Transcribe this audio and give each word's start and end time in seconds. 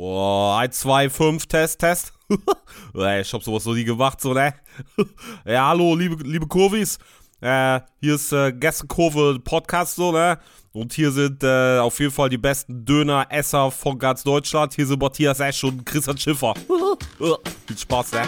Oh, 0.00 0.54
1, 0.56 0.78
2, 0.78 1.10
5, 1.10 1.46
Test, 1.46 1.80
Test. 1.80 2.12
ich 2.30 3.32
hab 3.32 3.42
sowas 3.42 3.64
noch 3.64 3.74
nie 3.74 3.82
gemacht, 3.82 4.20
so, 4.20 4.32
ne? 4.32 4.54
ja, 5.44 5.66
hallo, 5.66 5.96
liebe, 5.96 6.22
liebe 6.22 6.46
Kurvis. 6.46 7.00
Äh, 7.40 7.80
hier 8.00 8.14
ist 8.14 8.32
äh, 8.32 8.52
Gästekurve 8.52 9.40
Podcast, 9.40 9.96
so, 9.96 10.12
ne? 10.12 10.38
Und 10.70 10.92
hier 10.92 11.10
sind 11.10 11.42
äh, 11.42 11.80
auf 11.80 11.98
jeden 11.98 12.12
Fall 12.12 12.28
die 12.28 12.38
besten 12.38 12.84
Döner-Esser 12.84 13.72
von 13.72 13.98
ganz 13.98 14.22
Deutschland. 14.22 14.72
Hier 14.74 14.86
sind 14.86 15.02
Matthias 15.02 15.40
Esch 15.40 15.64
und 15.64 15.84
Christian 15.84 16.16
Schiffer. 16.16 16.54
Viel 17.66 17.78
Spaß, 17.78 18.12
ne? 18.12 18.22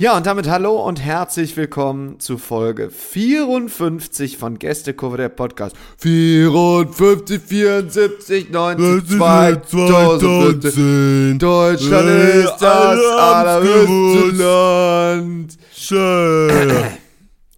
Ja, 0.00 0.16
und 0.16 0.24
damit 0.24 0.48
hallo 0.48 0.82
und 0.82 0.98
herzlich 0.98 1.58
willkommen 1.58 2.20
zu 2.20 2.38
Folge 2.38 2.88
54 2.88 4.38
von 4.38 4.58
Gästekurve 4.58 5.18
der 5.18 5.28
Podcast. 5.28 5.76
54, 5.98 7.38
74, 7.38 8.48
90, 8.48 9.18
2010. 9.18 11.38
Deutschland 11.38 12.08
ist 12.08 12.56
das 12.60 12.98
allerhöchste 12.98 14.42
Land. 14.42 15.58
Schön. 15.76 17.00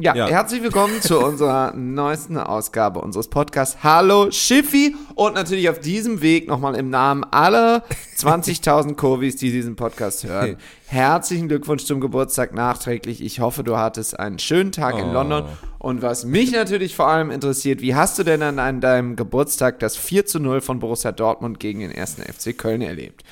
Ja, 0.03 0.17
Ja. 0.17 0.27
herzlich 0.27 0.65
willkommen 0.65 1.01
zu 1.01 1.21
unserer 1.21 1.75
neuesten 1.77 2.37
Ausgabe 2.37 2.99
unseres 3.01 3.29
Podcasts. 3.29 3.85
Hallo 3.85 4.33
Schiffi 4.33 4.97
und 5.15 5.35
natürlich 5.37 5.69
auf 5.71 5.79
diesem 5.79 6.21
Weg 6.23 6.49
nochmal 6.49 6.75
im 6.75 6.91
Namen 6.91 7.23
aller 7.31 7.85
20.000 8.17 8.97
Kurvis, 8.97 9.37
die 9.37 9.53
diesen 9.53 9.77
Podcast 9.77 10.25
hören. 10.25 10.57
Herzlichen 10.87 11.47
Glückwunsch 11.47 11.85
zum 11.85 12.01
Geburtstag 12.01 12.53
nachträglich. 12.53 13.23
Ich 13.23 13.39
hoffe, 13.39 13.63
du 13.63 13.77
hattest 13.77 14.19
einen 14.19 14.41
schönen 14.41 14.73
Tag 14.73 14.99
in 14.99 15.11
Oh. 15.11 15.13
London. 15.13 15.45
Und 15.79 16.03
was 16.03 16.25
mich 16.25 16.51
natürlich 16.51 16.97
vor 16.97 17.07
allem 17.07 17.31
interessiert, 17.31 17.81
wie 17.81 17.95
hast 17.95 18.19
du 18.19 18.25
denn 18.25 18.43
an, 18.43 18.59
an 18.59 18.81
deinem 18.81 19.15
Geburtstag 19.15 19.79
das 19.79 19.97
4 19.97 20.27
zu 20.27 20.41
0 20.41 20.63
von 20.63 20.81
Borussia 20.81 21.13
Dortmund 21.13 21.61
gegen 21.61 21.79
den 21.79 21.93
1. 21.97 22.17
FC 22.17 22.59
Köln 22.59 22.83
erlebt? 22.83 23.23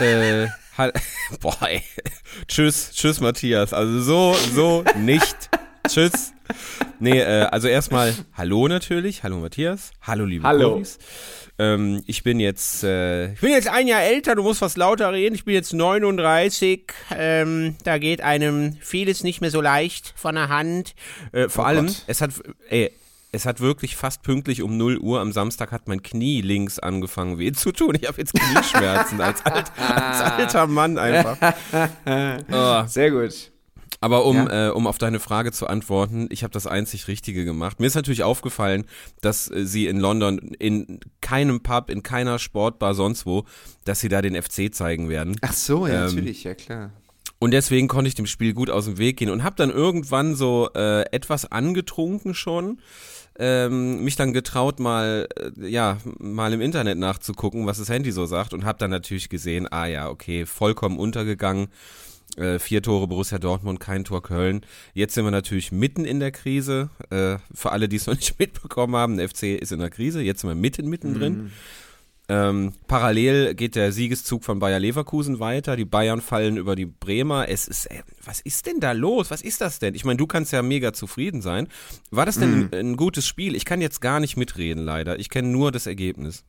äh, 0.00 0.48
boah, 1.40 1.56
ey. 1.68 1.82
Tschüss, 2.48 2.90
tschüss, 2.92 3.20
Matthias. 3.20 3.72
Also 3.72 4.00
so, 4.00 4.34
so 4.52 4.82
nicht. 4.98 5.50
Tschüss. 5.88 6.32
Nee, 7.00 7.20
äh, 7.20 7.42
also 7.50 7.68
erstmal 7.68 8.14
Hallo 8.34 8.68
natürlich. 8.68 9.22
Hallo 9.22 9.38
Matthias. 9.38 9.90
Hallo 10.02 10.24
liebe 10.24 10.46
Hallo. 10.46 10.82
Ähm, 11.58 12.02
ich 12.06 12.22
bin 12.24 12.40
jetzt, 12.40 12.82
äh, 12.82 13.32
ich 13.32 13.40
bin 13.40 13.50
jetzt 13.50 13.68
ein 13.68 13.86
Jahr 13.86 14.02
älter, 14.02 14.34
du 14.34 14.42
musst 14.42 14.60
was 14.60 14.76
lauter 14.76 15.12
reden. 15.12 15.34
Ich 15.34 15.44
bin 15.44 15.54
jetzt 15.54 15.72
39. 15.72 16.92
Ähm, 17.16 17.76
da 17.84 17.98
geht 17.98 18.22
einem 18.22 18.76
vieles 18.80 19.22
nicht 19.22 19.40
mehr 19.40 19.50
so 19.50 19.60
leicht 19.60 20.14
von 20.16 20.34
der 20.34 20.48
Hand. 20.48 20.94
Äh, 21.32 21.48
vor 21.48 21.64
Oh 21.64 21.68
allem, 21.68 21.86
Gott. 21.86 22.02
es 22.08 22.20
hat, 22.20 22.30
ey, 22.68 22.90
es 23.30 23.46
hat 23.46 23.60
wirklich 23.60 23.96
fast 23.96 24.22
pünktlich 24.22 24.62
um 24.62 24.76
0 24.76 24.98
Uhr 24.98 25.20
am 25.20 25.32
Samstag 25.32 25.70
hat 25.72 25.88
mein 25.88 26.02
Knie 26.02 26.40
links 26.40 26.78
angefangen 26.78 27.38
weh 27.38 27.52
zu 27.52 27.72
tun. 27.72 27.96
Ich 28.00 28.06
habe 28.08 28.18
jetzt 28.20 28.32
Knieschmerzen 28.34 29.20
als, 29.20 29.44
alt, 29.46 29.70
als 29.78 30.20
alter 30.32 30.66
Mann 30.66 30.98
einfach. 30.98 31.36
Oh. 32.52 32.82
Sehr 32.86 33.10
gut. 33.10 33.52
Aber 34.04 34.26
um, 34.26 34.36
Ja. 34.36 34.68
äh, 34.68 34.70
um 34.70 34.86
auf 34.86 34.98
deine 34.98 35.18
Frage 35.18 35.50
zu 35.50 35.66
antworten, 35.66 36.26
ich 36.30 36.42
habe 36.42 36.52
das 36.52 36.66
einzig 36.66 37.08
Richtige 37.08 37.46
gemacht. 37.46 37.80
Mir 37.80 37.86
ist 37.86 37.94
natürlich 37.94 38.22
aufgefallen, 38.22 38.84
dass 39.22 39.50
äh, 39.50 39.64
sie 39.64 39.86
in 39.86 39.98
London 39.98 40.36
in 40.58 41.00
keinem 41.22 41.62
Pub, 41.62 41.88
in 41.88 42.02
keiner 42.02 42.38
Sportbar, 42.38 42.92
sonst 42.92 43.24
wo, 43.24 43.44
dass 43.86 44.00
sie 44.00 44.10
da 44.10 44.20
den 44.20 44.34
FC 44.40 44.74
zeigen 44.74 45.08
werden. 45.08 45.36
Ach 45.40 45.54
so, 45.54 45.86
ja, 45.86 45.94
Ähm, 45.94 46.16
natürlich, 46.16 46.44
ja 46.44 46.52
klar. 46.54 46.90
Und 47.38 47.52
deswegen 47.52 47.88
konnte 47.88 48.08
ich 48.08 48.14
dem 48.14 48.26
Spiel 48.26 48.52
gut 48.52 48.68
aus 48.68 48.84
dem 48.84 48.98
Weg 48.98 49.16
gehen 49.16 49.30
und 49.30 49.42
habe 49.42 49.56
dann 49.56 49.70
irgendwann 49.70 50.34
so 50.34 50.68
äh, 50.76 51.04
etwas 51.10 51.50
angetrunken 51.50 52.34
schon. 52.34 52.80
Ähm, 53.38 54.04
mich 54.04 54.16
dann 54.16 54.34
getraut, 54.34 54.80
mal, 54.80 55.26
äh, 55.40 55.66
ja, 55.66 55.96
mal 56.18 56.52
im 56.52 56.60
Internet 56.60 56.98
nachzugucken, 56.98 57.66
was 57.66 57.78
das 57.78 57.88
Handy 57.88 58.12
so 58.12 58.26
sagt 58.26 58.52
und 58.52 58.66
habe 58.66 58.76
dann 58.78 58.90
natürlich 58.90 59.30
gesehen, 59.30 59.66
ah 59.72 59.86
ja, 59.86 60.10
okay, 60.10 60.44
vollkommen 60.44 60.98
untergegangen. 60.98 61.68
Äh, 62.36 62.58
vier 62.58 62.82
Tore 62.82 63.06
Borussia 63.06 63.38
Dortmund, 63.38 63.78
kein 63.78 64.04
Tor 64.04 64.22
Köln. 64.22 64.62
Jetzt 64.92 65.14
sind 65.14 65.24
wir 65.24 65.30
natürlich 65.30 65.70
mitten 65.70 66.04
in 66.04 66.18
der 66.18 66.32
Krise. 66.32 66.90
Äh, 67.10 67.38
für 67.54 67.70
alle, 67.70 67.88
die 67.88 67.96
es 67.96 68.06
noch 68.06 68.16
nicht 68.16 68.38
mitbekommen 68.38 68.96
haben, 68.96 69.16
der 69.16 69.28
FC 69.28 69.60
ist 69.60 69.72
in 69.72 69.78
der 69.78 69.90
Krise. 69.90 70.20
Jetzt 70.20 70.40
sind 70.40 70.50
wir 70.50 70.56
mitten, 70.56 70.88
mittendrin. 70.88 71.52
Ähm, 72.26 72.72
parallel 72.88 73.54
geht 73.54 73.76
der 73.76 73.92
Siegeszug 73.92 74.44
von 74.44 74.58
Bayer 74.58 74.80
Leverkusen 74.80 75.40
weiter. 75.40 75.76
Die 75.76 75.84
Bayern 75.84 76.22
fallen 76.22 76.56
über 76.56 76.74
die 76.74 76.86
Bremer. 76.86 77.48
Es 77.48 77.68
ist, 77.68 77.86
ey, 77.86 78.00
was 78.24 78.40
ist 78.40 78.66
denn 78.66 78.80
da 78.80 78.92
los? 78.92 79.30
Was 79.30 79.42
ist 79.42 79.60
das 79.60 79.78
denn? 79.78 79.94
Ich 79.94 80.06
meine, 80.06 80.16
du 80.16 80.26
kannst 80.26 80.50
ja 80.52 80.62
mega 80.62 80.94
zufrieden 80.94 81.42
sein. 81.42 81.68
War 82.10 82.24
das 82.24 82.38
denn 82.38 82.70
ein, 82.72 82.74
ein 82.74 82.96
gutes 82.96 83.26
Spiel? 83.26 83.54
Ich 83.54 83.66
kann 83.66 83.82
jetzt 83.82 84.00
gar 84.00 84.20
nicht 84.20 84.36
mitreden, 84.36 84.84
leider. 84.84 85.18
Ich 85.18 85.28
kenne 85.28 85.48
nur 85.48 85.70
das 85.70 85.86
Ergebnis. 85.86 86.44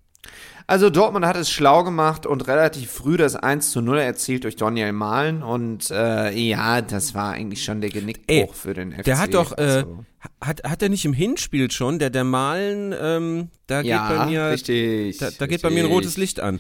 Also 0.68 0.90
Dortmund 0.90 1.26
hat 1.26 1.36
es 1.36 1.52
schlau 1.52 1.84
gemacht 1.84 2.26
und 2.26 2.48
relativ 2.48 2.90
früh 2.90 3.18
das 3.18 3.36
1 3.36 3.70
zu 3.70 3.82
0 3.82 4.00
erzielt 4.00 4.46
durch 4.46 4.56
Daniel 4.56 4.94
Mahlen 4.94 5.44
und 5.44 5.92
äh, 5.92 6.32
ja, 6.32 6.82
das 6.82 7.14
war 7.14 7.34
eigentlich 7.34 7.64
schon 7.64 7.82
der 7.82 7.92
Genickbruch 7.92 8.56
für 8.56 8.74
den 8.74 8.92
FC. 8.92 9.04
Der 9.04 9.20
hat 9.20 9.36
doch, 9.36 9.56
äh, 9.58 9.62
also, 9.62 10.06
hat, 10.42 10.64
hat 10.64 10.82
er 10.82 10.90
nicht 10.90 11.06
im 11.06 11.14
Hinspiel 11.14 11.70
schon, 11.70 12.00
der, 12.00 12.10
der 12.10 12.24
Malen, 12.24 12.96
ähm, 13.00 13.50
da 13.68 13.84
geht 13.84 13.92
ja, 13.92 14.10
bei 14.10 14.26
mir, 14.26 14.50
richtig. 14.50 15.20
da, 15.20 15.30
da 15.38 15.46
geht 15.46 15.62
bei 15.62 15.70
mir 15.70 15.84
ein 15.84 15.92
rotes. 15.92 16.18
Licht 16.18 16.40
an. 16.40 16.60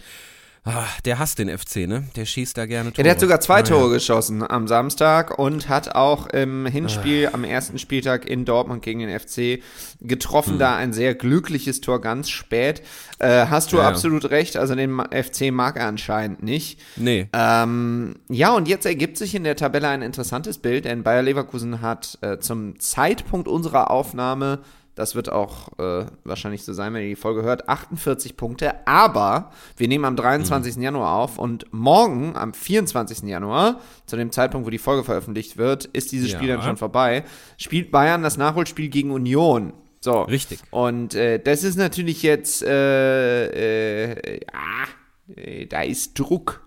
Ah, 0.68 0.88
der 1.06 1.20
hasst 1.20 1.38
den 1.38 1.56
FC, 1.56 1.86
ne? 1.88 2.06
Der 2.16 2.26
schießt 2.26 2.58
da 2.58 2.66
gerne 2.66 2.90
Tore. 2.92 2.98
Ja, 2.98 3.04
der 3.04 3.12
hat 3.14 3.20
sogar 3.20 3.40
zwei 3.40 3.60
Ah, 3.60 3.62
Tore 3.64 3.88
ja. 3.90 3.94
geschossen 3.94 4.42
am 4.50 4.68
Samstag 4.68 5.38
und 5.38 5.70
hat 5.70 5.94
auch 5.94 6.26
im 6.26 6.66
Ah. 6.66 6.70
Hinspiel 6.70 7.30
am 7.32 7.44
ersten 7.44 7.78
Spieltag 7.78 8.28
in 8.28 8.46
Dortmund 8.46 8.82
gegen 8.82 9.00
den 9.00 9.10
FC 9.20 9.62
getroffen. 10.02 10.54
Hm. 10.54 10.60
Da 10.60 10.76
ein 10.76 10.92
sehr 10.92 11.14
glückliches 11.14 11.82
Tor 11.82 12.02
ganz 12.02 12.32
spät. 12.32 12.82
Äh, 13.20 13.46
hast 13.48 13.74
du 13.74 13.78
Ja, 13.78 13.88
absolut 13.88 14.32
recht, 14.32 14.58
also 14.58 14.74
den 14.74 15.00
FC 15.12 15.52
mag 15.52 15.78
er 15.78 15.86
anscheinend 15.86 16.42
nicht. 16.42 16.80
Nee. 16.96 17.28
Ähm, 17.32 18.16
ja, 18.30 18.52
und 18.56 18.68
jetzt 18.68 18.88
ergibt 18.88 19.18
sich 19.18 19.36
in 19.36 19.44
der 19.44 19.56
Tabelle 19.56 19.88
ein 19.90 20.02
interessantes 20.02 20.58
Bild, 20.58 20.86
denn 20.86 21.04
Bayer 21.04 21.22
Leverkusen 21.22 21.82
hat 21.82 22.18
äh, 22.22 22.40
zum 22.40 22.80
Zeitpunkt 22.80 23.48
unserer 23.48 23.92
Aufnahme, 23.92 24.60
das 24.96 25.14
wird 25.14 25.32
auch 25.32 25.78
äh, 25.78 26.06
wahrscheinlich 26.24 26.64
so 26.64 26.72
sein, 26.74 26.94
wenn 26.94 27.04
ihr 27.04 27.10
die 27.10 27.16
Folge 27.16 27.44
hört, 27.44 27.68
48 27.70 28.38
Punkte. 28.38 28.88
Aber 28.88 29.52
wir 29.78 29.88
nehmen 29.88 30.06
am 30.06 30.16
23. 30.16 30.78
Januar 30.78 31.16
auf 31.16 31.38
und 31.38 31.66
morgen, 31.72 32.36
am 32.36 32.54
24. 32.54 33.24
Januar, 33.24 33.80
zu 34.06 34.16
dem 34.16 34.32
Zeitpunkt, 34.32 34.66
wo 34.66 34.70
die 34.72 34.78
Folge 34.78 35.04
veröffentlicht 35.04 35.58
wird, 35.58 35.86
ist 35.86 36.12
dieses 36.12 36.32
Spiel 36.32 36.48
Ja. 36.50 36.56
dann 36.56 36.66
schon 36.66 36.78
vorbei, 36.78 37.26
spielt 37.58 37.92
Bayern 37.92 38.24
das 38.24 38.38
Nachholspiel 38.38 38.90
gegen 38.90 39.12
Union. 39.12 39.74
So. 40.00 40.22
Richtig. 40.22 40.60
Und 40.72 41.14
äh, 41.16 41.40
das 41.40 41.64
ist 41.64 41.78
natürlich 41.78 42.22
jetzt, 42.24 42.64
äh, 42.64 44.14
äh, 44.14 44.40
ja, 44.46 45.36
äh, 45.36 45.66
da 45.66 45.82
ist 45.82 46.18
Druck. 46.20 46.65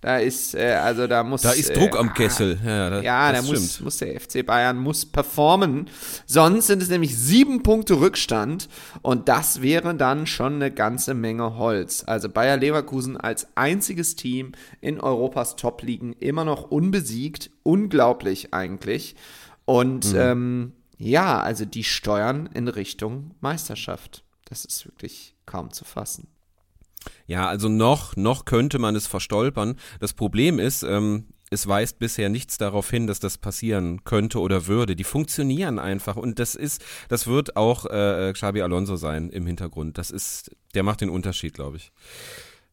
Da 0.00 0.18
ist, 0.18 0.54
äh, 0.54 0.72
also 0.82 1.06
da 1.06 1.22
muss. 1.22 1.42
Da 1.42 1.52
ist 1.52 1.76
Druck 1.76 1.94
äh, 1.94 1.98
am 1.98 2.12
Kessel. 2.12 2.58
Ja, 2.64 2.90
da, 2.90 3.00
Ja, 3.02 3.32
da 3.32 3.38
das 3.38 3.46
muss, 3.46 3.80
muss 3.80 3.98
der 3.98 4.20
FC 4.20 4.44
Bayern 4.44 4.76
muss 4.78 5.06
performen. 5.06 5.88
Sonst 6.26 6.66
sind 6.66 6.82
es 6.82 6.88
nämlich 6.88 7.16
sieben 7.16 7.62
Punkte 7.62 8.00
Rückstand 8.00 8.68
und 9.02 9.28
das 9.28 9.62
wäre 9.62 9.94
dann 9.94 10.26
schon 10.26 10.54
eine 10.54 10.72
ganze 10.72 11.14
Menge 11.14 11.56
Holz. 11.56 12.02
Also 12.06 12.28
Bayer 12.28 12.56
Leverkusen 12.56 13.16
als 13.16 13.46
einziges 13.56 14.16
Team 14.16 14.52
in 14.80 15.00
Europas 15.00 15.54
Top-Ligen 15.56 16.14
immer 16.14 16.44
noch 16.44 16.70
unbesiegt. 16.70 17.50
Unglaublich 17.62 18.52
eigentlich. 18.54 19.14
Und 19.64 20.12
Mhm. 20.12 20.18
ähm, 20.18 20.72
ja, 20.96 21.40
also 21.40 21.64
die 21.64 21.84
steuern 21.84 22.48
in 22.54 22.66
Richtung 22.66 23.34
Meisterschaft. 23.40 24.24
Das 24.46 24.64
ist 24.64 24.84
wirklich 24.86 25.36
kaum 25.46 25.72
zu 25.72 25.84
fassen. 25.84 26.26
Ja, 27.26 27.48
also 27.48 27.68
noch, 27.68 28.16
noch 28.16 28.44
könnte 28.44 28.78
man 28.78 28.96
es 28.96 29.06
verstolpern. 29.06 29.76
Das 30.00 30.12
Problem 30.12 30.58
ist, 30.58 30.82
ähm, 30.82 31.28
es 31.50 31.66
weist 31.66 31.98
bisher 31.98 32.28
nichts 32.28 32.58
darauf 32.58 32.90
hin, 32.90 33.06
dass 33.06 33.20
das 33.20 33.38
passieren 33.38 34.04
könnte 34.04 34.40
oder 34.40 34.66
würde. 34.66 34.96
Die 34.96 35.04
funktionieren 35.04 35.78
einfach 35.78 36.16
und 36.16 36.38
das 36.38 36.54
ist, 36.54 36.84
das 37.08 37.26
wird 37.26 37.56
auch 37.56 37.86
äh, 37.86 38.32
Xabi 38.32 38.62
Alonso 38.62 38.96
sein 38.96 39.30
im 39.30 39.46
Hintergrund. 39.46 39.98
Das 39.98 40.10
ist, 40.10 40.50
der 40.74 40.82
macht 40.82 41.00
den 41.00 41.10
Unterschied, 41.10 41.54
glaube 41.54 41.78
ich. 41.78 41.92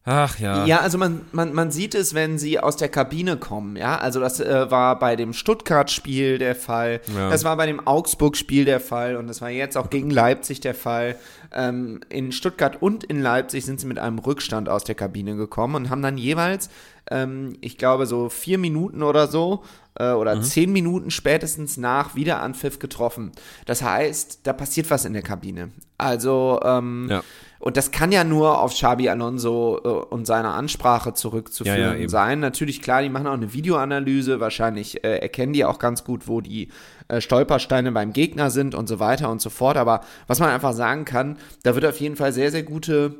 Ach 0.08 0.38
ja. 0.38 0.64
Ja, 0.66 0.80
also 0.82 0.98
man, 0.98 1.22
man, 1.32 1.52
man 1.52 1.72
sieht 1.72 1.96
es, 1.96 2.14
wenn 2.14 2.38
sie 2.38 2.60
aus 2.60 2.76
der 2.76 2.88
Kabine 2.88 3.36
kommen, 3.38 3.74
ja. 3.74 3.98
Also 3.98 4.20
das 4.20 4.38
äh, 4.38 4.70
war 4.70 4.98
bei 5.00 5.16
dem 5.16 5.32
Stuttgart-Spiel 5.32 6.38
der 6.38 6.54
Fall, 6.54 7.00
Ja. 7.12 7.28
das 7.28 7.42
war 7.42 7.56
bei 7.56 7.66
dem 7.66 7.84
Augsburg-Spiel 7.84 8.64
der 8.64 8.78
Fall 8.78 9.16
und 9.16 9.26
das 9.26 9.40
war 9.40 9.50
jetzt 9.50 9.76
auch 9.76 9.90
gegen 9.90 10.10
Leipzig 10.10 10.60
der 10.60 10.74
Fall. 10.76 11.16
Ähm, 11.52 12.00
in 12.08 12.30
Stuttgart 12.30 12.80
und 12.80 13.02
in 13.02 13.20
Leipzig 13.20 13.64
sind 13.64 13.80
sie 13.80 13.86
mit 13.88 13.98
einem 13.98 14.18
Rückstand 14.20 14.68
aus 14.68 14.84
der 14.84 14.94
Kabine 14.94 15.34
gekommen 15.34 15.74
und 15.74 15.90
haben 15.90 16.02
dann 16.02 16.18
jeweils, 16.18 16.70
ähm, 17.10 17.56
ich 17.60 17.76
glaube, 17.76 18.06
so 18.06 18.28
vier 18.28 18.58
Minuten 18.58 19.02
oder 19.02 19.26
so 19.26 19.64
äh, 19.98 20.12
Mhm. 20.12 20.18
oder 20.18 20.40
zehn 20.42 20.72
Minuten 20.72 21.10
spätestens 21.10 21.78
nach 21.78 22.14
Wiederanpfiff 22.14 22.78
getroffen. 22.78 23.32
Das 23.64 23.82
heißt, 23.82 24.40
da 24.44 24.52
passiert 24.52 24.88
was 24.90 25.04
in 25.04 25.14
der 25.14 25.22
Kabine. 25.22 25.70
Also, 25.98 26.60
ähm, 26.62 27.08
Ja. 27.10 27.22
Und 27.58 27.76
das 27.76 27.90
kann 27.90 28.12
ja 28.12 28.24
nur 28.24 28.60
auf 28.60 28.74
Xabi 28.74 29.08
Alonso 29.08 29.80
äh, 29.82 29.88
und 29.88 30.26
seine 30.26 30.50
Ansprache 30.50 31.14
zurückzuführen 31.14 31.78
Ja, 31.80 31.94
ja, 31.94 32.08
sein. 32.08 32.40
Natürlich, 32.40 32.82
klar, 32.82 33.02
die 33.02 33.08
machen 33.08 33.26
auch 33.26 33.32
eine 33.32 33.52
Videoanalyse. 33.52 34.40
Wahrscheinlich 34.40 35.02
äh, 35.04 35.18
erkennen 35.18 35.52
die 35.52 35.64
auch 35.64 35.78
ganz 35.78 36.04
gut, 36.04 36.28
wo 36.28 36.40
die 36.40 36.68
äh, 37.08 37.20
Stolpersteine 37.20 37.92
beim 37.92 38.12
Gegner 38.12 38.50
sind 38.50 38.74
und 38.74 38.88
so 38.88 38.98
weiter 38.98 39.30
und 39.30 39.40
so 39.40 39.50
fort. 39.50 39.76
Aber 39.76 40.00
was 40.26 40.38
man 40.38 40.50
einfach 40.50 40.72
sagen 40.74 41.04
kann, 41.04 41.38
da 41.62 41.74
wird 41.74 41.86
auf 41.86 41.98
jeden 42.00 42.16
Fall 42.16 42.32
sehr, 42.32 42.50
sehr 42.50 42.62
gute 42.62 43.16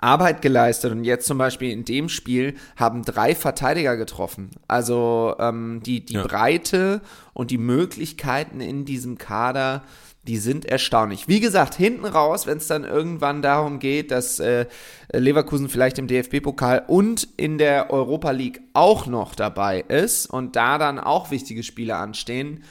Arbeit 0.00 0.40
geleistet 0.40 0.90
und 0.92 1.04
jetzt 1.04 1.26
zum 1.26 1.36
Beispiel 1.36 1.70
in 1.70 1.84
dem 1.84 2.08
Spiel 2.08 2.54
haben 2.76 3.02
drei 3.04 3.34
Verteidiger 3.34 3.96
getroffen. 3.98 4.50
Also 4.66 5.34
ähm, 5.38 5.82
die, 5.84 6.04
die 6.04 6.14
Ja. 6.14 6.22
Breite 6.26 7.02
und 7.34 7.50
die 7.50 7.58
Möglichkeiten 7.58 8.60
in 8.62 8.84
diesem 8.86 9.18
Kader, 9.18 9.82
die 10.24 10.38
sind 10.38 10.64
erstaunlich. 10.64 11.26
Wie 11.26 11.40
gesagt, 11.40 11.74
hinten 11.74 12.04
raus, 12.04 12.46
wenn 12.46 12.58
es 12.58 12.68
dann 12.68 12.84
irgendwann 12.84 13.42
darum 13.42 13.80
geht, 13.80 14.12
dass 14.12 14.38
äh, 14.38 14.66
Leverkusen 15.12 15.68
vielleicht 15.68 15.98
im 15.98 16.06
DFB-Pokal 16.06 16.84
und 16.86 17.26
in 17.36 17.58
der 17.58 17.90
Europa 17.90 18.30
League 18.30 18.60
auch 18.72 19.06
noch 19.06 19.34
dabei 19.34 19.80
ist 19.80 20.26
und 20.26 20.54
da 20.54 20.78
dann 20.78 21.00
auch 21.00 21.32
wichtige 21.32 21.64
Spiele 21.64 21.96
anstehen, 21.96 22.62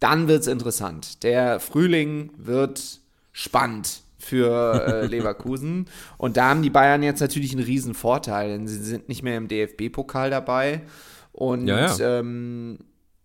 dann 0.00 0.26
wird's 0.26 0.48
interessant. 0.48 1.22
Der 1.22 1.60
Frühling 1.60 2.30
wird 2.36 3.00
spannend 3.32 4.02
für 4.18 4.84
äh, 4.86 5.06
Leverkusen. 5.06 5.86
Und 6.18 6.36
da 6.36 6.50
haben 6.50 6.62
die 6.62 6.70
Bayern 6.70 7.04
jetzt 7.04 7.20
natürlich 7.20 7.52
einen 7.52 7.64
riesen 7.64 7.94
Vorteil, 7.94 8.48
denn 8.48 8.66
sie 8.66 8.82
sind 8.82 9.08
nicht 9.08 9.22
mehr 9.22 9.36
im 9.36 9.46
DFB-Pokal 9.46 10.30
dabei. 10.30 10.82
Und 11.32 11.68
Ja, 11.68 11.94
ja. 11.94 12.18
Ähm, 12.18 12.78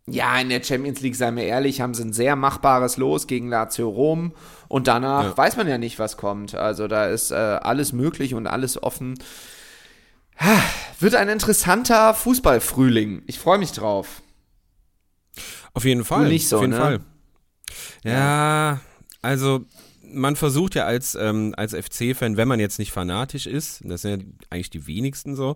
ja, 0.07 0.39
in 0.39 0.49
der 0.49 0.63
Champions 0.63 1.01
League, 1.01 1.15
seien 1.15 1.35
wir 1.35 1.43
ehrlich, 1.43 1.79
haben 1.81 1.93
sie 1.93 2.03
ein 2.03 2.13
sehr 2.13 2.35
machbares 2.35 2.97
Los 2.97 3.27
gegen 3.27 3.49
Lazio 3.49 3.87
Rom. 3.89 4.33
Und 4.67 4.87
danach 4.87 5.23
Ja. 5.23 5.37
weiß 5.37 5.57
man 5.57 5.67
ja 5.67 5.77
nicht, 5.77 5.99
was 5.99 6.17
kommt. 6.17 6.55
Also 6.55 6.87
da 6.87 7.05
ist 7.05 7.31
äh, 7.31 7.35
alles 7.35 7.93
möglich 7.93 8.33
und 8.33 8.47
alles 8.47 8.81
offen. 8.81 9.17
Ha, 10.39 10.61
Wird 10.99 11.15
ein 11.15 11.29
interessanter 11.29 12.13
Fußballfrühling. 12.13 13.23
Ich 13.27 13.37
freue 13.39 13.59
mich 13.59 13.71
drauf. 13.73 14.21
Auf 15.73 15.85
jeden 15.85 16.03
Fall. 16.03 16.27
nicht 16.27 16.47
so, 16.49 16.57
auf 16.57 16.61
jeden 16.63 16.73
ne? 16.73 16.79
Fall. 16.79 16.99
Ja, 18.03 18.79
also 19.21 19.65
man 20.13 20.35
versucht 20.35 20.75
ja 20.75 20.85
als, 20.85 21.15
ähm, 21.15 21.53
als 21.57 21.73
FC-Fan, 21.73 22.37
wenn 22.37 22.47
man 22.47 22.59
jetzt 22.59 22.79
nicht 22.79 22.91
fanatisch 22.91 23.47
ist, 23.47 23.81
das 23.83 24.01
sind 24.01 24.21
ja 24.21 24.27
eigentlich 24.49 24.69
die 24.69 24.87
wenigsten 24.87 25.35
so, 25.35 25.55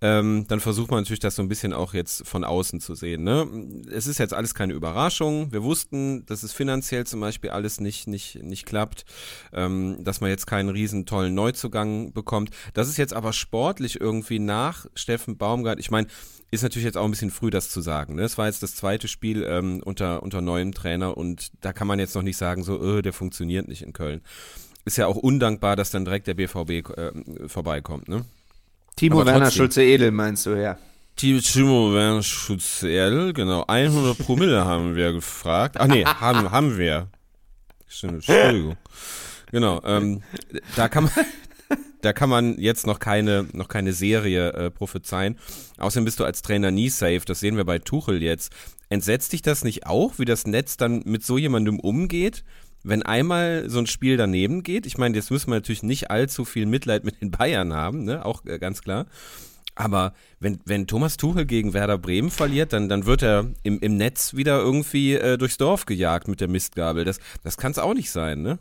ähm, 0.00 0.46
dann 0.48 0.60
versucht 0.60 0.90
man 0.90 1.00
natürlich 1.00 1.20
das 1.20 1.36
so 1.36 1.42
ein 1.42 1.48
bisschen 1.48 1.72
auch 1.72 1.94
jetzt 1.94 2.26
von 2.26 2.44
außen 2.44 2.80
zu 2.80 2.94
sehen. 2.94 3.24
Ne? 3.24 3.46
Es 3.90 4.06
ist 4.06 4.18
jetzt 4.18 4.34
alles 4.34 4.54
keine 4.54 4.72
Überraschung. 4.72 5.52
Wir 5.52 5.62
wussten, 5.62 6.24
dass 6.26 6.42
es 6.42 6.52
finanziell 6.52 7.06
zum 7.06 7.20
Beispiel 7.20 7.50
alles 7.50 7.80
nicht, 7.80 8.06
nicht, 8.06 8.42
nicht 8.42 8.66
klappt, 8.66 9.04
ähm, 9.52 9.98
dass 10.04 10.20
man 10.20 10.30
jetzt 10.30 10.46
keinen 10.46 10.68
riesen 10.68 11.06
tollen 11.06 11.34
Neuzugang 11.34 12.12
bekommt. 12.12 12.50
Das 12.74 12.88
ist 12.88 12.96
jetzt 12.96 13.14
aber 13.14 13.32
sportlich 13.32 14.00
irgendwie 14.00 14.38
nach 14.38 14.86
Steffen 14.94 15.36
Baumgart. 15.36 15.78
Ich 15.78 15.90
meine, 15.90 16.08
ist 16.50 16.62
natürlich 16.62 16.84
jetzt 16.84 16.96
auch 16.96 17.04
ein 17.04 17.10
bisschen 17.10 17.30
früh, 17.30 17.50
das 17.50 17.68
zu 17.68 17.80
sagen. 17.80 18.14
Ne? 18.14 18.22
Es 18.22 18.38
war 18.38 18.46
jetzt 18.46 18.62
das 18.62 18.74
zweite 18.74 19.08
Spiel 19.08 19.44
ähm, 19.44 19.82
unter, 19.84 20.22
unter 20.22 20.40
neuem 20.40 20.72
Trainer 20.72 21.16
und 21.16 21.50
da 21.60 21.72
kann 21.72 21.86
man 21.86 21.98
jetzt 21.98 22.14
noch 22.14 22.22
nicht 22.22 22.36
sagen, 22.36 22.62
so, 22.62 22.98
äh, 22.98 23.02
der 23.02 23.12
funktioniert 23.12 23.68
nicht 23.68 23.82
in 23.82 23.92
Köln. 23.92 24.22
Ist 24.84 24.96
ja 24.96 25.06
auch 25.06 25.16
undankbar, 25.16 25.76
dass 25.76 25.90
dann 25.90 26.04
direkt 26.04 26.26
der 26.26 26.34
BVB 26.34 26.70
äh, 26.70 27.12
vorbeikommt. 27.46 28.08
Ne? 28.08 28.24
Timo 28.96 29.24
Werner. 29.26 29.50
Schulze-Edel 29.50 30.10
meinst 30.10 30.46
du, 30.46 30.50
ja. 30.50 30.78
Timo 31.16 31.92
Werner 31.92 32.22
Schutzel, 32.22 33.32
genau, 33.32 33.64
100 33.66 34.16
Promille 34.18 34.64
haben 34.64 34.94
wir 34.94 35.12
gefragt. 35.12 35.76
Ach 35.78 35.86
nee, 35.86 36.04
haben, 36.06 36.50
haben 36.50 36.78
wir. 36.78 37.08
Stimmt, 37.88 38.14
Entschuldigung. 38.14 38.76
Genau, 39.50 39.82
ähm, 39.84 40.22
da 40.76 40.88
kann 40.88 41.04
man, 41.04 41.12
da 42.00 42.12
kann 42.12 42.28
man 42.28 42.58
jetzt 42.58 42.86
noch 42.86 42.98
keine, 42.98 43.46
noch 43.52 43.68
keine 43.68 43.92
Serie 43.92 44.52
äh, 44.52 44.70
prophezeien. 44.70 45.38
Außerdem 45.78 46.04
bist 46.04 46.20
du 46.20 46.24
als 46.24 46.42
Trainer 46.42 46.70
nie 46.70 46.88
safe, 46.88 47.22
das 47.26 47.40
sehen 47.40 47.56
wir 47.56 47.64
bei 47.64 47.78
Tuchel 47.78 48.22
jetzt. 48.22 48.52
Entsetzt 48.88 49.32
dich 49.32 49.42
das 49.42 49.64
nicht 49.64 49.86
auch, 49.86 50.18
wie 50.18 50.24
das 50.24 50.46
Netz 50.46 50.76
dann 50.76 51.02
mit 51.04 51.24
so 51.24 51.38
jemandem 51.38 51.78
umgeht? 51.78 52.44
Wenn 52.84 53.02
einmal 53.02 53.68
so 53.68 53.80
ein 53.80 53.86
Spiel 53.86 54.16
daneben 54.16 54.62
geht, 54.62 54.86
ich 54.86 54.98
meine, 54.98 55.16
jetzt 55.16 55.30
müssen 55.30 55.50
wir 55.50 55.56
natürlich 55.56 55.82
nicht 55.82 56.10
allzu 56.10 56.44
viel 56.44 56.64
Mitleid 56.64 57.04
mit 57.04 57.20
den 57.20 57.30
Bayern 57.30 57.74
haben, 57.74 58.04
ne? 58.04 58.24
auch 58.24 58.44
äh, 58.46 58.58
ganz 58.58 58.82
klar. 58.82 59.06
Aber 59.74 60.12
wenn, 60.40 60.58
wenn 60.64 60.86
Thomas 60.86 61.16
Tuchel 61.16 61.46
gegen 61.46 61.72
Werder 61.72 61.98
Bremen 61.98 62.30
verliert, 62.30 62.72
dann, 62.72 62.88
dann 62.88 63.06
wird 63.06 63.22
er 63.22 63.46
im, 63.62 63.78
im 63.78 63.96
Netz 63.96 64.34
wieder 64.34 64.58
irgendwie 64.58 65.14
äh, 65.14 65.38
durchs 65.38 65.56
Dorf 65.56 65.86
gejagt 65.86 66.26
mit 66.26 66.40
der 66.40 66.48
Mistgabel. 66.48 67.04
Das, 67.04 67.20
das 67.44 67.56
kann 67.56 67.70
es 67.70 67.78
auch 67.78 67.94
nicht 67.94 68.10
sein, 68.10 68.42
ne? 68.42 68.58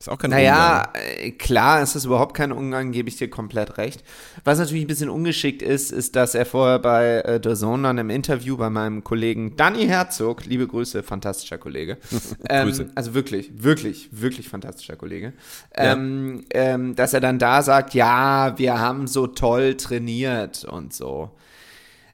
Ist 0.00 0.08
auch 0.08 0.16
kein 0.16 0.30
Naja, 0.30 0.90
äh, 0.94 1.30
klar, 1.32 1.82
es 1.82 1.94
ist 1.94 2.06
überhaupt 2.06 2.34
kein 2.34 2.52
Umgang, 2.52 2.90
gebe 2.90 3.10
ich 3.10 3.16
dir 3.16 3.28
komplett 3.28 3.76
recht. 3.76 4.02
Was 4.44 4.58
natürlich 4.58 4.84
ein 4.84 4.86
bisschen 4.86 5.10
ungeschickt 5.10 5.60
ist, 5.60 5.92
ist, 5.92 6.16
dass 6.16 6.34
er 6.34 6.46
vorher 6.46 6.78
bei 6.78 7.20
äh, 7.20 7.38
The 7.44 7.54
Zone 7.54 7.82
dann 7.82 7.98
im 7.98 8.08
Interview 8.08 8.56
bei 8.56 8.70
meinem 8.70 9.04
Kollegen 9.04 9.56
Danny 9.56 9.86
Herzog, 9.86 10.46
liebe 10.46 10.66
Grüße, 10.66 11.02
fantastischer 11.02 11.58
Kollege. 11.58 11.98
ähm, 12.48 12.68
Grüße. 12.68 12.88
Also 12.94 13.12
wirklich, 13.12 13.50
wirklich, 13.62 14.08
wirklich 14.10 14.48
fantastischer 14.48 14.96
Kollege. 14.96 15.34
Ja. 15.76 15.92
Ähm, 15.92 16.46
ähm, 16.54 16.96
dass 16.96 17.12
er 17.12 17.20
dann 17.20 17.38
da 17.38 17.60
sagt, 17.60 17.92
ja, 17.92 18.56
wir 18.56 18.78
haben 18.78 19.06
so 19.06 19.26
toll 19.26 19.76
trainiert 19.76 20.64
und 20.64 20.94
so. 20.94 21.30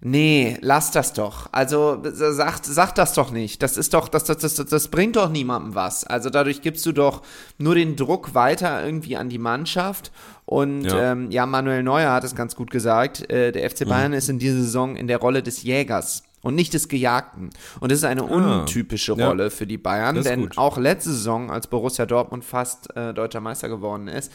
Nee, 0.08 0.56
lass 0.60 0.92
das 0.92 1.14
doch. 1.14 1.48
Also 1.50 2.00
sag, 2.04 2.60
sag 2.64 2.94
das 2.94 3.12
doch 3.14 3.32
nicht. 3.32 3.60
Das 3.60 3.76
ist 3.76 3.92
doch, 3.92 4.06
das, 4.08 4.22
das, 4.22 4.36
das, 4.38 4.54
das 4.54 4.86
bringt 4.86 5.16
doch 5.16 5.28
niemandem 5.28 5.74
was. 5.74 6.04
Also 6.04 6.30
dadurch 6.30 6.62
gibst 6.62 6.86
du 6.86 6.92
doch 6.92 7.22
nur 7.58 7.74
den 7.74 7.96
Druck 7.96 8.32
weiter 8.32 8.84
irgendwie 8.86 9.16
an 9.16 9.28
die 9.30 9.38
Mannschaft. 9.38 10.12
Und 10.44 10.84
Ja. 10.84 11.10
ähm, 11.10 11.32
ja 11.32 11.44
Manuel 11.44 11.82
Neuer 11.82 12.12
hat 12.12 12.22
es 12.22 12.36
ganz 12.36 12.54
gut 12.54 12.70
gesagt. 12.70 13.28
Äh, 13.32 13.50
der 13.50 13.68
FC 13.68 13.84
Bayern 13.88 14.12
ist 14.12 14.28
in 14.28 14.38
dieser 14.38 14.58
Saison 14.58 14.94
in 14.94 15.08
der 15.08 15.18
Rolle 15.18 15.42
des 15.42 15.64
Jägers 15.64 16.22
und 16.46 16.54
nicht 16.54 16.72
des 16.74 16.88
Gejagten. 16.88 17.50
Und 17.80 17.90
das 17.92 17.98
ist 17.98 18.04
eine 18.04 18.22
untypische 18.24 19.14
Ja. 19.14 19.28
Rolle 19.28 19.50
für 19.50 19.66
die 19.66 19.78
Bayern, 19.78 20.22
denn 20.22 20.40
gut. 20.42 20.58
auch 20.58 20.78
letzte 20.78 21.10
Saison, 21.10 21.50
als 21.50 21.66
Borussia 21.66 22.06
Dortmund 22.06 22.44
fast 22.44 22.94
äh, 22.96 23.12
deutscher 23.12 23.40
Meister 23.40 23.68
geworden 23.68 24.08
ist, 24.08 24.32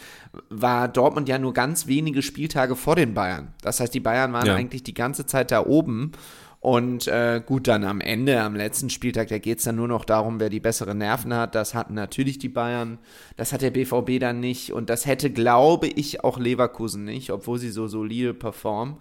war 0.50 0.88
Dortmund 0.88 1.30
ja 1.30 1.40
nur 1.40 1.54
ganz 1.54 1.88
wenige 1.88 2.22
Spieltage 2.22 2.76
vor 2.76 2.96
den 2.96 3.14
Bayern. 3.14 3.54
Das 3.62 3.80
heißt, 3.80 3.94
die 3.94 4.00
Bayern 4.00 4.34
waren 4.34 4.46
Ja. 4.48 4.56
eigentlich 4.56 4.84
die 4.84 4.94
ganze 4.94 5.26
Zeit 5.26 5.52
da 5.52 5.66
oben. 5.66 6.12
Und 6.60 7.08
äh, 7.08 7.42
gut, 7.44 7.68
dann 7.68 7.84
am 7.84 8.02
Ende, 8.02 8.40
am 8.40 8.56
letzten 8.56 8.92
Spieltag, 8.92 9.30
da 9.30 9.40
geht 9.40 9.58
es 9.58 9.64
dann 9.64 9.78
nur 9.78 9.88
noch 9.88 10.06
darum, 10.06 10.40
wer 10.40 10.50
die 10.52 10.60
besseren 10.60 11.00
Nerven 11.00 11.34
hat. 11.34 11.56
Das 11.56 11.74
hatten 11.74 11.96
natürlich 11.96 12.38
die 12.38 12.50
Bayern, 12.50 13.00
das 13.36 13.52
hat 13.52 13.64
der 13.64 13.72
BVB 13.72 14.20
dann 14.20 14.40
nicht. 14.40 14.72
Und 14.72 14.92
das 14.92 15.08
hätte, 15.08 15.32
glaube 15.32 15.88
ich, 15.88 16.24
auch 16.24 16.38
Leverkusen 16.38 17.04
nicht, 17.04 17.32
obwohl 17.32 17.58
sie 17.58 17.72
so 17.72 17.88
solide 17.88 18.36
performen. 18.36 18.98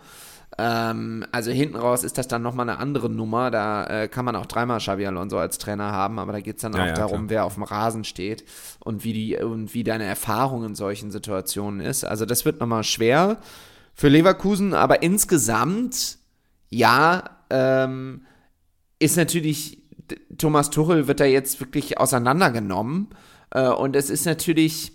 Ähm, 0.59 1.25
also 1.33 1.51
hinten 1.51 1.77
raus 1.77 2.05
ist 2.05 2.19
das 2.19 2.29
dann 2.29 2.43
nochmal 2.43 2.69
eine 2.69 2.79
andere 2.79 3.09
Nummer. 3.09 3.51
Da 3.51 3.87
äh, 3.87 4.09
kann 4.09 4.25
man 4.25 4.37
auch 4.37 4.47
dreimal 4.47 4.79
Xabi 4.79 5.07
Alonso 5.07 5.39
als 5.39 5.59
Trainer 5.59 5.93
haben, 5.93 6.19
aber 6.19 6.33
da 6.33 6.41
geht 6.41 6.57
es 6.57 6.63
dann 6.63 6.75
Ja, 6.75 6.83
auch 6.83 6.87
ja, 6.89 6.93
darum, 6.95 7.27
klar. 7.27 7.31
wer 7.31 7.45
auf 7.45 7.55
dem 7.55 7.63
Rasen 7.63 8.05
steht 8.05 8.45
und 8.81 9.05
wie 9.05 9.13
die 9.13 9.37
und 9.37 9.75
wie 9.75 9.85
deine 9.85 10.05
Erfahrung 10.05 10.65
in 10.65 10.75
solchen 10.75 11.11
Situationen 11.11 11.81
ist. 11.81 12.05
Also 12.05 12.27
das 12.27 12.45
wird 12.45 12.61
nochmal 12.61 12.85
schwer 12.85 13.39
für 13.95 14.09
Leverkusen, 14.09 14.75
aber 14.75 15.03
insgesamt 15.03 16.19
ja, 16.69 17.25
ähm, 17.51 18.27
ist 18.99 19.17
natürlich 19.17 19.83
Thomas 20.39 20.71
Tuchel 20.71 21.07
wird 21.07 21.21
da 21.21 21.25
jetzt 21.25 21.61
wirklich 21.61 21.99
auseinandergenommen 21.99 23.09
äh, 23.51 23.69
und 23.69 23.95
es 23.97 24.11
ist 24.11 24.27
natürlich 24.27 24.93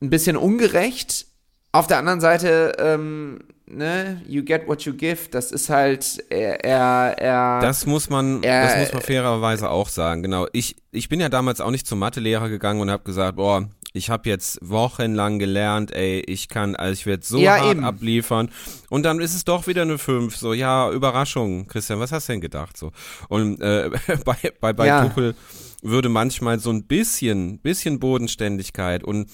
ein 0.00 0.10
bisschen 0.10 0.36
ungerecht. 0.36 1.26
Auf 1.72 1.86
der 1.86 1.98
anderen 1.98 2.20
Seite, 2.20 2.72
ähm, 2.78 3.40
ne, 3.66 4.20
you 4.26 4.42
get 4.44 4.66
what 4.68 4.82
you 4.82 4.92
give. 4.94 5.28
Das 5.30 5.52
ist 5.52 5.68
halt, 5.68 6.24
er, 6.30 6.64
er, 6.64 7.18
er 7.18 7.60
Das 7.60 7.86
muss 7.86 8.08
man, 8.10 8.42
Er- 8.42 8.66
das 8.66 8.78
muss 8.78 8.92
man 8.94 9.02
fairerweise 9.02 9.70
auch 9.70 9.88
sagen. 9.88 10.22
Genau. 10.22 10.46
Ich, 10.52 10.76
ich 10.92 11.08
bin 11.08 11.20
ja 11.20 11.28
damals 11.28 11.60
auch 11.60 11.70
nicht 11.70 11.86
zum 11.86 11.98
Mathelehrer 11.98 12.48
gegangen 12.48 12.80
und 12.80 12.90
habe 12.90 13.02
gesagt, 13.04 13.36
boah, 13.36 13.68
ich 13.92 14.10
habe 14.10 14.28
jetzt 14.28 14.58
wochenlang 14.62 15.38
gelernt, 15.38 15.90
ey, 15.90 16.20
ich 16.26 16.48
kann, 16.48 16.76
also 16.76 16.92
ich 16.92 17.06
werde 17.06 17.24
so 17.24 17.38
Ja, 17.38 17.56
hart 17.58 17.70
eben. 17.76 17.84
abliefern. 17.84 18.50
Und 18.90 19.04
dann 19.04 19.20
ist 19.20 19.34
es 19.34 19.44
doch 19.44 19.66
wieder 19.66 19.82
eine 19.82 19.96
5. 19.96 20.36
So, 20.36 20.52
ja, 20.52 20.90
Überraschung. 20.90 21.66
Christian, 21.66 21.98
was 21.98 22.12
hast 22.12 22.28
du 22.28 22.32
denn 22.34 22.40
gedacht? 22.42 22.76
So. 22.76 22.92
Und 23.28 23.60
äh, 23.62 23.90
bei, 24.24 24.36
bei, 24.60 24.72
bei 24.74 24.86
Ja. 24.86 25.06
Tuchel 25.06 25.34
würde 25.82 26.08
manchmal 26.10 26.58
so 26.58 26.70
ein 26.70 26.84
bisschen, 26.84 27.58
bisschen 27.60 27.98
Bodenständigkeit 27.98 29.02
und 29.02 29.30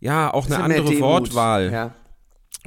ja, 0.00 0.32
auch 0.32 0.46
eine 0.46 0.58
andere. 0.62 0.98
Wortwahl 1.00 1.70
Ja. 1.70 1.94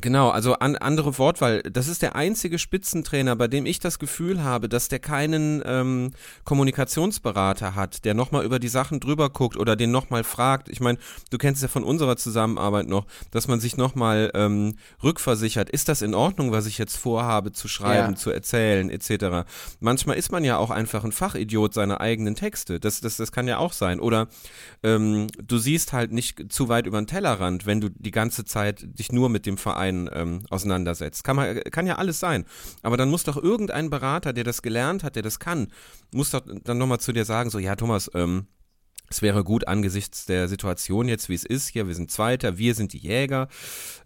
Genau, 0.01 0.29
also 0.29 0.53
an, 0.55 0.75
andere 0.75 1.17
Wortwahl. 1.17 1.63
Das 1.63 1.87
ist 1.87 2.01
der 2.01 2.15
einzige 2.15 2.59
Spitzentrainer, 2.59 3.35
bei 3.37 3.47
dem 3.47 3.65
ich 3.65 3.79
das 3.79 3.97
Gefühl 3.97 4.43
habe, 4.43 4.67
dass 4.67 4.89
der 4.89 4.99
keinen 4.99 5.63
ähm, 5.65 6.11
Kommunikationsberater 6.43 7.75
hat, 7.75 8.03
der 8.03 8.13
nochmal 8.13 8.43
über 8.43 8.59
die 8.59 8.67
Sachen 8.67 8.99
drüber 8.99 9.29
guckt 9.29 9.55
oder 9.55 9.77
den 9.77 9.91
nochmal 9.91 10.25
fragt. 10.25 10.67
Ich 10.67 10.81
meine, 10.81 10.97
du 11.31 11.37
kennst 11.37 11.61
ja 11.61 11.69
von 11.69 11.85
unserer 11.85 12.17
Zusammenarbeit 12.17 12.87
noch, 12.87 13.05
dass 13.31 13.47
man 13.47 13.61
sich 13.61 13.77
nochmal 13.77 14.31
ähm, 14.33 14.75
rückversichert, 15.01 15.69
ist 15.69 15.87
das 15.87 16.01
in 16.01 16.13
Ordnung, 16.13 16.51
was 16.51 16.65
ich 16.65 16.77
jetzt 16.77 16.97
vorhabe 16.97 17.53
zu 17.53 17.69
schreiben, 17.69 18.13
ja. 18.13 18.15
zu 18.17 18.31
erzählen, 18.31 18.89
etc. 18.89 19.47
Manchmal 19.79 20.17
ist 20.17 20.31
man 20.31 20.43
ja 20.43 20.57
auch 20.57 20.71
einfach 20.71 21.05
ein 21.05 21.13
Fachidiot 21.13 21.73
seiner 21.73 22.01
eigenen 22.01 22.35
Texte. 22.35 22.81
Das, 22.81 22.99
das, 22.99 23.15
das 23.15 23.31
kann 23.31 23.47
ja 23.47 23.59
auch 23.59 23.71
sein. 23.71 24.01
Oder 24.01 24.27
ähm, 24.83 25.27
du 25.41 25.57
siehst 25.57 25.93
halt 25.93 26.11
nicht 26.11 26.51
zu 26.51 26.67
weit 26.67 26.85
über 26.85 27.01
den 27.01 27.07
Tellerrand, 27.07 27.65
wenn 27.65 27.79
du 27.79 27.89
die 27.89 28.11
ganze 28.11 28.43
Zeit 28.43 28.85
dich 28.99 29.13
nur 29.13 29.29
mit 29.29 29.45
dem 29.45 29.57
Verein 29.57 29.84
Verein 29.85 30.09
ähm, 30.13 30.41
auseinandersetzt. 30.49 31.23
Kann, 31.23 31.35
man, 31.35 31.61
kann 31.71 31.87
ja 31.87 31.95
alles 31.95 32.19
sein. 32.19 32.45
Aber 32.81 32.97
dann 32.97 33.09
muss 33.09 33.23
doch 33.23 33.37
irgendein 33.37 33.89
Berater, 33.89 34.33
der 34.33 34.43
das 34.43 34.61
gelernt 34.61 35.03
hat, 35.03 35.15
der 35.15 35.23
das 35.23 35.39
kann, 35.39 35.67
muss 36.11 36.31
doch 36.31 36.41
dann 36.63 36.77
nochmal 36.77 36.99
zu 36.99 37.11
dir 37.11 37.25
sagen, 37.25 37.49
so, 37.49 37.59
ja, 37.59 37.75
Thomas, 37.75 38.09
ähm, 38.13 38.47
es 39.09 39.21
wäre 39.21 39.43
gut 39.43 39.67
angesichts 39.67 40.25
der 40.25 40.47
Situation 40.47 41.07
jetzt, 41.07 41.29
wie 41.29 41.35
es 41.35 41.45
ist 41.45 41.69
hier, 41.69 41.87
wir 41.87 41.93
sind 41.93 42.09
Zweiter, 42.09 42.57
wir 42.57 42.73
sind 42.73 42.93
die 42.93 42.97
Jäger, 42.97 43.49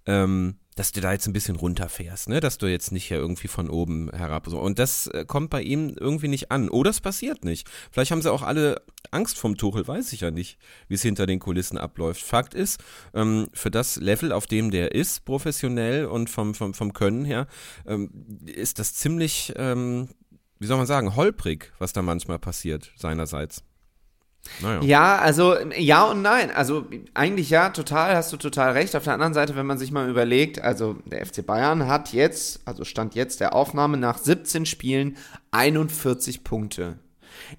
ähm, 0.06 0.56
dass 0.80 0.94
du 0.94 1.02
da 1.02 1.12
jetzt 1.12 1.28
ein 1.28 1.34
bisschen 1.34 1.58
runterfährst, 1.58 2.30
ne? 2.30 2.40
dass 2.40 2.58
du 2.58 2.66
jetzt 2.68 2.94
nicht 2.94 3.10
hier 3.10 3.18
irgendwie 3.18 3.50
von 3.50 3.70
oben 3.70 4.10
herab 4.14 4.48
so. 4.48 4.62
Und 4.62 4.80
das 4.80 5.08
äh, 5.08 5.26
kommt 5.26 5.50
bei 5.50 5.62
ihm 5.62 5.94
irgendwie 6.00 6.30
nicht 6.30 6.52
an. 6.52 6.70
Oder 6.70 6.90
es 6.90 7.02
passiert 7.02 7.44
nicht. 7.44 7.70
Vielleicht 7.92 8.12
haben 8.12 8.22
sie 8.22 8.32
auch 8.32 8.44
alle 8.44 8.82
Angst 9.12 9.38
vom 9.38 9.58
Tuchel, 9.58 9.86
weiß 9.86 10.14
ich 10.14 10.22
ja 10.22 10.32
nicht, 10.32 10.58
wie 10.88 10.94
es 10.94 11.02
hinter 11.02 11.26
den 11.26 11.40
Kulissen 11.40 11.78
abläuft. 11.78 12.22
Fakt 12.22 12.54
ist, 12.54 12.82
ähm, 13.14 13.50
für 13.54 13.70
das 13.70 13.98
Level, 13.98 14.32
auf 14.32 14.48
dem 14.48 14.72
der 14.72 14.94
ist, 14.96 15.26
professionell 15.26 16.06
und 16.06 16.30
vom, 16.30 16.56
vom, 16.56 16.74
vom 16.74 16.94
Können 16.94 17.26
her, 17.26 17.48
ähm, 17.86 18.10
ist 18.46 18.80
das 18.80 18.94
ziemlich, 18.94 19.52
ähm, 19.58 20.08
wie 20.60 20.68
soll 20.68 20.78
man 20.78 20.88
sagen, 20.88 21.18
holprig, 21.18 21.74
was 21.80 21.92
da 21.92 22.02
manchmal 22.02 22.40
passiert, 22.40 22.94
seinerseits. 22.96 23.64
Naja. 24.62 24.82
Ja, 24.82 25.18
also 25.18 25.56
ja 25.78 26.04
und 26.06 26.22
nein. 26.22 26.52
Also 26.52 26.86
eigentlich 27.14 27.50
ja, 27.50 27.70
total, 27.70 28.16
hast 28.16 28.32
du 28.34 28.38
total 28.38 28.74
recht. 28.74 28.96
Auf 28.96 29.04
der 29.04 29.14
anderen 29.14 29.34
Seite, 29.34 29.56
wenn 29.56 29.66
man 29.66 29.78
sich 29.78 29.92
mal 29.92 30.10
überlegt, 30.10 30.62
also 30.62 30.98
der 31.06 31.26
FC 31.26 31.46
Bayern 31.46 31.88
hat 31.88 32.14
jetzt, 32.14 32.62
also 32.66 32.84
stand 32.84 33.16
jetzt 33.16 33.40
der 33.40 33.54
Aufnahme 33.54 33.98
nach 33.98 34.18
17 34.18 34.66
Spielen 34.66 35.18
41 35.52 36.44
Punkte. 36.44 37.00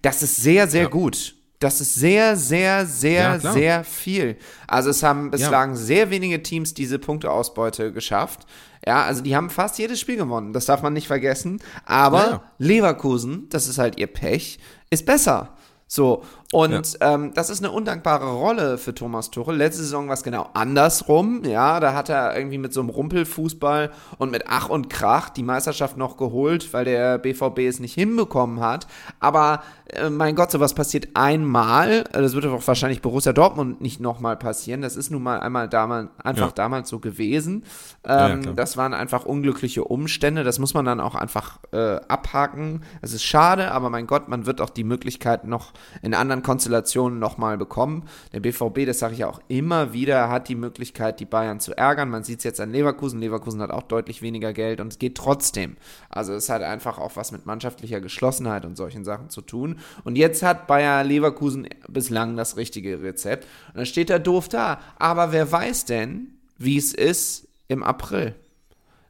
Das 0.02 0.22
ist 0.22 0.36
sehr, 0.36 0.68
sehr 0.68 0.84
ja. 0.84 0.88
gut. 0.88 1.34
Das 1.60 1.82
ist 1.82 1.94
sehr, 1.94 2.36
sehr, 2.36 2.86
sehr, 2.86 3.38
ja, 3.38 3.38
sehr 3.38 3.84
viel. 3.84 4.38
Also 4.66 4.88
es 4.88 5.02
haben 5.02 5.30
bislang 5.30 5.70
ja. 5.70 5.76
sehr 5.76 6.10
wenige 6.10 6.42
Teams 6.42 6.72
diese 6.72 6.98
Punkteausbeute 6.98 7.92
geschafft. 7.92 8.46
Ja, 8.86 9.04
also 9.04 9.22
die 9.22 9.36
haben 9.36 9.50
fast 9.50 9.78
jedes 9.78 10.00
Spiel 10.00 10.16
gewonnen. 10.16 10.54
Das 10.54 10.64
darf 10.64 10.80
man 10.80 10.94
nicht 10.94 11.06
vergessen. 11.06 11.60
Aber 11.84 12.44
Leverkusen, 12.56 13.48
das 13.50 13.68
ist 13.68 13.76
halt 13.76 13.98
ihr 13.98 14.06
Pech, 14.06 14.58
ist 14.88 15.04
besser. 15.04 15.54
So, 15.86 16.22
und 16.52 16.98
ja. 17.00 17.14
ähm, 17.14 17.32
das 17.34 17.48
ist 17.48 17.62
eine 17.62 17.70
undankbare 17.72 18.28
Rolle 18.28 18.76
für 18.76 18.92
Thomas 18.92 19.30
Tuchel. 19.30 19.56
Letzte 19.56 19.82
Saison 19.82 20.08
war 20.08 20.14
es 20.14 20.24
genau 20.24 20.48
andersrum. 20.52 21.44
Ja, 21.44 21.78
da 21.78 21.94
hat 21.94 22.08
er 22.08 22.36
irgendwie 22.36 22.58
mit 22.58 22.72
so 22.72 22.80
einem 22.80 22.88
Rumpelfußball 22.88 23.90
und 24.18 24.32
mit 24.32 24.44
Ach 24.48 24.68
und 24.68 24.90
Krach 24.90 25.30
die 25.30 25.44
Meisterschaft 25.44 25.96
noch 25.96 26.16
geholt, 26.16 26.72
weil 26.72 26.84
der 26.84 27.18
BVB 27.18 27.60
es 27.60 27.78
nicht 27.78 27.94
hinbekommen 27.94 28.58
hat. 28.58 28.88
Aber 29.20 29.62
äh, 29.86 30.10
mein 30.10 30.34
Gott, 30.34 30.50
sowas 30.50 30.74
passiert 30.74 31.08
einmal. 31.14 32.04
Das 32.12 32.34
wird 32.34 32.46
auch 32.46 32.66
wahrscheinlich 32.66 33.00
Borussia 33.00 33.32
Dortmund 33.32 33.80
nicht 33.80 34.00
nochmal 34.00 34.36
passieren. 34.36 34.82
Das 34.82 34.96
ist 34.96 35.10
nun 35.10 35.22
mal 35.22 35.40
einmal 35.40 35.68
damals, 35.68 36.08
einfach 36.22 36.48
ja. 36.48 36.52
damals 36.52 36.88
so 36.88 36.98
gewesen. 36.98 37.64
Ähm, 38.04 38.42
ja, 38.42 38.52
das 38.52 38.76
waren 38.76 38.94
einfach 38.94 39.24
unglückliche 39.24 39.84
Umstände. 39.84 40.42
Das 40.42 40.58
muss 40.58 40.74
man 40.74 40.84
dann 40.84 40.98
auch 41.00 41.14
einfach 41.14 41.58
äh, 41.72 42.00
abhaken. 42.08 42.82
Es 43.02 43.12
ist 43.12 43.22
schade, 43.22 43.70
aber 43.70 43.88
mein 43.88 44.08
Gott, 44.08 44.28
man 44.28 44.46
wird 44.46 44.60
auch 44.60 44.70
die 44.70 44.84
Möglichkeit 44.84 45.44
noch 45.44 45.72
in 46.02 46.14
anderen 46.14 46.39
anderen 46.40 46.42
Konstellationen 46.42 47.18
nochmal 47.18 47.58
bekommen. 47.58 48.04
Der 48.32 48.40
BVB, 48.40 48.86
das 48.86 48.98
sage 48.98 49.14
ich 49.14 49.20
ja 49.20 49.28
auch 49.28 49.40
immer 49.48 49.92
wieder, 49.92 50.28
hat 50.28 50.48
die 50.48 50.54
Möglichkeit, 50.54 51.20
die 51.20 51.24
Bayern 51.24 51.60
zu 51.60 51.76
ärgern. 51.76 52.10
Man 52.10 52.24
sieht 52.24 52.38
es 52.38 52.44
jetzt 52.44 52.60
an 52.60 52.72
Leverkusen. 52.72 53.20
Leverkusen 53.20 53.60
hat 53.62 53.70
auch 53.70 53.82
deutlich 53.82 54.22
weniger 54.22 54.52
Geld 54.52 54.80
und 54.80 54.88
es 54.88 54.98
geht 54.98 55.16
trotzdem. 55.16 55.76
Also 56.08 56.32
es 56.32 56.48
hat 56.48 56.62
einfach 56.62 56.98
auch 56.98 57.16
was 57.16 57.32
mit 57.32 57.46
mannschaftlicher 57.46 58.00
Geschlossenheit 58.00 58.64
und 58.64 58.76
solchen 58.76 59.04
Sachen 59.04 59.30
zu 59.30 59.42
tun. 59.42 59.78
Und 60.04 60.16
jetzt 60.16 60.42
hat 60.42 60.66
Bayer 60.66 61.04
Leverkusen 61.04 61.68
bislang 61.88 62.36
das 62.36 62.56
richtige 62.56 63.02
Rezept. 63.02 63.46
Und 63.68 63.78
dann 63.78 63.86
steht 63.86 64.10
er 64.10 64.18
doof 64.18 64.48
da. 64.48 64.80
Aber 64.98 65.32
wer 65.32 65.50
weiß 65.50 65.84
denn, 65.84 66.38
wie 66.58 66.76
es 66.76 66.92
ist 66.92 67.48
im 67.68 67.82
April? 67.82 68.34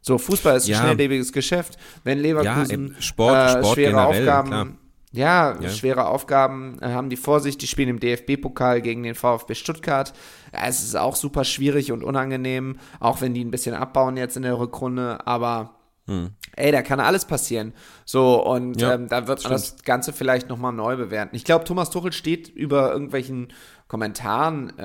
So, 0.03 0.17
Fußball 0.17 0.57
ist 0.57 0.65
ein 0.65 0.71
ja. 0.71 0.81
schnelllebiges 0.81 1.31
Geschäft. 1.31 1.77
Wenn 2.03 2.17
Leverkusen 2.19 2.95
ja, 2.95 3.01
Sport, 3.01 3.35
äh, 3.35 3.49
Sport 3.51 3.73
schwere 3.75 4.03
Aufgaben 4.03 4.49
klar. 4.49 4.67
Ja, 5.13 5.59
ja, 5.59 5.69
schwere 5.69 6.07
Aufgaben 6.07 6.77
äh, 6.81 6.87
haben 6.87 7.09
die 7.09 7.17
vor 7.17 7.41
sich. 7.41 7.57
Die 7.57 7.67
spielen 7.67 7.89
im 7.89 7.99
DFB-Pokal 7.99 8.81
gegen 8.81 9.03
den 9.03 9.15
VfB 9.15 9.55
Stuttgart. 9.55 10.13
Es 10.51 10.83
ist 10.83 10.95
auch 10.95 11.17
super 11.17 11.43
schwierig 11.43 11.91
und 11.91 12.03
unangenehm, 12.03 12.79
auch 12.99 13.19
wenn 13.19 13.33
die 13.33 13.43
ein 13.43 13.51
bisschen 13.51 13.75
abbauen 13.75 14.15
jetzt 14.15 14.37
in 14.37 14.43
der 14.43 14.57
Rückrunde. 14.57 15.27
Aber 15.27 15.75
hm. 16.07 16.29
ey, 16.55 16.71
da 16.71 16.81
kann 16.81 17.01
alles 17.01 17.25
passieren. 17.25 17.73
So, 18.05 18.41
und 18.45 18.79
ja, 18.79 18.93
ähm, 18.93 19.09
da 19.09 19.27
wird 19.27 19.43
man 19.43 19.51
das 19.51 19.83
Ganze 19.83 20.13
vielleicht 20.13 20.47
nochmal 20.47 20.71
neu 20.73 20.95
bewerten. 20.95 21.35
Ich 21.35 21.43
glaube, 21.43 21.65
Thomas 21.65 21.89
Tuchel 21.89 22.13
steht 22.13 22.47
über 22.47 22.93
irgendwelchen 22.93 23.49
Kommentaren 23.91 24.71
äh, 24.77 24.83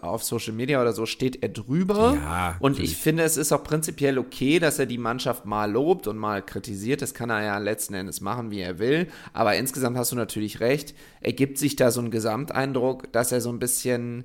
auf 0.00 0.24
Social 0.24 0.54
Media 0.54 0.80
oder 0.80 0.94
so 0.94 1.04
steht 1.04 1.42
er 1.42 1.50
drüber. 1.50 2.14
Ja, 2.14 2.56
und 2.58 2.78
ich 2.80 2.96
finde, 2.96 3.22
es 3.22 3.36
ist 3.36 3.52
auch 3.52 3.62
prinzipiell 3.62 4.16
okay, 4.16 4.58
dass 4.58 4.78
er 4.78 4.86
die 4.86 4.96
Mannschaft 4.96 5.44
mal 5.44 5.70
lobt 5.70 6.06
und 6.06 6.16
mal 6.16 6.40
kritisiert. 6.40 7.02
Das 7.02 7.12
kann 7.12 7.28
er 7.28 7.42
ja 7.44 7.58
letzten 7.58 7.92
Endes 7.92 8.22
machen, 8.22 8.50
wie 8.50 8.60
er 8.60 8.78
will. 8.78 9.08
Aber 9.34 9.56
insgesamt 9.56 9.98
hast 9.98 10.12
du 10.12 10.16
natürlich 10.16 10.60
recht. 10.60 10.94
Ergibt 11.20 11.58
sich 11.58 11.76
da 11.76 11.90
so 11.90 12.00
ein 12.00 12.10
Gesamteindruck, 12.10 13.12
dass 13.12 13.30
er 13.30 13.42
so 13.42 13.50
ein 13.50 13.58
bisschen 13.58 14.24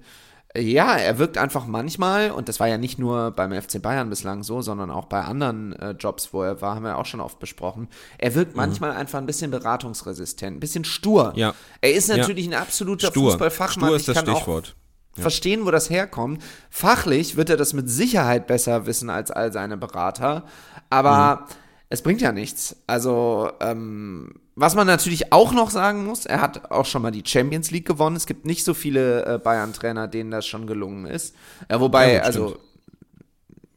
ja, 0.58 0.96
er 0.96 1.18
wirkt 1.20 1.38
einfach 1.38 1.66
manchmal, 1.66 2.32
und 2.32 2.50
das 2.50 2.60
war 2.60 2.68
ja 2.68 2.78
nicht 2.78 2.98
nur 3.00 3.32
beim 3.32 3.52
FC 3.52 3.82
Bayern 3.82 4.10
bislang 4.10 4.44
so, 4.44 4.62
sondern 4.62 4.92
auch 4.92 5.06
bei 5.06 5.22
anderen 5.22 5.74
äh, 5.74 5.92
Jobs, 5.92 6.34
wo 6.34 6.44
er 6.44 6.62
war, 6.62 6.76
haben 6.76 6.84
wir 6.84 6.98
auch 6.98 7.06
schon 7.06 7.20
oft 7.20 7.40
besprochen. 7.40 7.88
Er 8.18 8.36
wirkt 8.36 8.52
mhm. 8.52 8.58
manchmal 8.58 8.92
einfach 8.92 9.20
ein 9.20 9.26
bisschen 9.26 9.52
beratungsresistent, 9.52 10.58
ein 10.58 10.60
bisschen 10.60 10.86
stur. 10.86 11.34
Ja. 11.36 11.54
Er 11.82 11.94
ist 11.94 12.10
natürlich 12.10 12.46
ja. 12.46 12.52
ein 12.52 12.62
absoluter 12.62 13.08
stur. 13.08 13.32
Fußballfachmann. 13.32 13.88
Stur 13.88 13.96
ist 13.96 14.08
das 14.08 14.20
Stichwort. 14.20 14.76
Ja. 15.18 15.22
Verstehen, 15.22 15.66
wo 15.66 15.72
das 15.72 15.90
herkommt. 15.90 16.42
Fachlich 16.70 17.36
wird 17.38 17.50
er 17.50 17.58
das 17.58 17.74
mit 17.74 17.90
Sicherheit 17.90 18.48
besser 18.48 18.86
wissen 18.86 19.10
als 19.10 19.32
all 19.32 19.52
seine 19.52 19.78
Berater. 19.78 20.46
Aber 20.90 21.42
mhm. 21.42 21.56
es 21.90 22.02
bringt 22.02 22.22
ja 22.22 22.32
nichts. 22.32 22.78
Also, 22.88 23.52
ähm, 23.62 24.34
was 24.56 24.74
man 24.76 24.88
natürlich 24.88 25.34
auch 25.34 25.52
noch 25.52 25.70
sagen 25.70 26.06
muss, 26.06 26.26
er 26.26 26.42
hat 26.42 26.72
auch 26.72 26.86
schon 26.86 27.02
mal 27.02 27.12
die 27.12 27.24
Champions 27.26 27.72
League 27.72 27.86
gewonnen. 27.86 28.16
Es 28.16 28.26
gibt 28.26 28.46
nicht 28.46 28.64
so 28.64 28.74
viele 28.74 29.26
äh, 29.26 29.38
Bayern-Trainer, 29.38 30.08
denen 30.08 30.32
das 30.32 30.48
schon 30.48 30.66
gelungen 30.66 31.06
ist. 31.06 31.36
Äh, 31.68 31.80
wobei, 31.80 32.16
ja, 32.16 32.22
also, 32.22 32.58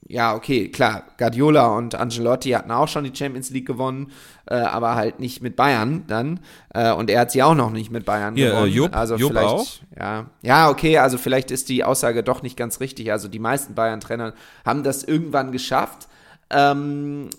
ja, 0.07 0.35
okay, 0.35 0.69
klar, 0.71 1.03
Guardiola 1.19 1.67
und 1.77 1.97
Angelotti 1.97 2.51
hatten 2.51 2.71
auch 2.71 2.87
schon 2.87 3.03
die 3.05 3.15
Champions 3.15 3.51
League 3.51 3.67
gewonnen, 3.67 4.13
äh, 4.47 4.55
aber 4.55 4.95
halt 4.95 5.19
nicht 5.19 5.43
mit 5.43 5.57
Bayern 5.57 6.05
dann. 6.07 6.41
Äh, 6.73 6.93
und 6.93 7.11
er 7.11 7.23
hat 7.23 7.33
sie 7.33 7.43
auch 7.43 7.57
noch 7.57 7.71
nicht 7.71 7.91
mit 7.91 8.05
Bayern 8.07 8.37
Hier, 8.37 8.47
äh, 8.47 8.51
gewonnen. 8.53 8.73
Jupp, 8.73 8.97
also 8.97 9.17
Jupp 9.17 9.33
vielleicht, 9.33 9.49
auch? 9.49 9.67
Ja, 9.99 10.27
ja, 10.43 10.71
okay, 10.71 10.99
also 10.99 11.19
vielleicht 11.19 11.51
ist 11.51 11.69
die 11.69 11.83
Aussage 11.83 12.23
doch 12.23 12.43
nicht 12.43 12.57
ganz 12.57 12.79
richtig. 12.79 13.11
Also 13.11 13.27
die 13.27 13.41
meisten 13.41 13.75
Bayern-Trainer 13.75 14.33
haben 14.65 14.85
das 14.85 15.03
irgendwann 15.03 15.51
geschafft. 15.51 16.09
Ähm, 16.51 17.31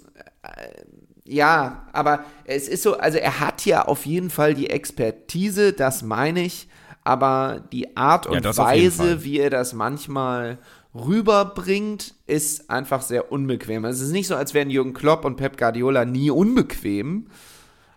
ja, 1.29 1.85
aber 1.93 2.23
es 2.45 2.67
ist 2.67 2.81
so, 2.81 2.97
also 2.97 3.19
er 3.19 3.39
hat 3.39 3.63
ja 3.65 3.83
auf 3.83 4.07
jeden 4.07 4.31
Fall 4.31 4.55
die 4.55 4.69
Expertise, 4.69 5.73
das 5.73 6.01
meine 6.01 6.43
ich, 6.43 6.67
aber 7.03 7.63
die 7.71 7.95
Art 7.95 8.25
und 8.25 8.43
ja, 8.43 8.57
Weise, 8.57 9.23
wie 9.23 9.39
er 9.39 9.51
das 9.51 9.73
manchmal 9.73 10.57
rüberbringt, 10.95 12.15
ist 12.25 12.71
einfach 12.71 13.03
sehr 13.03 13.31
unbequem. 13.31 13.85
Es 13.85 14.01
ist 14.01 14.11
nicht 14.11 14.25
so, 14.25 14.35
als 14.35 14.55
wären 14.55 14.71
Jürgen 14.71 14.93
Klopp 14.93 15.23
und 15.23 15.35
Pep 15.35 15.57
Guardiola 15.57 16.03
nie 16.03 16.31
unbequem. 16.31 17.27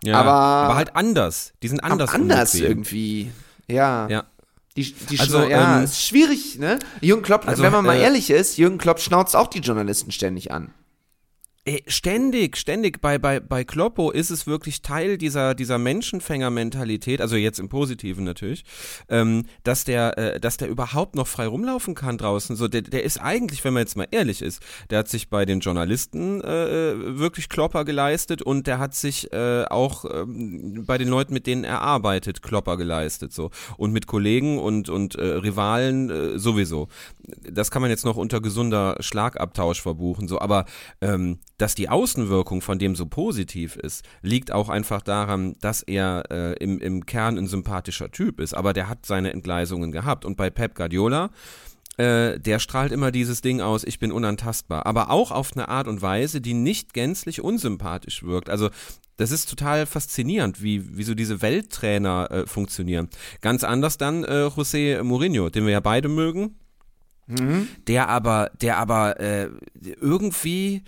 Ja, 0.03 0.19
aber, 0.19 0.31
aber 0.31 0.75
halt 0.75 0.95
anders. 0.95 1.53
Die 1.63 1.69
sind 1.69 1.83
anders. 1.83 2.13
Anders 2.13 2.53
unbequem. 2.53 2.71
irgendwie. 2.71 3.31
Ja. 3.67 4.07
Ja. 4.09 4.25
Die, 4.77 4.93
die 4.93 5.19
also, 5.19 5.43
ja, 5.43 5.77
ähm, 5.77 5.83
ist 5.85 6.03
schwierig, 6.03 6.59
ne? 6.59 6.77
Jürgen 7.01 7.23
Klopp, 7.23 7.47
also, 7.47 7.63
wenn 7.63 7.71
man 7.71 7.85
mal 7.85 7.97
äh, 7.97 8.03
ehrlich 8.03 8.29
ist, 8.29 8.57
Jürgen 8.57 8.77
Klopp 8.77 8.99
schnauzt 8.99 9.35
auch 9.35 9.47
die 9.47 9.59
Journalisten 9.59 10.11
ständig 10.11 10.51
an. 10.51 10.71
Ey, 11.65 11.81
ständig, 11.87 12.57
ständig. 12.57 12.99
Bei, 12.99 13.17
bei, 13.17 13.39
bei 13.39 13.63
Kloppo 13.63 14.11
ist 14.11 14.31
es 14.31 14.45
wirklich 14.45 14.81
Teil 14.81 15.17
dieser, 15.17 15.55
dieser 15.55 15.77
Menschenfänger-Mentalität, 15.77 17.21
also 17.21 17.37
jetzt 17.37 17.57
im 17.57 17.69
Positiven 17.69 18.25
natürlich, 18.25 18.65
ähm, 19.07 19.45
dass 19.63 19.85
der, 19.85 20.17
äh, 20.17 20.39
dass 20.41 20.57
der 20.57 20.67
überhaupt 20.67 21.15
noch 21.15 21.25
frei 21.25 21.47
rumlaufen 21.47 21.95
kann 21.95 22.17
draußen. 22.17 22.57
So, 22.57 22.67
der, 22.67 22.81
der 22.81 23.03
ist 23.05 23.17
eigentlich, 23.17 23.63
wenn 23.63 23.73
man 23.73 23.83
jetzt 23.83 23.95
mal 23.95 24.09
ehrlich 24.11 24.41
ist, 24.41 24.61
der 24.89 24.99
hat 24.99 25.07
sich 25.07 25.29
bei 25.29 25.45
den 25.45 25.61
Journalisten 25.61 26.41
äh, 26.41 26.91
äh 26.91 27.17
wirklich 27.17 27.47
Klopper 27.47 27.85
geleistet 27.85 28.41
und 28.41 28.67
der 28.67 28.79
hat 28.79 28.93
sich 28.93 29.31
äh, 29.31 29.63
auch 29.63 30.03
äh, 30.03 30.25
bei 30.27 30.97
den 30.97 31.07
Leuten, 31.07 31.33
mit 31.33 31.47
denen 31.47 31.63
er 31.63 31.79
arbeitet, 31.79 32.41
Klopper 32.41 32.75
geleistet. 32.75 33.31
So. 33.31 33.51
Und 33.77 33.93
mit 33.93 34.05
Kollegen 34.05 34.59
und, 34.59 34.89
und 34.89 35.15
äh, 35.15 35.23
Rivalen 35.23 36.09
äh, 36.09 36.39
sowieso. 36.39 36.89
Das 37.49 37.71
kann 37.71 37.81
man 37.81 37.89
jetzt 37.89 38.03
noch 38.03 38.17
unter 38.17 38.41
gesunder 38.41 38.97
Schlagabtausch 38.99 39.81
verbuchen, 39.81 40.27
so, 40.27 40.41
aber 40.41 40.65
ähm, 40.99 41.39
dass 41.57 41.75
die 41.75 41.89
Außenwirkung 41.89 42.61
von 42.61 42.79
dem 42.79 42.95
so 42.95 43.05
positiv 43.05 43.75
ist, 43.75 44.03
liegt 44.21 44.51
auch 44.51 44.69
einfach 44.69 45.01
daran, 45.01 45.55
dass 45.61 45.81
er 45.83 46.23
äh, 46.31 46.53
im, 46.63 46.79
im 46.79 47.05
Kern 47.05 47.37
ein 47.37 47.47
sympathischer 47.47 48.11
Typ 48.11 48.39
ist. 48.39 48.53
Aber 48.53 48.73
der 48.73 48.89
hat 48.89 49.05
seine 49.05 49.31
Entgleisungen 49.31 49.91
gehabt. 49.91 50.25
Und 50.25 50.35
bei 50.35 50.49
Pep 50.49 50.75
Guardiola, 50.75 51.29
äh, 51.97 52.39
der 52.39 52.59
strahlt 52.59 52.91
immer 52.91 53.11
dieses 53.11 53.41
Ding 53.41 53.61
aus, 53.61 53.83
ich 53.83 53.99
bin 53.99 54.11
unantastbar. 54.11 54.85
Aber 54.85 55.11
auch 55.11 55.31
auf 55.31 55.51
eine 55.55 55.69
Art 55.69 55.87
und 55.87 56.01
Weise, 56.01 56.41
die 56.41 56.55
nicht 56.55 56.93
gänzlich 56.93 57.41
unsympathisch 57.41 58.23
wirkt. 58.23 58.49
Also 58.49 58.69
das 59.17 59.29
ist 59.29 59.47
total 59.47 59.85
faszinierend, 59.85 60.63
wie, 60.63 60.97
wie 60.97 61.03
so 61.03 61.13
diese 61.13 61.43
Welttrainer 61.43 62.31
äh, 62.31 62.47
funktionieren. 62.47 63.09
Ganz 63.41 63.63
anders 63.63 63.97
dann 63.97 64.23
äh, 64.23 64.47
José 64.47 65.03
Mourinho, 65.03 65.49
den 65.49 65.65
wir 65.65 65.71
ja 65.71 65.79
beide 65.81 66.09
mögen. 66.09 66.55
Mhm. 67.27 67.67
Der 67.87 68.09
aber, 68.09 68.51
der 68.59 68.77
aber 68.77 69.19
äh, 69.19 69.49
irgendwie 70.01 70.83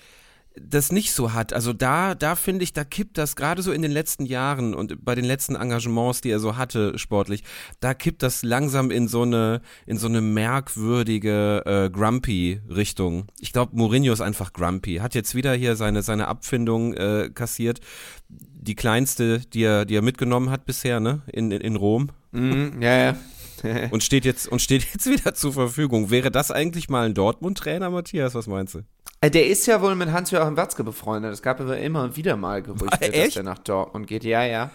das 0.59 0.91
nicht 0.91 1.11
so 1.11 1.33
hat. 1.33 1.53
Also 1.53 1.73
da, 1.73 2.15
da 2.15 2.35
finde 2.35 2.63
ich, 2.63 2.73
da 2.73 2.83
kippt 2.83 3.17
das 3.17 3.35
gerade 3.35 3.61
so 3.61 3.71
in 3.71 3.81
den 3.81 3.91
letzten 3.91 4.25
Jahren 4.25 4.73
und 4.73 5.03
bei 5.03 5.15
den 5.15 5.25
letzten 5.25 5.55
Engagements, 5.55 6.21
die 6.21 6.29
er 6.29 6.39
so 6.39 6.55
hatte 6.55 6.97
sportlich, 6.97 7.43
da 7.79 7.93
kippt 7.93 8.23
das 8.23 8.43
langsam 8.43 8.91
in 8.91 9.07
so 9.07 9.23
eine, 9.23 9.61
in 9.85 9.97
so 9.97 10.07
eine 10.07 10.21
merkwürdige 10.21 11.63
äh, 11.65 11.89
Grumpy-Richtung. 11.89 13.27
Ich 13.39 13.51
glaube, 13.51 13.75
Mourinho 13.75 14.13
ist 14.13 14.21
einfach 14.21 14.53
Grumpy. 14.53 14.97
Hat 14.97 15.15
jetzt 15.15 15.35
wieder 15.35 15.53
hier 15.53 15.75
seine, 15.75 16.01
seine 16.01 16.27
Abfindung 16.27 16.93
äh, 16.93 17.29
kassiert. 17.33 17.81
Die 18.29 18.75
kleinste, 18.75 19.39
die 19.39 19.63
er, 19.63 19.85
die 19.85 19.95
er 19.95 20.01
mitgenommen 20.01 20.49
hat 20.49 20.65
bisher, 20.65 20.99
ne? 20.99 21.21
In, 21.31 21.51
in, 21.51 21.61
in 21.61 21.75
Rom. 21.75 22.09
Mm, 22.31 22.81
ja, 22.81 22.97
ja. 22.97 23.15
und 23.91 24.03
steht 24.03 24.25
jetzt 24.25 24.47
und 24.47 24.61
steht 24.61 24.85
jetzt 24.93 25.05
wieder 25.09 25.33
zur 25.33 25.53
Verfügung. 25.53 26.09
Wäre 26.09 26.31
das 26.31 26.49
eigentlich 26.51 26.89
mal 26.89 27.05
ein 27.05 27.13
Dortmund-Trainer, 27.13 27.89
Matthias? 27.89 28.33
Was 28.33 28.47
meinst 28.47 28.75
du? 28.75 28.81
Äh, 29.25 29.31
der 29.31 29.47
ist 29.47 29.65
ja 29.65 29.81
wohl 29.81 29.95
mit 29.95 30.11
Hans-Joachim 30.11 30.55
Watzke 30.55 30.83
befreundet. 30.83 31.33
Es 31.33 31.41
gab 31.41 31.59
aber 31.59 31.77
immer 31.77 32.15
wieder 32.15 32.35
mal 32.35 32.61
Gerüchte, 32.61 33.09
dass 33.11 33.33
der 33.33 33.43
nach 33.43 33.57
Dortmund 33.59 34.07
geht. 34.07 34.23
Ja, 34.23 34.43
ja. 34.43 34.69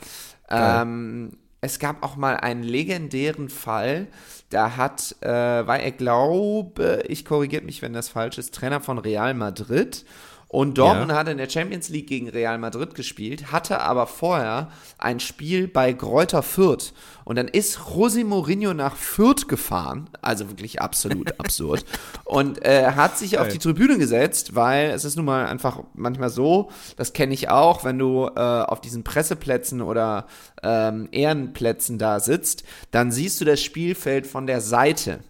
Ähm, 0.51 1.33
es 1.61 1.79
gab 1.79 2.03
auch 2.03 2.17
mal 2.17 2.37
einen 2.37 2.63
legendären 2.63 3.49
Fall, 3.49 4.09
da 4.49 4.77
hat, 4.77 5.15
äh, 5.21 5.29
war 5.29 5.79
er, 5.79 5.93
glaube 5.93 7.05
ich, 7.07 7.25
korrigiert 7.25 7.65
mich, 7.65 7.83
wenn 7.83 7.93
das 7.93 8.09
falsch 8.09 8.39
ist, 8.39 8.55
Trainer 8.55 8.81
von 8.81 8.99
Real 8.99 9.35
Madrid 9.35 10.05
und 10.53 10.79
Dortmund 10.79 11.13
ja. 11.13 11.17
hat 11.17 11.29
in 11.29 11.39
der 11.39 11.49
Champions 11.49 11.91
League 11.91 12.09
gegen 12.09 12.29
Real 12.29 12.59
Madrid 12.59 12.97
gespielt, 12.97 13.53
hatte 13.53 13.83
aber 13.83 14.09
vorher 14.09 14.69
ein 14.99 15.21
Spiel 15.21 15.69
bei 15.69 15.93
Gräuter 15.93 16.43
Fürth. 16.43 16.93
Und 17.25 17.37
dann 17.37 17.47
ist 17.47 17.79
José 17.79 18.25
Mourinho 18.25 18.75
nach 18.75 18.97
Fürth 18.97 19.47
gefahren, 19.47 20.11
also 20.23 20.49
wirklich 20.49 20.83
absolut 20.83 21.39
absurd, 21.39 21.85
und 22.25 22.65
äh, 22.65 22.91
hat 22.97 23.17
sich 23.17 23.39
auf 23.39 23.47
die 23.47 23.59
Tribüne 23.59 23.97
gesetzt, 23.97 24.57
weil 24.57 24.91
es 24.91 25.05
ist 25.05 25.15
nun 25.15 25.27
mal 25.27 25.47
einfach 25.47 25.85
manchmal 25.95 26.31
so, 26.31 26.73
das 26.97 27.13
kenne 27.13 27.33
ich 27.33 27.49
auch, 27.49 27.85
wenn 27.85 28.01
du 28.01 28.27
äh, 28.35 28.41
auf 28.41 28.81
diesen 28.81 29.05
Presseplätzen 29.05 29.81
oder 29.81 30.27
ähm, 30.65 31.07
Ehrenplätzen 31.13 31.97
da 31.97 32.19
sitzt, 32.19 32.65
dann 32.91 33.13
siehst 33.13 33.41
du 33.41 33.45
das 33.45 33.63
Spielfeld 33.63 34.27
von 34.27 34.49
der 34.49 34.61
Seite. 34.61 35.21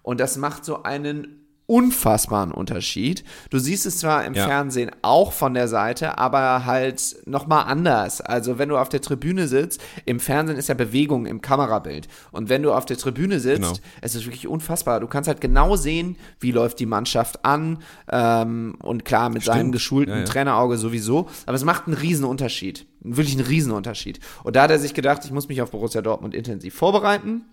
Und 0.00 0.20
das 0.20 0.38
macht 0.38 0.64
so 0.64 0.84
einen 0.84 1.43
unfassbaren 1.66 2.52
Unterschied. 2.52 3.24
Du 3.48 3.58
siehst 3.58 3.86
es 3.86 3.98
zwar 3.98 4.24
im 4.26 4.34
ja. 4.34 4.46
Fernsehen 4.46 4.90
auch 5.00 5.32
von 5.32 5.54
der 5.54 5.66
Seite, 5.66 6.18
aber 6.18 6.66
halt 6.66 7.16
nochmal 7.24 7.64
anders. 7.64 8.20
Also 8.20 8.58
wenn 8.58 8.68
du 8.68 8.76
auf 8.76 8.90
der 8.90 9.00
Tribüne 9.00 9.48
sitzt, 9.48 9.82
im 10.04 10.20
Fernsehen 10.20 10.58
ist 10.58 10.68
ja 10.68 10.74
Bewegung 10.74 11.24
im 11.24 11.40
Kamerabild. 11.40 12.08
Und 12.32 12.50
wenn 12.50 12.62
du 12.62 12.72
auf 12.72 12.84
der 12.84 12.98
Tribüne 12.98 13.40
sitzt, 13.40 13.62
genau. 13.62 13.74
es 14.02 14.14
ist 14.14 14.26
wirklich 14.26 14.46
unfassbar. 14.46 15.00
Du 15.00 15.06
kannst 15.06 15.26
halt 15.26 15.40
genau 15.40 15.76
sehen, 15.76 16.16
wie 16.38 16.52
läuft 16.52 16.80
die 16.80 16.86
Mannschaft 16.86 17.44
an. 17.44 17.78
Ähm, 18.10 18.76
und 18.82 19.06
klar, 19.06 19.30
mit 19.30 19.42
Stimmt. 19.42 19.56
seinem 19.56 19.72
geschulten 19.72 20.14
ja, 20.14 20.20
ja. 20.20 20.26
Trainerauge 20.26 20.76
sowieso. 20.76 21.28
Aber 21.46 21.56
es 21.56 21.64
macht 21.64 21.86
einen 21.86 21.96
riesen 21.96 22.26
Unterschied. 22.26 22.86
Wirklich 23.00 23.36
einen 23.36 23.46
riesen 23.46 23.72
Unterschied. 23.72 24.20
Und 24.42 24.56
da 24.56 24.62
hat 24.62 24.70
er 24.70 24.78
sich 24.78 24.92
gedacht, 24.92 25.22
ich 25.24 25.30
muss 25.30 25.48
mich 25.48 25.62
auf 25.62 25.70
Borussia 25.70 26.02
Dortmund 26.02 26.34
intensiv 26.34 26.74
vorbereiten. 26.74 27.46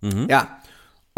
Mhm. 0.00 0.26
Ja, 0.28 0.58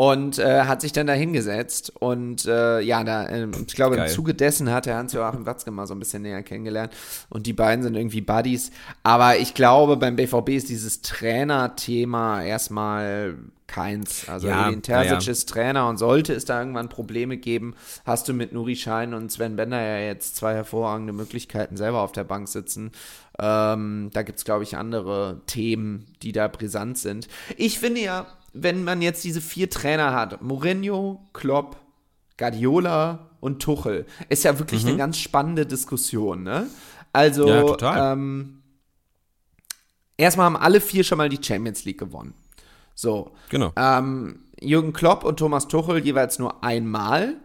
und 0.01 0.39
äh, 0.39 0.63
hat 0.63 0.81
sich 0.81 0.93
dann 0.93 1.07
da 1.07 1.13
hingesetzt 1.13 1.93
und 2.01 2.47
äh, 2.47 2.81
ja, 2.81 3.05
da, 3.05 3.27
äh, 3.27 3.47
ich 3.67 3.75
glaube, 3.75 3.97
Geil. 3.97 4.09
im 4.09 4.11
Zuge 4.11 4.33
dessen 4.33 4.73
hat 4.73 4.87
er 4.87 4.97
Hans-Joachim 4.97 5.45
Watzke 5.45 5.71
mal 5.71 5.87
so 5.87 5.95
ein 5.95 5.99
bisschen 5.99 6.23
näher 6.23 6.43
kennengelernt 6.43 6.95
und 7.29 7.47
die 7.47 7.53
beiden 7.53 7.83
sind 7.83 7.97
irgendwie 7.97 8.23
Buddies. 8.23 8.71
Aber 9.03 9.37
ich 9.37 9.53
glaube, 9.53 9.99
beim 9.99 10.17
BVB 10.17 10.49
ist 10.53 10.71
dieses 10.71 11.03
Trainer-Thema 11.03 12.43
erstmal 12.43 13.35
keins. 13.67 14.27
Also 14.27 14.49
ja, 14.49 14.69
Edin 14.69 14.81
Terzic 14.81 15.27
ja. 15.27 15.33
ist 15.33 15.51
Trainer 15.51 15.87
und 15.87 15.99
sollte 15.99 16.33
es 16.33 16.47
da 16.47 16.59
irgendwann 16.59 16.89
Probleme 16.89 17.37
geben, 17.37 17.75
hast 18.07 18.27
du 18.27 18.33
mit 18.33 18.55
Nuri 18.55 18.77
Schein 18.77 19.13
und 19.13 19.31
Sven 19.31 19.57
Bender 19.57 19.83
ja 19.83 19.99
jetzt 19.99 20.35
zwei 20.35 20.55
hervorragende 20.55 21.13
Möglichkeiten, 21.13 21.77
selber 21.77 22.01
auf 22.01 22.13
der 22.13 22.25
Bank 22.25 22.49
sitzen. 22.49 22.91
Ähm, 23.39 24.11
da 24.15 24.23
gibt 24.23 24.39
es, 24.39 24.45
glaube 24.45 24.65
ich, 24.65 24.79
andere 24.79 25.43
Themen, 25.47 26.07
die 26.23 26.33
da 26.33 26.49
brisant 26.49 26.97
sind. 26.97 27.29
Ich 27.57 27.79
finde 27.79 28.01
ja, 28.01 28.27
wenn 28.53 28.85
man 28.85 29.03
jetzt 29.03 29.25
diese 29.25 29.41
vier 29.41 29.71
Trainer 29.71 30.13
hat, 30.13 30.43
Mourinho, 30.43 31.29
Klopp, 31.33 31.77
Guardiola 32.37 33.31
und 33.41 33.61
Tuchel, 33.61 34.07
ist 34.29 34.45
ja 34.45 34.59
wirklich 34.59 34.83
mhm. 34.83 34.91
eine 34.91 34.99
ganz 34.99 35.19
spannende 35.19 35.67
Diskussion, 35.67 36.43
ne? 36.43 36.69
Also, 37.13 37.49
ja, 37.49 37.63
total. 37.63 38.13
Ähm, 38.13 38.63
erstmal 40.17 40.47
haben 40.47 40.57
alle 40.57 40.81
vier 40.81 41.05
schon 41.05 41.19
mal 41.19 41.29
die 41.29 41.43
Champions 41.43 41.85
League 41.85 41.99
gewonnen. 41.99 42.35
So. 42.95 43.33
Genau. 43.49 43.73
Ähm, 43.77 44.45
Jürgen 44.61 44.93
Klopp 44.93 45.25
und 45.25 45.39
Thomas 45.39 45.69
Tuchel 45.69 46.05
jeweils 46.05 46.39
nur 46.39 46.63
einmal. 46.63 47.37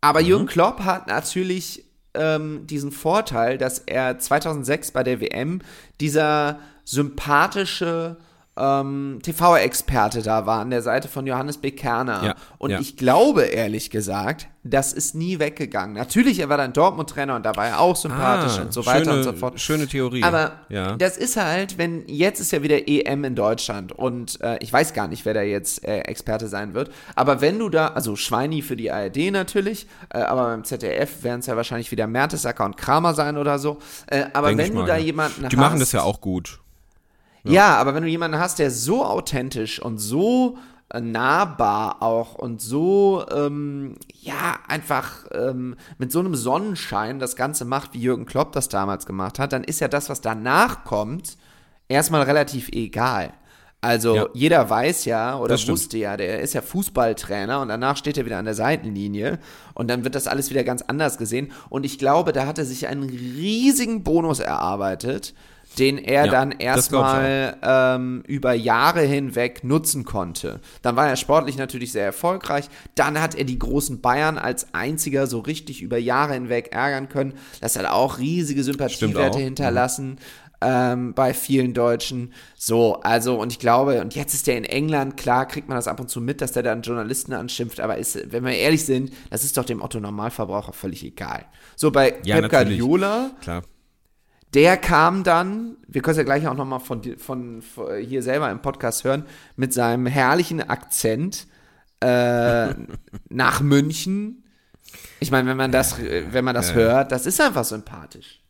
Aber 0.00 0.20
mhm. 0.20 0.26
Jürgen 0.26 0.46
Klopp 0.46 0.80
hat 0.80 1.06
natürlich 1.06 1.84
ähm, 2.14 2.66
diesen 2.66 2.90
Vorteil, 2.90 3.58
dass 3.58 3.80
er 3.80 4.18
2006 4.18 4.92
bei 4.92 5.02
der 5.02 5.20
WM 5.20 5.60
dieser 6.00 6.58
sympathische 6.84 8.16
ähm, 8.58 9.18
TV-Experte 9.22 10.22
da 10.22 10.46
war 10.46 10.60
an 10.60 10.70
der 10.70 10.82
Seite 10.82 11.08
von 11.08 11.26
Johannes 11.26 11.58
B. 11.58 11.70
Kerner. 11.70 12.24
Ja, 12.24 12.34
und 12.58 12.70
ja. 12.70 12.80
ich 12.80 12.96
glaube, 12.96 13.42
ehrlich 13.42 13.90
gesagt, 13.90 14.48
das 14.64 14.92
ist 14.92 15.14
nie 15.14 15.38
weggegangen. 15.38 15.94
Natürlich, 15.94 16.40
er 16.40 16.48
war 16.48 16.56
dann 16.56 16.72
Dortmund-Trainer 16.72 17.36
und 17.36 17.46
da 17.46 17.56
war 17.56 17.68
er 17.68 17.80
auch 17.80 17.96
sympathisch 17.96 18.58
ah, 18.58 18.62
und 18.62 18.72
so 18.72 18.84
weiter 18.86 19.04
schöne, 19.04 19.16
und 19.16 19.22
so 19.22 19.32
fort. 19.32 19.60
Schöne 19.60 19.86
Theorie. 19.86 20.22
Aber 20.22 20.52
ja. 20.68 20.96
das 20.96 21.16
ist 21.16 21.36
halt, 21.36 21.78
wenn 21.78 22.06
jetzt 22.06 22.40
ist 22.40 22.52
ja 22.52 22.62
wieder 22.62 22.88
EM 22.88 23.24
in 23.24 23.34
Deutschland 23.34 23.92
und 23.92 24.40
äh, 24.40 24.58
ich 24.60 24.72
weiß 24.72 24.92
gar 24.92 25.08
nicht, 25.08 25.24
wer 25.24 25.34
da 25.34 25.42
jetzt 25.42 25.84
äh, 25.84 26.00
Experte 26.00 26.48
sein 26.48 26.74
wird. 26.74 26.90
Aber 27.14 27.40
wenn 27.40 27.58
du 27.58 27.68
da, 27.68 27.88
also 27.88 28.16
Schweini 28.16 28.62
für 28.62 28.76
die 28.76 28.90
ARD 28.90 29.30
natürlich, 29.30 29.86
äh, 30.10 30.18
aber 30.18 30.44
beim 30.44 30.64
ZDF 30.64 31.22
werden 31.22 31.40
es 31.40 31.46
ja 31.46 31.56
wahrscheinlich 31.56 31.90
wieder 31.90 32.06
Mertesacker 32.06 32.64
und 32.64 32.76
Kramer 32.76 33.14
sein 33.14 33.38
oder 33.38 33.58
so. 33.58 33.78
Äh, 34.06 34.26
aber 34.32 34.48
Denk 34.48 34.58
wenn 34.60 34.74
du 34.74 34.84
da 34.84 34.96
jemanden 34.96 35.40
die 35.40 35.44
hast. 35.44 35.52
Die 35.52 35.56
machen 35.56 35.80
das 35.80 35.92
ja 35.92 36.02
auch 36.02 36.20
gut. 36.20 36.60
Ja. 37.48 37.54
ja, 37.54 37.76
aber 37.76 37.94
wenn 37.94 38.02
du 38.02 38.08
jemanden 38.08 38.38
hast, 38.38 38.58
der 38.58 38.70
so 38.70 39.04
authentisch 39.04 39.80
und 39.80 39.98
so 39.98 40.58
äh, 40.90 41.00
nahbar 41.00 42.02
auch 42.02 42.34
und 42.34 42.60
so, 42.62 43.24
ähm, 43.30 43.96
ja, 44.20 44.58
einfach 44.68 45.26
ähm, 45.32 45.76
mit 45.98 46.12
so 46.12 46.20
einem 46.20 46.34
Sonnenschein 46.34 47.18
das 47.18 47.36
Ganze 47.36 47.64
macht, 47.64 47.94
wie 47.94 48.00
Jürgen 48.00 48.26
Klopp 48.26 48.52
das 48.52 48.68
damals 48.68 49.04
gemacht 49.04 49.38
hat, 49.38 49.52
dann 49.52 49.64
ist 49.64 49.80
ja 49.80 49.88
das, 49.88 50.08
was 50.08 50.20
danach 50.20 50.84
kommt, 50.84 51.36
erstmal 51.88 52.22
relativ 52.22 52.68
egal. 52.70 53.32
Also 53.80 54.16
ja. 54.16 54.26
jeder 54.34 54.68
weiß 54.68 55.04
ja 55.04 55.38
oder 55.38 55.54
wusste 55.68 55.98
ja, 55.98 56.16
der 56.16 56.40
ist 56.40 56.52
ja 56.52 56.62
Fußballtrainer 56.62 57.60
und 57.60 57.68
danach 57.68 57.96
steht 57.96 58.18
er 58.18 58.26
wieder 58.26 58.38
an 58.38 58.44
der 58.44 58.54
Seitenlinie 58.54 59.38
und 59.74 59.88
dann 59.88 60.02
wird 60.02 60.16
das 60.16 60.26
alles 60.26 60.50
wieder 60.50 60.64
ganz 60.64 60.82
anders 60.82 61.16
gesehen. 61.16 61.52
Und 61.68 61.86
ich 61.86 61.98
glaube, 61.98 62.32
da 62.32 62.46
hat 62.46 62.58
er 62.58 62.64
sich 62.64 62.88
einen 62.88 63.04
riesigen 63.04 64.02
Bonus 64.02 64.40
erarbeitet, 64.40 65.32
den 65.78 65.98
er 65.98 66.26
ja, 66.26 66.32
dann 66.32 66.52
erstmal 66.52 67.56
ähm, 67.62 68.22
über 68.26 68.52
Jahre 68.52 69.02
hinweg 69.02 69.64
nutzen 69.64 70.04
konnte. 70.04 70.60
Dann 70.82 70.96
war 70.96 71.08
er 71.08 71.16
sportlich 71.16 71.56
natürlich 71.56 71.92
sehr 71.92 72.04
erfolgreich. 72.04 72.68
Dann 72.94 73.20
hat 73.20 73.34
er 73.34 73.44
die 73.44 73.58
großen 73.58 74.00
Bayern 74.00 74.38
als 74.38 74.74
einziger 74.74 75.26
so 75.26 75.40
richtig 75.40 75.82
über 75.82 75.98
Jahre 75.98 76.34
hinweg 76.34 76.70
ärgern 76.72 77.08
können. 77.08 77.34
Das 77.60 77.76
hat 77.78 77.86
auch 77.86 78.18
riesige 78.18 78.62
Sympathiewerte 78.64 79.38
hinterlassen. 79.38 80.10
Mhm. 80.10 80.16
ähm, 80.60 81.14
bei 81.14 81.34
vielen 81.34 81.72
Deutschen. 81.74 82.32
So, 82.56 83.00
also, 83.02 83.40
und 83.40 83.52
ich 83.52 83.58
glaube, 83.58 84.00
und 84.00 84.14
jetzt 84.14 84.34
ist 84.34 84.46
der 84.46 84.56
in 84.56 84.64
England, 84.64 85.16
klar, 85.16 85.46
kriegt 85.46 85.68
man 85.68 85.76
das 85.76 85.86
ab 85.86 86.00
und 86.00 86.10
zu 86.10 86.20
mit, 86.20 86.40
dass 86.40 86.52
der 86.52 86.62
dann 86.62 86.82
Journalisten 86.82 87.32
anschimpft, 87.32 87.80
aber 87.80 87.96
ist, 87.98 88.32
wenn 88.32 88.44
wir 88.44 88.52
ehrlich 88.52 88.84
sind, 88.84 89.12
das 89.30 89.44
ist 89.44 89.56
doch 89.56 89.64
dem 89.64 89.82
Otto 89.82 90.00
Normalverbraucher 90.00 90.72
völlig 90.72 91.04
egal. 91.04 91.44
So, 91.76 91.90
bei 91.90 92.16
Ja, 92.24 92.40
Pep. 92.40 92.50
Guardiola, 92.50 93.30
Klar. 93.40 93.62
Der 94.54 94.76
kam 94.76 95.24
dann, 95.24 95.76
wir 95.86 96.02
können 96.02 96.12
es 96.12 96.18
ja 96.18 96.24
gleich 96.24 96.46
auch 96.46 96.54
nochmal 96.54 96.80
von, 96.80 97.02
von, 97.18 97.62
von 97.62 97.98
hier 97.98 98.22
selber 98.22 98.50
im 98.50 98.62
Podcast 98.62 99.04
hören, 99.04 99.24
mit 99.56 99.72
seinem 99.72 100.06
herrlichen 100.06 100.62
Akzent 100.62 101.46
äh, 102.00 102.68
nach 103.28 103.60
München. 103.60 104.44
Ich 105.20 105.30
meine, 105.30 105.48
wenn 105.48 105.56
man 105.56 105.72
das, 105.72 105.98
äh, 105.98 106.24
wenn 106.30 106.44
man 106.44 106.54
das 106.54 106.74
hört, 106.74 107.12
das 107.12 107.26
ist 107.26 107.40
einfach 107.40 107.64
sympathisch. 107.64 108.40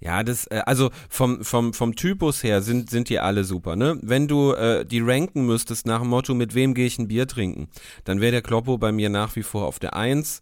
Ja, 0.00 0.22
das, 0.22 0.46
äh, 0.46 0.62
also 0.64 0.90
vom, 1.08 1.44
vom, 1.44 1.74
vom 1.74 1.94
Typus 1.94 2.42
her 2.42 2.62
sind, 2.62 2.88
sind 2.90 3.10
die 3.10 3.20
alle 3.20 3.44
super, 3.44 3.76
ne? 3.76 3.98
Wenn 4.02 4.28
du 4.28 4.52
äh, 4.52 4.84
die 4.84 5.00
ranken 5.00 5.44
müsstest 5.44 5.86
nach 5.86 6.00
dem 6.00 6.08
Motto, 6.08 6.34
mit 6.34 6.54
wem 6.54 6.72
gehe 6.72 6.86
ich 6.86 6.98
ein 6.98 7.08
Bier 7.08 7.28
trinken, 7.28 7.68
dann 8.04 8.20
wäre 8.20 8.32
der 8.32 8.42
Kloppo 8.42 8.78
bei 8.78 8.92
mir 8.92 9.10
nach 9.10 9.36
wie 9.36 9.42
vor 9.42 9.66
auf 9.66 9.78
der 9.78 9.94
Eins. 9.94 10.40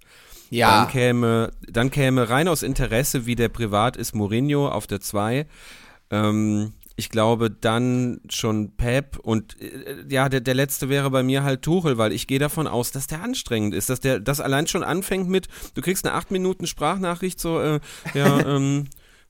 Ja. 0.50 0.82
Dann 0.82 0.90
käme, 0.90 1.50
dann 1.66 1.90
käme 1.90 2.28
rein 2.28 2.48
aus 2.48 2.62
Interesse, 2.62 3.26
wie 3.26 3.34
der 3.34 3.48
privat 3.48 3.96
ist, 3.96 4.14
Mourinho 4.14 4.68
auf 4.68 4.86
der 4.86 5.00
2. 5.00 5.46
Ähm, 6.10 6.72
ich 6.98 7.10
glaube 7.10 7.48
dann 7.50 8.20
schon 8.28 8.72
Pep 8.76 9.18
und 9.22 9.60
äh, 9.60 10.04
ja, 10.08 10.28
der, 10.28 10.40
der 10.40 10.54
letzte 10.54 10.88
wäre 10.88 11.10
bei 11.10 11.22
mir 11.22 11.44
halt 11.44 11.62
Tuchel, 11.62 11.96
weil 11.96 12.12
ich 12.12 12.26
gehe 12.26 12.40
davon 12.40 12.66
aus, 12.66 12.90
dass 12.90 13.06
der 13.06 13.22
anstrengend 13.22 13.72
ist, 13.72 13.88
dass 13.88 14.00
der 14.00 14.18
das 14.18 14.40
allein 14.40 14.66
schon 14.66 14.82
anfängt 14.82 15.28
mit, 15.28 15.46
du 15.74 15.80
kriegst 15.80 16.04
eine 16.04 16.14
8 16.14 16.32
Minuten 16.32 16.66
Sprachnachricht 16.66 17.38
so, 17.38 17.60
äh, 17.60 17.78
ja, 18.14 18.40
ähm, 18.46 18.88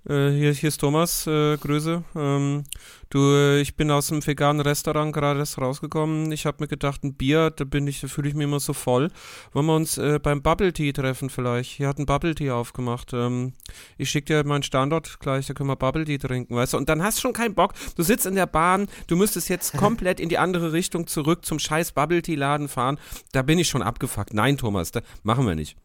äh, 0.09 0.31
hier, 0.31 0.53
hier 0.53 0.69
ist 0.69 0.79
Thomas, 0.79 1.27
äh, 1.27 1.57
Grüße. 1.57 2.03
Ähm, 2.17 2.65
du, 3.11 3.19
äh, 3.19 3.61
ich 3.61 3.77
bin 3.77 3.91
aus 3.91 4.09
dem 4.09 4.27
veganen 4.27 4.61
Restaurant 4.61 5.13
gerade 5.13 5.39
erst 5.39 5.59
rausgekommen. 5.59 6.33
Ich 6.33 6.47
habe 6.47 6.59
mir 6.61 6.69
gedacht, 6.69 7.05
ein 7.05 7.15
Bier, 7.15 7.51
da 7.51 7.65
bin 7.65 7.87
ich, 7.87 8.01
da 8.01 8.09
fühle 8.09 8.29
ich 8.29 8.35
mich 8.35 8.45
immer 8.45 8.61
so 8.61 8.73
voll. 8.73 9.11
Wollen 9.53 9.67
wir 9.67 9.77
uns 9.77 9.99
äh, 9.99 10.19
beim 10.23 10.43
Bubble 10.43 10.73
Tea 10.73 10.93
treffen 10.93 11.31
vielleicht? 11.31 11.71
Hier 11.71 11.89
hat 11.89 11.99
ein 11.99 12.07
Bubble 12.07 12.35
Tea 12.35 12.51
aufgemacht. 12.51 13.13
Ähm, 13.13 13.53
ich 13.97 14.11
schicke 14.11 14.43
dir 14.43 14.49
meinen 14.49 14.63
Standort 14.63 15.21
gleich, 15.21 15.47
da 15.47 15.55
können 15.55 15.69
wir 15.69 15.77
Bubble 15.77 16.05
Tea 16.05 16.19
trinken, 16.19 16.57
weißt 16.57 16.73
du? 16.73 16.77
Und 16.79 16.89
dann 16.89 17.03
hast 17.03 17.19
du 17.19 17.23
schon 17.23 17.33
keinen 17.33 17.55
Bock. 17.55 17.75
Du 17.97 18.03
sitzt 18.03 18.27
in 18.27 18.35
der 18.35 18.47
Bahn, 18.47 18.89
du 19.07 19.17
müsstest 19.17 19.49
jetzt 19.49 19.73
komplett 19.77 20.21
in 20.21 20.29
die 20.29 20.39
andere 20.39 20.73
Richtung 20.73 21.07
zurück 21.07 21.45
zum 21.45 21.59
scheiß 21.59 21.93
Bubble 21.93 22.23
Tea 22.23 22.35
Laden 22.35 22.69
fahren. 22.69 22.99
Da 23.33 23.43
bin 23.43 23.59
ich 23.59 23.69
schon 23.69 23.83
abgefuckt. 23.83 24.33
Nein, 24.33 24.57
Thomas, 24.57 24.91
da 24.91 25.03
machen 25.23 25.47
wir 25.47 25.55
nicht. 25.55 25.77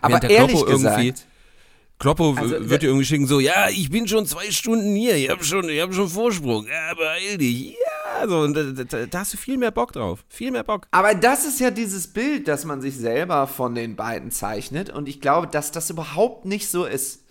Aber 0.00 0.14
Während 0.14 0.22
der 0.24 0.30
ehrlich 0.30 0.66
gesagt, 0.66 1.26
Kloppo 1.98 2.34
Also, 2.36 2.68
wird 2.68 2.82
dir 2.82 2.88
irgendwie 2.88 3.06
schicken, 3.06 3.26
so, 3.26 3.40
ja, 3.40 3.68
ich 3.68 3.90
bin 3.90 4.06
schon 4.06 4.26
zwei 4.26 4.50
Stunden 4.50 4.94
hier, 4.94 5.16
ich 5.16 5.30
habe 5.30 5.42
schon, 5.44 5.68
ich 5.68 5.80
hab 5.80 5.94
schon 5.94 6.08
Vorsprung, 6.08 6.66
ja, 6.66 6.94
beeil 6.94 7.38
dich, 7.38 7.70
ja, 7.70 8.28
so, 8.28 8.40
und 8.40 8.54
da, 8.54 8.84
da, 8.84 9.06
da 9.06 9.18
hast 9.18 9.34
du 9.34 9.36
viel 9.36 9.58
mehr 9.58 9.70
Bock 9.70 9.92
drauf, 9.92 10.24
viel 10.28 10.50
mehr 10.50 10.64
Bock. 10.64 10.86
Aber 10.90 11.14
das 11.14 11.46
ist 11.46 11.60
ja 11.60 11.70
dieses 11.70 12.06
Bild, 12.08 12.48
das 12.48 12.64
man 12.64 12.80
sich 12.80 12.96
selber 12.96 13.46
von 13.46 13.74
den 13.74 13.96
beiden 13.96 14.30
zeichnet. 14.30 14.90
Und 14.90 15.08
ich 15.08 15.20
glaube, 15.20 15.46
dass 15.46 15.72
das 15.72 15.90
überhaupt 15.90 16.44
nicht 16.44 16.70
so 16.70 16.84
ist. 16.84 17.24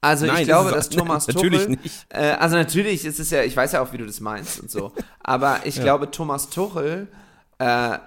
Also 0.00 0.26
Nein, 0.26 0.38
ich 0.38 0.44
glaube, 0.46 0.70
dass 0.70 0.88
Thomas 0.88 1.26
natürlich 1.28 1.60
Tuchel, 1.64 1.78
nicht. 1.82 2.06
Äh, 2.08 2.36
also 2.38 2.56
natürlich 2.56 3.04
ist 3.04 3.20
es 3.20 3.30
ja, 3.30 3.42
ich 3.42 3.54
weiß 3.54 3.72
ja 3.72 3.82
auch, 3.82 3.92
wie 3.92 3.98
du 3.98 4.06
das 4.06 4.20
meinst 4.20 4.60
und 4.60 4.70
so. 4.70 4.92
Aber 5.20 5.60
ich 5.64 5.80
glaube, 5.80 6.10
Thomas 6.10 6.48
Tuchel 6.48 7.08
äh, 7.58 7.98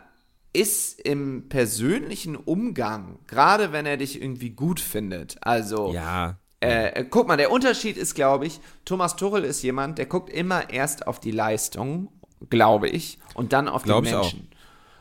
ist 0.53 1.01
im 1.01 1.49
persönlichen 1.49 2.35
Umgang, 2.35 3.19
gerade 3.27 3.71
wenn 3.71 3.85
er 3.85 3.97
dich 3.97 4.21
irgendwie 4.21 4.51
gut 4.51 4.79
findet. 4.79 5.37
Also 5.41 5.91
Ja, 5.91 6.37
äh, 6.63 7.01
äh, 7.01 7.05
guck 7.09 7.27
mal, 7.27 7.37
der 7.37 7.51
Unterschied 7.51 7.97
ist, 7.97 8.15
glaube 8.15 8.45
ich, 8.45 8.59
Thomas 8.85 9.15
Tuchel 9.15 9.43
ist 9.43 9.61
jemand, 9.63 9.97
der 9.97 10.05
guckt 10.05 10.29
immer 10.29 10.69
erst 10.69 11.07
auf 11.07 11.19
die 11.19 11.31
Leistung, 11.31 12.09
glaube 12.49 12.87
ich, 12.87 13.19
und 13.33 13.51
dann 13.51 13.67
auf 13.67 13.83
Glaub 13.83 14.03
die 14.03 14.09
ich 14.09 14.15
auch. 14.15 14.21
Menschen. 14.21 14.47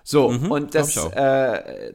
So, 0.04 0.26
und 0.26 0.48
glaub 0.48 0.70
das, 0.72 0.96
äh, 1.12 1.92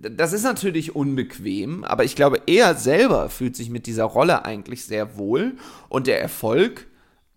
das 0.00 0.32
ist 0.32 0.44
natürlich 0.44 0.96
unbequem, 0.96 1.84
aber 1.84 2.04
ich 2.04 2.16
glaube, 2.16 2.40
er 2.46 2.74
selber 2.74 3.28
fühlt 3.28 3.56
sich 3.56 3.68
mit 3.68 3.86
dieser 3.86 4.04
Rolle 4.04 4.46
eigentlich 4.46 4.86
sehr 4.86 5.18
wohl 5.18 5.56
und 5.90 6.06
der 6.06 6.22
Erfolg, 6.22 6.86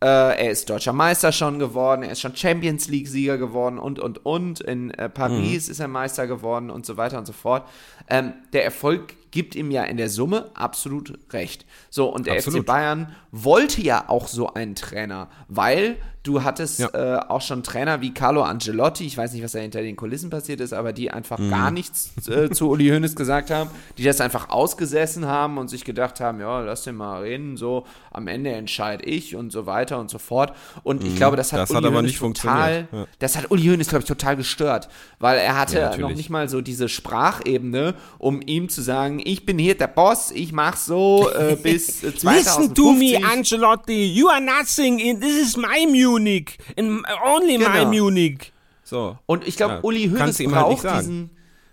äh, 0.01 0.05
er 0.05 0.51
ist 0.51 0.69
deutscher 0.69 0.93
Meister 0.93 1.31
schon 1.31 1.59
geworden, 1.59 2.03
er 2.03 2.11
ist 2.11 2.21
schon 2.21 2.35
Champions 2.35 2.87
League-Sieger 2.87 3.37
geworden 3.37 3.77
und, 3.77 3.99
und, 3.99 4.25
und. 4.25 4.61
In 4.61 4.91
äh, 4.91 5.09
Paris 5.09 5.67
Mhm. 5.67 5.71
ist 5.71 5.79
er 5.79 5.87
Meister 5.87 6.27
geworden 6.27 6.69
und 6.69 6.85
so 6.85 6.95
weiter 6.97 7.17
und 7.17 7.25
so 7.25 7.33
fort. 7.33 7.67
Ähm, 8.09 8.33
der 8.53 8.63
Erfolg 8.63 9.15
gibt 9.31 9.55
ihm 9.55 9.71
ja 9.71 9.83
in 9.83 9.97
der 9.97 10.09
Summe 10.09 10.49
absolut 10.53 11.17
recht. 11.31 11.65
So, 11.89 12.07
und 12.13 12.25
der 12.27 12.35
Absolut. 12.35 12.61
FC 12.61 12.65
Bayern 12.65 13.15
wollte 13.31 13.81
ja 13.81 14.05
auch 14.07 14.27
so 14.27 14.53
einen 14.53 14.75
Trainer, 14.75 15.27
weil 15.47 15.97
du 16.23 16.43
hattest 16.43 16.79
Ja. 16.79 16.89
äh, 16.89 17.19
auch 17.29 17.41
schon 17.41 17.63
Trainer 17.63 18.01
wie 18.01 18.13
Carlo 18.13 18.43
Angelotti, 18.43 19.05
ich 19.05 19.17
weiß 19.17 19.31
nicht, 19.33 19.41
was 19.43 19.53
da 19.53 19.59
hinter 19.59 19.81
den 19.81 19.95
Kulissen 19.95 20.29
passiert 20.29 20.59
ist, 20.59 20.73
aber 20.73 20.91
die 20.93 21.09
einfach 21.11 21.39
Mhm. 21.39 21.49
gar 21.49 21.71
nichts 21.71 22.11
äh, 22.27 22.49
zu 22.51 22.69
Uli 22.69 22.89
Hoeneß 22.89 23.15
gesagt 23.15 23.49
haben, 23.51 23.69
die 23.97 24.03
das 24.03 24.19
einfach 24.19 24.49
ausgesessen 24.49 25.25
haben 25.27 25.57
und 25.57 25.69
sich 25.69 25.85
gedacht 25.85 26.19
haben, 26.19 26.39
ja, 26.41 26.59
lass 26.59 26.83
den 26.83 26.95
mal 26.95 27.21
reden, 27.21 27.55
so, 27.55 27.85
am 28.11 28.27
Ende 28.27 28.51
entscheide 28.51 29.05
ich 29.05 29.35
und 29.35 29.51
so 29.51 29.65
weiter 29.65 29.97
und 29.97 30.09
so 30.09 30.17
fort. 30.19 30.53
Und 30.83 31.03
ich 31.05 31.15
glaube, 31.15 31.37
das 31.37 31.53
hat 31.53 31.59
Mhm. 31.59 31.61
Das 31.61 31.69
Uli 31.71 31.77
hat 31.77 31.85
aber 31.85 31.95
Hoeneß 31.97 32.07
nicht 32.11 32.19
total, 32.19 32.73
funktioniert, 32.73 33.07
ja. 33.09 33.13
das 33.19 33.37
hat 33.37 33.49
Uli 33.51 33.63
Hoeneß, 33.63 33.87
glaube 33.87 34.01
ich, 34.03 34.07
total 34.07 34.35
gestört, 34.35 34.89
weil 35.19 35.37
er 35.39 35.57
hatte 35.57 35.79
Ja, 35.79 35.97
noch 35.97 36.13
nicht 36.13 36.29
mal 36.29 36.49
so 36.49 36.59
diese 36.61 36.89
Sprachebene, 36.89 37.95
um 38.17 38.41
ihm 38.45 38.67
zu 38.69 38.81
sagen, 38.81 39.18
ich 39.25 39.45
bin 39.45 39.57
hier 39.59 39.75
der 39.77 39.87
Boss, 39.87 40.31
ich 40.31 40.51
mach 40.51 40.75
so 40.77 41.29
äh, 41.31 41.55
bis 41.61 42.03
äh, 42.03 42.15
2050. 42.15 43.25
Ancelotti, 43.25 44.13
you 44.13 44.27
are 44.29 44.41
nothing, 44.41 44.99
in, 44.99 45.19
this 45.21 45.37
is 45.37 45.57
my 45.57 45.85
Munich, 45.87 46.57
in, 46.75 47.03
only 47.25 47.57
Genau. 47.57 47.85
Munich. 47.87 48.51
So. 48.83 49.17
Und 49.25 49.47
ich 49.47 49.55
glaube, 49.57 49.75
Ja, 49.75 49.79
Uli 49.83 50.09
Hoeneß 50.09 50.39
halt 50.39 50.49
braucht 50.51 50.81
sagen. 50.81 50.99
diesen 50.99 51.29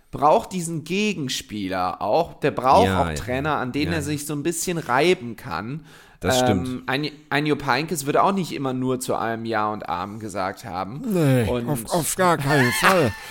braucht 0.09 0.53
diesen 0.53 0.83
Gegenspieler 0.83 2.01
auch. 2.01 2.35
Der 2.39 2.51
braucht 2.51 2.85
Ja, 2.87 3.01
auch 3.03 3.07
ja. 3.07 3.13
Trainer, 3.13 3.55
an 3.57 3.71
denen 3.71 3.91
er 3.93 4.01
sich 4.01 4.25
so 4.25 4.33
ein 4.33 4.43
bisschen 4.43 4.77
reiben 4.77 5.35
kann. 5.35 5.83
Das 6.19 6.39
stimmt. 6.39 6.83
Ein, 6.87 7.11
ein 7.29 7.45
Jupp 7.45 7.65
Heynckes 7.67 8.05
würde 8.07 8.23
auch 8.23 8.31
nicht 8.31 8.51
immer 8.53 8.73
nur 8.73 8.99
zu 8.99 9.15
allem 9.15 9.45
Ja 9.45 9.71
und 9.71 9.87
Amen 9.87 10.19
gesagt 10.19 10.65
haben. 10.65 11.01
Nee, 11.05 11.47
Und- 11.49 11.69
auf, 11.69 11.85
auf 11.91 12.15
gar 12.15 12.37
keinen 12.37 12.71
Fall. 12.73 13.11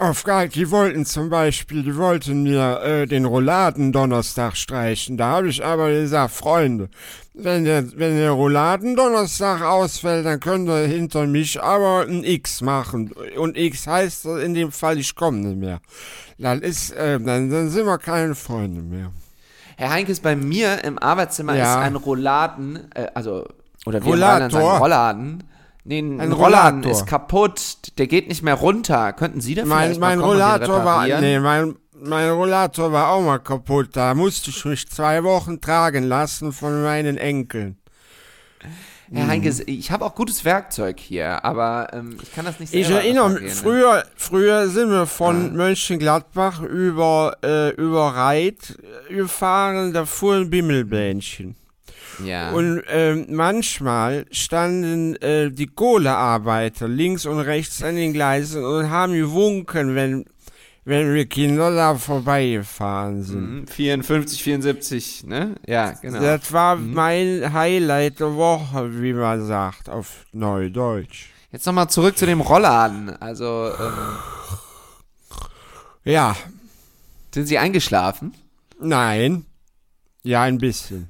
Auf 0.00 0.24
gar, 0.24 0.46
die 0.46 0.70
wollten 0.70 1.04
zum 1.04 1.28
Beispiel, 1.28 1.82
die 1.82 1.94
wollten 1.94 2.42
mir 2.42 2.80
äh, 2.82 3.06
den 3.06 3.26
Rouladen 3.26 3.92
Donnerstag 3.92 4.56
streichen. 4.56 5.18
Da 5.18 5.26
habe 5.26 5.48
ich 5.50 5.62
aber 5.62 5.90
gesagt, 5.90 6.32
Freunde, 6.32 6.88
wenn 7.34 7.66
der, 7.66 7.84
wenn 7.98 8.16
der 8.16 8.30
Rouladen 8.30 8.96
Donnerstag 8.96 9.60
ausfällt, 9.60 10.24
dann 10.24 10.40
könnt 10.40 10.70
ihr 10.70 10.86
hinter 10.86 11.26
mich 11.26 11.62
aber 11.62 12.06
ein 12.08 12.24
X 12.24 12.62
machen. 12.62 13.12
Und 13.36 13.58
X 13.58 13.86
heißt 13.86 14.24
in 14.24 14.54
dem 14.54 14.72
Fall, 14.72 14.98
ich 14.98 15.14
komme 15.14 15.36
nicht 15.40 15.58
mehr. 15.58 15.80
Dann 16.38 16.62
ist, 16.62 16.92
äh, 16.92 17.20
dann, 17.20 17.50
dann 17.50 17.68
sind 17.68 17.84
wir 17.84 17.98
keine 17.98 18.34
Freunde 18.34 18.80
mehr. 18.80 19.10
Herr 19.76 19.90
Heinkes, 19.90 20.20
bei 20.20 20.34
mir 20.34 20.82
im 20.82 20.98
Arbeitszimmer 20.98 21.54
Ja. 21.54 21.74
ist 21.74 21.86
ein 21.86 21.96
Rolladen, 21.96 22.90
äh, 22.94 23.08
also, 23.12 23.46
oder 23.84 24.02
wie 24.02 24.08
in 24.12 24.22
Rheinland 24.22 24.52
sagen, 24.52 24.64
Rollator. 24.78 25.38
Nee, 25.84 26.00
ein, 26.00 26.20
Ein 26.20 26.32
Rollator. 26.32 26.92
ist 26.92 27.06
kaputt, 27.06 27.98
der 27.98 28.06
geht 28.06 28.28
nicht 28.28 28.42
mehr 28.42 28.54
runter. 28.54 29.12
Könnten 29.12 29.40
Sie 29.40 29.54
da 29.54 29.64
Mein, 29.64 29.98
mein 29.98 30.20
Rollator 30.20 30.84
war, 30.84 31.06
nee, 31.06 31.38
mein, 31.40 31.76
mein 31.92 32.30
Rollator 32.30 32.92
war 32.92 33.10
auch 33.10 33.22
mal 33.22 33.38
kaputt. 33.38 33.90
Da 33.94 34.14
musste 34.14 34.50
ich 34.50 34.64
mich 34.64 34.88
zwei 34.88 35.24
Wochen 35.24 35.60
tragen 35.60 36.04
lassen 36.04 36.52
von 36.52 36.82
meinen 36.82 37.16
Enkeln. 37.16 37.76
Herr 39.12 39.26
Heinkes, 39.26 39.60
ich 39.66 39.90
habe 39.90 40.04
auch 40.04 40.14
gutes 40.14 40.44
Werkzeug 40.44 41.00
hier, 41.00 41.44
aber 41.44 41.88
ähm, 41.92 42.16
ich 42.22 42.32
kann 42.32 42.44
das 42.44 42.60
nicht 42.60 42.70
selber 42.70 42.88
Ich 42.88 42.94
erinnere 42.94 43.30
mich, 43.30 43.42
ne? 43.42 43.50
früher, 43.50 44.04
früher 44.14 44.68
sind 44.68 44.90
wir 44.90 45.06
von 45.06 45.56
Mönchengladbach 45.56 46.62
über, 46.62 47.36
äh, 47.42 47.70
über 47.70 48.14
Reit 48.14 48.78
gefahren, 49.08 49.92
da 49.92 50.04
fuhren 50.06 50.48
Bimmelbähnchen. 50.48 51.56
Ja. 52.24 52.50
Und 52.52 52.82
ähm, 52.88 53.26
manchmal 53.30 54.26
standen 54.30 55.16
äh, 55.16 55.50
die 55.50 55.66
Kohlearbeiter 55.66 56.88
links 56.88 57.26
und 57.26 57.38
rechts 57.40 57.82
an 57.82 57.96
den 57.96 58.12
Gleisen 58.12 58.64
und 58.64 58.90
haben 58.90 59.12
gewunken, 59.14 59.94
wenn, 59.94 60.24
wenn 60.84 61.14
wir 61.14 61.26
Kinder 61.26 61.74
da 61.74 61.94
vorbeigefahren 61.94 63.22
sind. 63.22 63.60
Mhm, 63.60 63.66
54, 63.66 64.42
74, 64.42 65.24
ne? 65.24 65.54
Ja, 65.66 65.92
genau. 65.92 66.20
Das 66.20 66.52
war 66.52 66.76
mein 66.76 67.52
Highlight 67.52 68.20
der 68.20 68.34
Woche, 68.36 69.00
wie 69.02 69.12
man 69.12 69.44
sagt, 69.46 69.88
auf 69.88 70.26
Neudeutsch. 70.32 71.26
Jetzt 71.52 71.66
nochmal 71.66 71.88
zurück 71.90 72.16
zu 72.16 72.26
dem 72.26 72.40
Rollladen. 72.40 73.10
Also, 73.20 73.70
ähm, 73.78 74.16
Ja, 76.04 76.36
sind 77.34 77.46
Sie 77.46 77.58
eingeschlafen? 77.58 78.34
nein. 78.80 79.44
Ja, 80.22 80.42
ein 80.42 80.58
bisschen. 80.58 81.08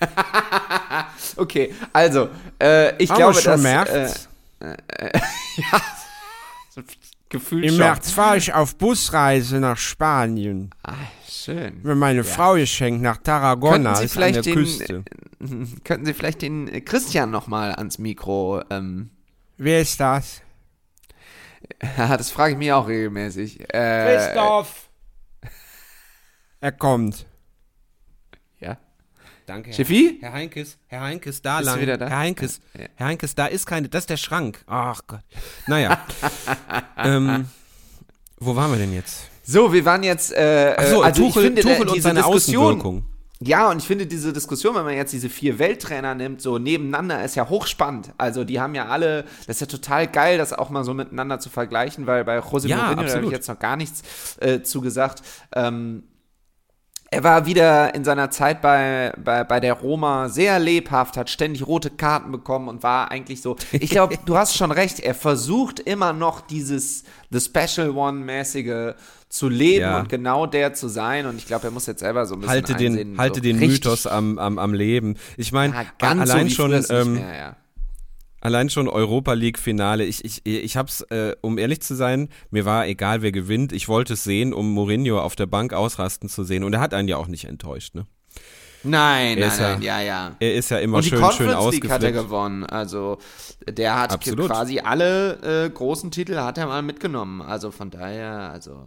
Okay, 1.36 1.74
also, 1.92 2.28
äh, 2.60 2.96
ich 3.02 3.10
Haben 3.10 3.16
glaube, 3.18 3.34
schon 3.40 3.52
dass... 3.52 3.62
März? 3.62 4.28
Äh, 4.60 4.76
ja, 5.56 5.80
gefühlt 7.28 7.64
Im 7.64 7.70
schon. 7.70 7.78
März 7.78 8.10
fahre 8.10 8.36
ich 8.36 8.52
auf 8.52 8.76
Busreise 8.76 9.58
nach 9.58 9.78
Spanien. 9.78 10.70
Ah, 10.82 10.94
schön. 11.26 11.80
Mir 11.82 11.94
meine 11.94 12.24
Frau 12.24 12.54
geschenkt 12.54 13.02
nach 13.02 13.16
Tarragona, 13.18 13.94
Könnten 13.94 14.08
Sie 14.08 14.18
an 14.18 14.32
der 14.32 14.42
vielleicht 14.42 14.46
den, 14.46 14.54
Küste. 14.54 15.04
könnten 15.84 16.04
Sie 16.06 16.14
vielleicht 16.14 16.42
den 16.42 16.68
äh, 16.68 16.80
Christian 16.80 17.30
nochmal 17.30 17.74
ans 17.74 17.98
Mikro. 17.98 18.62
Ähm, 18.70 19.10
Wer 19.56 19.80
ist 19.80 20.00
das? 20.00 20.42
ja, 21.96 22.16
das 22.16 22.30
frage 22.30 22.52
ich 22.52 22.58
mich 22.58 22.72
auch 22.72 22.88
regelmäßig. 22.88 23.60
Äh, 23.72 24.16
Christoph! 24.34 24.88
Er 26.60 26.72
kommt. 26.72 27.24
Danke, 29.50 29.70
Herr, 29.70 29.74
Schiffi? 29.74 30.18
Herr 30.20 30.32
Heinkes. 30.32 30.78
Herr 30.86 31.00
Heinkes, 31.00 31.42
da 31.42 31.56
Bist 31.58 31.66
du 31.66 31.72
lang. 31.72 31.82
wieder 31.82 31.98
da? 31.98 32.08
Herr 32.08 32.18
Heinkes, 32.18 32.60
Ja. 32.78 32.84
Herr 32.94 33.06
Heinkes, 33.08 33.34
da 33.34 33.46
ist 33.46 33.66
keine, 33.66 33.88
das 33.88 34.04
ist 34.04 34.10
der 34.10 34.16
Schrank. 34.16 34.62
Ach 34.68 35.00
Gott. 35.08 35.24
Naja. 35.66 35.98
ähm, 36.96 37.46
wo 38.38 38.54
waren 38.54 38.70
wir 38.70 38.78
denn 38.78 38.92
jetzt? 38.94 39.24
So, 39.42 39.72
wir 39.72 39.84
waren 39.84 40.04
jetzt. 40.04 40.32
Äh, 40.32 40.76
Ach 40.78 40.84
so, 40.86 41.02
äh, 41.02 41.04
also 41.06 41.26
Tuchel, 41.26 41.42
ich 41.42 41.46
finde, 41.48 41.62
Tuchel 41.62 41.76
äh, 41.78 41.80
und 41.80 41.94
diese 41.96 42.02
seine 42.04 42.20
Diskussion, 42.20 42.64
Außenwirkung. 42.64 43.04
Ja, 43.40 43.70
und 43.70 43.78
ich 43.78 43.88
finde 43.88 44.06
diese 44.06 44.32
Diskussion, 44.32 44.76
wenn 44.76 44.84
man 44.84 44.94
jetzt 44.94 45.12
diese 45.12 45.28
vier 45.28 45.58
Welttrainer 45.58 46.14
nimmt, 46.14 46.40
so 46.40 46.58
nebeneinander, 46.58 47.24
ist 47.24 47.34
ja 47.34 47.48
hochspannend. 47.48 48.12
Also 48.18 48.44
die 48.44 48.60
haben 48.60 48.76
ja 48.76 48.86
alle, 48.86 49.24
das 49.48 49.56
ist 49.56 49.60
ja 49.62 49.66
total 49.66 50.06
geil, 50.06 50.38
das 50.38 50.52
auch 50.52 50.70
mal 50.70 50.84
so 50.84 50.94
miteinander 50.94 51.40
zu 51.40 51.50
vergleichen, 51.50 52.06
weil 52.06 52.24
bei 52.24 52.38
José 52.38 52.68
Ja, 52.68 52.92
Mourinho 52.92 53.12
habe 53.12 53.24
ich 53.26 53.32
jetzt 53.32 53.48
noch 53.48 53.58
gar 53.58 53.76
nichts 53.76 54.02
äh, 54.38 54.62
zugesagt. 54.62 55.22
Ähm, 55.56 56.04
er 57.12 57.24
war 57.24 57.44
wieder 57.46 57.94
in 57.94 58.04
seiner 58.04 58.30
Zeit 58.30 58.62
bei, 58.62 59.12
bei, 59.22 59.42
bei 59.42 59.58
der 59.58 59.74
Roma 59.74 60.28
sehr 60.28 60.58
lebhaft, 60.60 61.16
hat 61.16 61.28
ständig 61.28 61.66
rote 61.66 61.90
Karten 61.90 62.30
bekommen 62.30 62.68
und 62.68 62.82
war 62.84 63.10
eigentlich 63.10 63.42
so. 63.42 63.56
Ich 63.72 63.90
glaube, 63.90 64.16
du 64.24 64.36
hast 64.36 64.56
schon 64.56 64.70
recht, 64.70 65.00
er 65.00 65.14
versucht 65.14 65.80
immer 65.80 66.12
noch 66.12 66.40
dieses 66.40 67.02
The 67.30 67.40
Special 67.40 67.90
One-mäßige 67.90 68.94
zu 69.28 69.48
leben 69.48 69.82
Ja. 69.82 70.00
und 70.00 70.08
genau 70.08 70.46
der 70.46 70.74
zu 70.74 70.88
sein. 70.88 71.26
Und 71.26 71.36
ich 71.36 71.46
glaube, 71.46 71.66
er 71.68 71.70
muss 71.72 71.86
jetzt 71.86 72.00
selber 72.00 72.26
so 72.26 72.34
ein 72.34 72.40
bisschen 72.40 72.52
Halte 72.52 72.74
den, 72.74 72.92
einsehen, 72.92 73.18
halte 73.18 73.36
so 73.36 73.42
den 73.42 73.58
richtig- 73.58 73.84
Mythos 73.84 74.06
am, 74.06 74.38
am, 74.38 74.58
am 74.58 74.72
Leben. 74.74 75.16
Ich 75.36 75.52
meine, 75.52 75.74
ja, 75.74 76.08
allein 76.08 76.48
so 76.48 76.54
schon, 76.54 76.84
ähm, 76.90 77.14
mehr, 77.14 77.36
ja. 77.36 77.56
Allein 78.40 78.70
schon 78.70 78.88
Europa 78.88 79.34
League 79.34 79.58
Finale. 79.58 80.04
Ich, 80.04 80.24
ich, 80.24 80.40
ich 80.46 80.76
hab's, 80.76 81.02
äh, 81.10 81.34
um 81.42 81.58
ehrlich 81.58 81.82
zu 81.82 81.94
sein, 81.94 82.28
mir 82.50 82.64
war 82.64 82.86
egal, 82.86 83.22
wer 83.22 83.32
gewinnt. 83.32 83.72
Ich 83.72 83.88
wollte 83.88 84.14
es 84.14 84.24
sehen, 84.24 84.52
um 84.54 84.72
Mourinho 84.72 85.20
auf 85.20 85.36
der 85.36 85.46
Bank 85.46 85.72
ausrasten 85.74 86.28
zu 86.28 86.44
sehen. 86.44 86.64
Und 86.64 86.72
er 86.72 86.80
hat 86.80 86.94
einen 86.94 87.08
ja 87.08 87.16
auch 87.18 87.26
nicht 87.28 87.44
enttäuscht, 87.44 87.94
ne? 87.94 88.06
Nein, 88.82 89.36
Er 89.36 89.48
nein, 89.48 89.58
ja- 89.60 89.68
nein, 89.72 89.82
ja, 89.82 90.00
ja. 90.00 90.36
Er 90.40 90.54
ist 90.54 90.70
ja 90.70 90.78
immer 90.78 90.96
Und 90.98 91.04
die 91.04 91.10
schön, 91.10 91.18
schön 91.18 91.26
Conference 91.28 91.72
League 91.74 91.90
hat 91.90 92.02
er 92.02 92.08
ausgeflippt. 92.08 92.24
gewonnen. 92.28 92.64
Also 92.64 93.18
der 93.68 93.98
hat 94.00 94.10
Absolut. 94.12 94.46
quasi 94.48 94.78
alle 94.80 95.66
äh, 95.66 95.68
großen 95.70 96.10
Titel 96.10 96.36
hat 96.36 96.56
er 96.56 96.66
mal 96.66 96.80
mitgenommen. 96.80 97.42
Also 97.42 97.70
von 97.72 97.90
daher, 97.90 98.50
also 98.50 98.86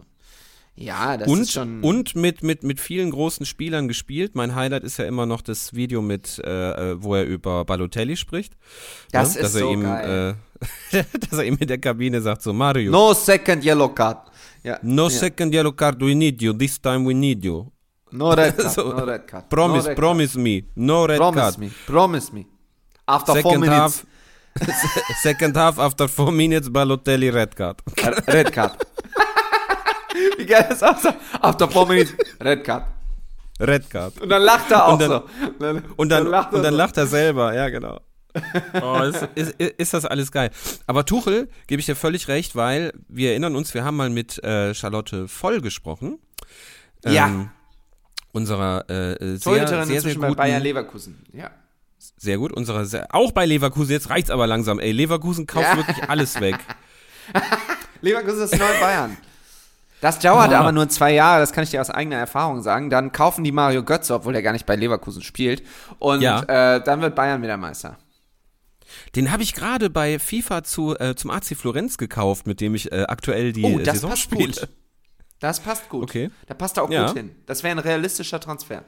ja, 0.76 1.16
das 1.16 1.28
ist 1.28 1.32
Und, 1.32 1.48
schon. 1.48 1.80
und 1.82 2.16
mit, 2.16 2.42
mit, 2.42 2.64
mit 2.64 2.80
vielen 2.80 3.10
großen 3.10 3.46
Spielern 3.46 3.86
gespielt. 3.86 4.34
Mein 4.34 4.54
Highlight 4.56 4.82
ist 4.82 4.96
ja 4.98 5.04
immer 5.04 5.24
noch 5.24 5.40
das 5.40 5.74
Video 5.74 6.02
mit, 6.02 6.40
äh, 6.44 6.92
äh, 6.92 7.02
wo 7.02 7.14
er 7.14 7.24
über 7.24 7.64
Balotelli 7.64 8.16
spricht. 8.16 8.56
Das 9.12 9.34
ne? 9.34 9.40
ist 9.40 9.44
dass 9.44 9.54
er 9.54 9.60
so 9.60 9.70
ihm, 9.72 9.82
geil. 9.82 10.36
Äh, 10.92 11.04
dass 11.30 11.38
er 11.38 11.44
ihm 11.44 11.56
in 11.60 11.68
der 11.68 11.78
Kabine 11.78 12.20
sagt, 12.20 12.42
so 12.42 12.52
Mario, 12.52 12.90
no 12.90 13.14
second 13.14 13.64
yellow 13.64 13.88
card. 13.88 14.18
Ja, 14.64 14.78
no 14.82 15.04
ja. 15.04 15.10
second 15.10 15.54
yellow 15.54 15.72
card, 15.72 16.00
we 16.00 16.14
need 16.14 16.42
you, 16.42 16.52
this 16.52 16.80
time 16.80 17.06
we 17.06 17.14
need 17.14 17.44
you. 17.44 17.70
No 18.10 18.32
red 18.32 18.56
card. 18.58 18.72
So, 18.72 18.92
no 18.92 19.04
red 19.04 19.26
card. 19.28 19.48
Promise, 19.48 19.84
no 19.84 19.88
red 19.90 19.96
promise 19.96 20.38
me, 20.38 20.64
no 20.74 21.06
red 21.06 21.18
Card. 21.18 21.34
Promise 21.34 21.56
card. 21.56 21.58
me. 21.60 21.70
Promise 21.86 22.32
me. 22.32 22.46
After 23.06 23.32
four 23.34 23.42
Second 23.42 23.60
minutes. 23.60 24.04
half, 24.58 25.16
second 25.22 25.56
half 25.56 25.78
after 25.78 26.08
four 26.08 26.32
minutes, 26.32 26.68
Balotelli 26.68 27.32
red 27.32 27.54
card. 27.54 27.80
Red 28.26 28.52
card. 28.52 28.72
Wie 30.36 30.46
geil 30.46 30.66
das 30.68 30.82
aussah. 30.82 31.14
After 31.40 31.68
four 31.68 31.86
minutes. 31.88 32.14
Red 32.42 32.64
card. 32.64 32.86
Red 33.60 33.88
card. 33.90 34.20
Und 34.20 34.28
dann 34.28 34.42
lacht 34.42 34.70
er 34.70 34.86
auch 34.86 34.92
Und 34.94 35.00
dann- 35.02 35.08
so. 35.10 35.22
Dann, 35.60 35.84
Und 35.96 36.08
dann, 36.08 36.26
lacht 36.26 36.52
er 36.52 36.56
und 36.56 36.62
dann 36.64 36.72
so. 36.72 36.78
lacht 36.78 36.96
er 36.96 37.06
selber, 37.06 37.54
ja 37.54 37.68
genau. 37.68 38.00
Oh, 38.82 38.98
ist, 39.02 39.28
ist, 39.36 39.60
ist 39.60 39.94
das 39.94 40.04
alles 40.04 40.32
geil. 40.32 40.50
Aber 40.88 41.04
Tuchel, 41.06 41.48
gebe 41.68 41.78
ich 41.78 41.86
dir 41.86 41.94
völlig 41.94 42.26
recht, 42.26 42.56
weil 42.56 42.92
wir 43.08 43.30
erinnern 43.30 43.54
uns, 43.54 43.74
wir 43.74 43.84
haben 43.84 43.96
mal 43.96 44.10
mit 44.10 44.42
äh, 44.42 44.74
Charlotte 44.74 45.28
Voll 45.28 45.60
gesprochen. 45.60 46.18
Ja. 47.04 47.50
Unserer 48.32 48.84
äh, 48.88 49.12
äh, 49.12 49.36
sehr, 49.36 49.40
Torhüterin 49.40 49.68
sehr, 49.68 49.86
sehr 49.86 49.94
inzwischen 49.96 50.20
bei 50.20 50.28
guten, 50.28 50.38
Bayer 50.38 50.58
Leverkusen. 50.58 51.24
Ja. 51.32 51.50
sehr 52.16 52.38
gut, 52.38 52.52
unserer 52.52 52.84
sehr, 52.86 53.06
auch 53.14 53.30
bei 53.30 53.46
Leverkusen, 53.46 53.92
jetzt 53.92 54.10
reicht's 54.10 54.30
aber 54.30 54.48
langsam, 54.48 54.80
ey, 54.80 54.90
Leverkusen 54.90 55.46
kauft 55.46 55.68
Ja. 55.68 55.76
wirklich 55.76 56.02
alles 56.10 56.40
weg. 56.40 56.56
Leverkusen 58.00 58.42
ist 58.44 58.58
neu 58.58 58.80
Bayern. 58.80 59.16
Das 60.00 60.18
dauert 60.18 60.50
Ja. 60.50 60.60
aber 60.60 60.72
nur 60.72 60.88
zwei 60.88 61.12
Jahre, 61.14 61.40
das 61.40 61.52
kann 61.52 61.64
ich 61.64 61.70
dir 61.70 61.80
aus 61.80 61.88
eigener 61.90 62.16
Erfahrung 62.16 62.62
sagen. 62.62 62.90
Dann 62.90 63.10
kaufen 63.12 63.42
die 63.44 63.52
Mario 63.52 63.82
Götze, 63.82 64.14
obwohl 64.14 64.34
er 64.34 64.42
gar 64.42 64.52
nicht 64.52 64.66
bei 64.66 64.76
Leverkusen 64.76 65.22
spielt. 65.22 65.62
Und 65.98 66.20
Ja. 66.20 66.42
äh, 66.76 66.84
dann 66.84 67.00
wird 67.00 67.14
Bayern 67.14 67.42
wieder 67.42 67.56
Meister. 67.56 67.96
Den 69.16 69.32
habe 69.32 69.42
ich 69.42 69.54
gerade 69.54 69.90
bei 69.90 70.18
FIFA 70.18 70.62
zu, 70.62 70.96
äh, 70.98 71.14
zum 71.16 71.30
AC 71.30 71.54
Florenz 71.56 71.96
gekauft, 71.96 72.46
mit 72.46 72.60
dem 72.60 72.74
ich 72.74 72.92
äh, 72.92 73.04
aktuell 73.08 73.52
die 73.52 73.64
Oh, 73.64 73.78
das 73.78 73.94
Saison 73.94 74.10
passt 74.10 74.22
spiele. 74.22 74.46
gut. 74.52 74.68
Das 75.40 75.60
passt 75.60 75.88
gut. 75.88 76.02
Okay. 76.04 76.30
Da 76.46 76.54
passt 76.54 76.76
er 76.76 76.84
auch 76.84 76.90
Ja. 76.90 77.06
gut 77.06 77.16
hin. 77.16 77.34
Das 77.46 77.62
wäre 77.62 77.72
ein 77.74 77.78
realistischer 77.80 78.40
Transfer. 78.40 78.84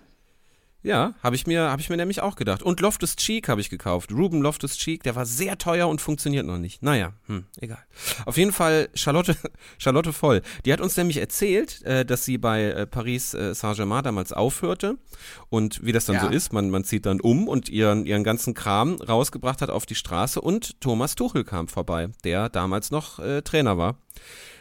Ja, 0.86 1.14
habe 1.20 1.34
ich 1.34 1.48
mir, 1.48 1.62
habe 1.62 1.82
ich 1.82 1.90
mir 1.90 1.96
nämlich 1.96 2.20
auch 2.22 2.36
gedacht. 2.36 2.62
Und 2.62 2.78
Loftus 2.80 3.16
Cheek 3.16 3.48
habe 3.48 3.60
ich 3.60 3.70
gekauft. 3.70 4.12
Ruben 4.12 4.40
Loftus 4.40 4.76
Cheek, 4.76 5.02
der 5.02 5.16
war 5.16 5.26
sehr 5.26 5.58
teuer 5.58 5.88
und 5.88 6.00
funktioniert 6.00 6.46
noch 6.46 6.58
nicht. 6.58 6.80
Naja, 6.80 7.12
hm, 7.26 7.44
egal. 7.60 7.82
Auf 8.24 8.36
jeden 8.36 8.52
Fall 8.52 8.88
Charlotte, 8.94 9.36
Charlotte 9.78 10.12
Voll. 10.12 10.42
Die 10.64 10.72
hat 10.72 10.80
uns 10.80 10.96
nämlich 10.96 11.16
erzählt, 11.16 11.82
äh, 11.82 12.04
dass 12.04 12.24
sie 12.24 12.38
bei 12.38 12.62
äh, 12.66 12.86
Paris 12.86 13.34
äh, 13.34 13.52
Saint-Germain 13.52 14.04
damals 14.04 14.32
aufhörte 14.32 14.96
und 15.48 15.84
wie 15.84 15.90
das 15.90 16.04
dann 16.04 16.16
Ja. 16.16 16.22
so 16.22 16.28
ist. 16.28 16.52
Man, 16.52 16.70
man 16.70 16.84
zieht 16.84 17.04
dann 17.04 17.20
um 17.20 17.48
und 17.48 17.68
ihren, 17.68 18.06
ihren 18.06 18.22
ganzen 18.22 18.54
Kram 18.54 18.94
rausgebracht 19.02 19.62
hat 19.62 19.70
auf 19.70 19.86
die 19.86 19.96
Straße 19.96 20.40
und 20.40 20.80
Thomas 20.80 21.16
Tuchel 21.16 21.42
kam 21.42 21.66
vorbei, 21.66 22.10
der 22.22 22.48
damals 22.48 22.92
noch 22.92 23.18
äh, 23.18 23.42
Trainer 23.42 23.76
war 23.76 23.98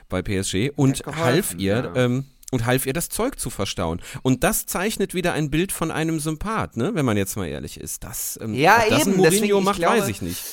bei 0.09 0.21
PSG 0.21 0.69
und 0.75 1.03
geholfen, 1.03 1.23
half 1.23 1.55
ihr, 1.57 1.91
ja. 1.93 1.95
ähm, 1.95 2.25
und 2.55 2.65
half 2.65 2.85
ihr 2.85 2.93
das 2.93 3.09
Zeug 3.09 3.39
zu 3.39 3.49
verstauen. 3.49 4.01
Und 4.23 4.43
das 4.43 4.65
zeichnet 4.65 5.13
wieder 5.13 5.33
ein 5.33 5.49
Bild 5.51 5.71
von 5.71 5.91
einem 5.91 6.19
Sympath, 6.19 6.75
ne? 6.77 6.91
wenn 6.95 7.05
man 7.05 7.17
jetzt 7.17 7.35
mal 7.37 7.47
ehrlich 7.47 7.79
ist. 7.79 8.03
Das, 8.03 8.39
ähm, 8.41 8.53
Ja, 8.53 8.83
das 8.89 9.01
eben, 9.01 9.11
ein 9.11 9.17
Mourinho 9.17 9.29
deswegen, 9.31 9.57
ich 9.59 9.63
macht, 9.63 9.77
glaube- 9.79 9.99
weiß 9.99 10.07
ich 10.09 10.21
nicht. 10.21 10.43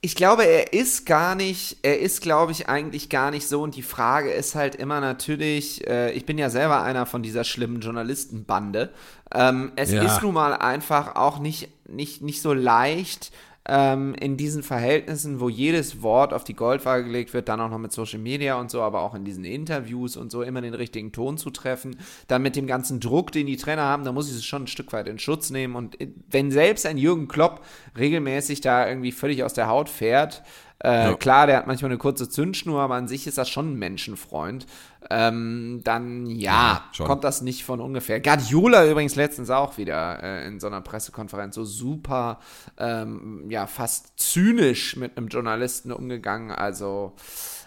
Ich 0.00 0.16
glaube, 0.16 0.44
er 0.44 0.74
ist 0.74 1.06
gar 1.06 1.34
nicht, 1.34 1.78
er 1.80 1.98
ist, 1.98 2.20
glaube 2.20 2.52
ich, 2.52 2.68
eigentlich 2.68 3.08
gar 3.08 3.30
nicht 3.30 3.48
so. 3.48 3.62
Und 3.62 3.74
die 3.74 3.80
Frage 3.82 4.30
ist 4.32 4.54
halt 4.54 4.74
immer 4.74 5.00
natürlich, 5.00 5.86
äh, 5.86 6.10
ich 6.12 6.26
bin 6.26 6.36
ja 6.36 6.50
selber 6.50 6.82
einer 6.82 7.06
von 7.06 7.22
dieser 7.22 7.42
schlimmen 7.42 7.80
Journalistenbande. 7.80 8.90
Ähm, 9.32 9.72
es 9.76 9.92
Ja. 9.92 10.02
ist 10.02 10.20
nun 10.22 10.34
mal 10.34 10.52
einfach 10.52 11.16
auch 11.16 11.38
nicht, 11.38 11.70
nicht, 11.88 12.20
nicht 12.20 12.42
so 12.42 12.52
leicht, 12.52 13.32
ähm, 13.66 14.14
in 14.14 14.36
diesen 14.36 14.62
Verhältnissen, 14.62 15.40
wo 15.40 15.48
jedes 15.48 16.02
Wort 16.02 16.34
auf 16.34 16.44
die 16.44 16.54
Goldwaage 16.54 17.04
gelegt 17.04 17.32
wird, 17.32 17.48
dann 17.48 17.60
auch 17.60 17.70
noch 17.70 17.78
mit 17.78 17.92
Social 17.92 18.18
Media 18.18 18.60
und 18.60 18.70
so, 18.70 18.82
aber 18.82 19.00
auch 19.00 19.14
in 19.14 19.24
diesen 19.24 19.44
Interviews 19.44 20.16
und 20.16 20.30
so 20.30 20.42
immer 20.42 20.60
den 20.60 20.74
richtigen 20.74 21.12
Ton 21.12 21.38
zu 21.38 21.50
treffen. 21.50 21.96
Dann 22.28 22.42
mit 22.42 22.56
dem 22.56 22.66
ganzen 22.66 23.00
Druck, 23.00 23.32
den 23.32 23.46
die 23.46 23.56
Trainer 23.56 23.84
haben, 23.84 24.04
da 24.04 24.12
muss 24.12 24.28
ich 24.28 24.36
es 24.36 24.44
schon 24.44 24.64
ein 24.64 24.68
Stück 24.68 24.92
weit 24.92 25.08
in 25.08 25.18
Schutz 25.18 25.48
nehmen. 25.48 25.76
Und 25.76 25.96
wenn 26.28 26.50
selbst 26.50 26.84
ein 26.84 26.98
Jürgen 26.98 27.26
Klopp 27.26 27.64
regelmäßig 27.96 28.60
da 28.60 28.86
irgendwie 28.86 29.12
völlig 29.12 29.44
aus 29.44 29.54
der 29.54 29.68
Haut 29.68 29.88
fährt, 29.88 30.42
äh, 30.84 31.04
Ja. 31.10 31.14
klar, 31.14 31.46
der 31.46 31.56
hat 31.56 31.66
manchmal 31.66 31.90
eine 31.90 31.98
kurze 31.98 32.28
Zündschnur, 32.28 32.80
aber 32.80 32.94
an 32.94 33.08
sich 33.08 33.26
ist 33.26 33.38
das 33.38 33.48
schon 33.48 33.72
ein 33.72 33.78
Menschenfreund. 33.78 34.66
Ähm, 35.10 35.80
dann 35.84 36.26
ja, 36.26 36.84
Ja, 36.96 37.04
kommt 37.06 37.24
das 37.24 37.42
nicht 37.42 37.64
von 37.64 37.80
ungefähr. 37.80 38.20
Guardiola 38.20 38.86
übrigens 38.88 39.16
letztens 39.16 39.50
auch 39.50 39.76
wieder 39.76 40.22
äh, 40.22 40.46
in 40.46 40.60
so 40.60 40.66
einer 40.66 40.80
Pressekonferenz 40.80 41.54
so 41.56 41.64
super, 41.64 42.38
ähm, 42.78 43.44
ja, 43.50 43.66
fast 43.66 44.18
zynisch 44.18 44.96
mit 44.96 45.16
einem 45.18 45.28
Journalisten 45.28 45.92
umgegangen. 45.92 46.50
Also, 46.52 47.12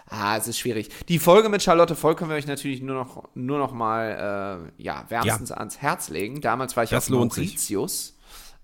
ah, 0.09 0.35
es 0.37 0.47
ist 0.47 0.57
schwierig. 0.57 0.89
Die 1.09 1.19
Folge 1.19 1.49
mit 1.49 1.61
Charlotte 1.61 1.95
Voll 1.95 2.15
können 2.15 2.31
wir 2.31 2.37
euch 2.37 2.47
natürlich 2.47 2.81
nur 2.81 2.95
noch, 2.95 3.23
nur 3.35 3.59
noch 3.59 3.71
mal, 3.73 4.69
äh, 4.79 4.81
ja, 4.83 5.05
wärmstens 5.09 5.51
ans 5.51 5.77
Herz 5.79 6.09
legen. 6.09 6.41
Damals 6.41 6.75
war 6.75 6.83
ich 6.85 6.89
Das 6.89 7.05
auf 7.05 7.09
lohnt 7.09 7.33
sich. 7.33 7.51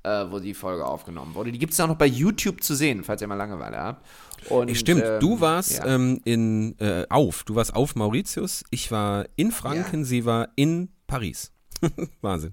Äh, 0.06 0.30
wo 0.32 0.40
die 0.40 0.54
Folge 0.54 0.86
aufgenommen 0.86 1.34
wurde. 1.34 1.52
Die 1.54 1.60
gibt 1.60 1.72
es 1.72 1.80
auch 1.80 1.88
noch 1.88 1.96
bei 1.96 2.06
YouTube 2.08 2.62
zu 2.62 2.76
sehen, 2.76 3.06
falls 3.06 3.22
ihr 3.22 3.28
mal 3.28 3.36
Langeweile 3.36 3.78
habt. 3.78 4.06
Und, 4.50 4.68
Ey, 4.68 4.76
Stimmt, 4.76 5.04
ähm, 5.06 5.20
du 5.22 5.40
warst 5.40 5.78
ja. 5.78 5.86
ähm, 5.86 6.20
in 6.26 6.78
äh, 6.80 7.06
auf, 7.10 7.46
du 7.46 7.56
warst 7.56 7.74
auf 7.74 7.96
Mauritius, 7.96 8.66
ich 8.70 8.92
war 8.92 9.26
in 9.38 9.52
Franken, 9.54 10.04
sie 10.04 10.26
war 10.26 10.50
in 10.58 10.90
Paris. 11.08 11.54
Wahnsinn. 12.22 12.52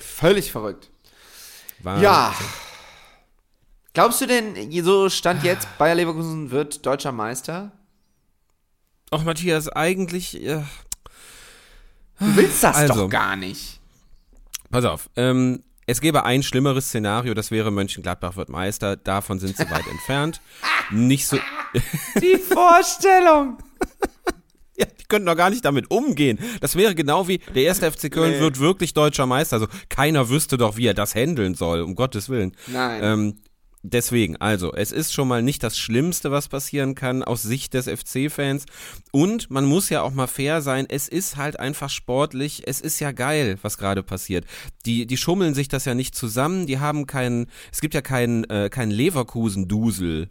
völlig 0.00 0.50
verrückt. 0.50 0.90
Wahnsinn. 1.82 2.02
Ja. 2.02 2.34
Glaubst 3.92 4.20
du 4.20 4.26
denn, 4.26 4.72
so 4.82 5.08
stand 5.08 5.44
jetzt, 5.44 5.68
Bayer 5.78 5.94
Leverkusen 5.94 6.50
wird 6.50 6.84
deutscher 6.86 7.12
Meister? 7.12 7.70
Ach 9.12 9.22
Matthias, 9.22 9.68
eigentlich, 9.68 10.40
äh, 10.42 10.62
Du 12.18 12.36
willst 12.36 12.62
das 12.62 12.76
Also. 12.76 12.94
doch 12.94 13.08
gar 13.08 13.36
nicht. 13.36 13.80
pass 14.70 14.84
auf, 14.84 15.08
ähm, 15.16 15.62
es 15.86 16.00
gäbe 16.00 16.24
ein 16.24 16.42
schlimmeres 16.42 16.86
Szenario, 16.88 17.34
das 17.34 17.50
wäre 17.50 17.70
Mönchengladbach 17.70 18.36
wird 18.36 18.48
Meister, 18.48 18.96
davon 18.96 19.38
sind 19.38 19.56
sie 19.56 19.68
weit 19.70 19.86
entfernt. 19.88 20.40
Nicht 20.90 21.26
so, 21.26 21.36
Die 22.22 22.36
Vorstellung. 22.38 23.58
ja, 24.76 24.86
die 24.86 25.04
können 25.08 25.26
doch 25.26 25.36
gar 25.36 25.50
nicht 25.50 25.64
damit 25.64 25.90
umgehen. 25.90 26.38
Das 26.60 26.76
wäre 26.76 26.94
genau 26.94 27.28
wie, 27.28 27.38
der 27.38 27.64
erste 27.64 27.90
FC 27.90 28.10
Köln 28.10 28.32
Nee. 28.32 28.40
wird 28.40 28.60
wirklich 28.60 28.94
deutscher 28.94 29.26
Meister. 29.26 29.54
Also 29.56 29.68
keiner 29.88 30.28
wüsste 30.28 30.56
doch, 30.58 30.76
wie 30.76 30.86
er 30.86 30.94
das 30.94 31.14
handeln 31.14 31.54
soll, 31.54 31.80
um 31.82 31.94
Gottes 31.94 32.28
Willen. 32.28 32.56
Nein. 32.66 33.00
Ähm, 33.02 33.38
deswegen, 33.82 34.36
also, 34.36 34.72
es 34.72 34.92
ist 34.92 35.12
schon 35.12 35.28
mal 35.28 35.42
nicht 35.42 35.62
das 35.62 35.78
Schlimmste, 35.78 36.30
was 36.30 36.48
passieren 36.48 36.94
kann 36.94 37.22
aus 37.22 37.42
Sicht 37.42 37.74
des 37.74 37.88
FC-Fans. 37.88 38.66
Und 39.12 39.50
man 39.50 39.64
muss 39.64 39.88
ja 39.90 40.02
auch 40.02 40.12
mal 40.12 40.26
fair 40.26 40.62
sein, 40.62 40.86
es 40.88 41.08
ist 41.08 41.36
halt 41.36 41.58
einfach 41.58 41.90
sportlich, 41.90 42.62
es 42.66 42.80
ist 42.80 43.00
ja 43.00 43.12
geil, 43.12 43.58
was 43.62 43.78
gerade 43.78 44.02
passiert. 44.02 44.44
Die, 44.86 45.06
die 45.06 45.16
schummeln 45.16 45.54
sich 45.54 45.68
das 45.68 45.84
ja 45.84 45.94
nicht 45.94 46.14
zusammen, 46.14 46.66
die 46.66 46.78
haben 46.78 47.06
keinen, 47.06 47.46
es 47.72 47.80
gibt 47.80 47.94
ja 47.94 48.02
keinen, 48.02 48.44
äh, 48.44 48.68
keinen 48.70 48.90
Leverkusen-Dusel. 48.90 50.28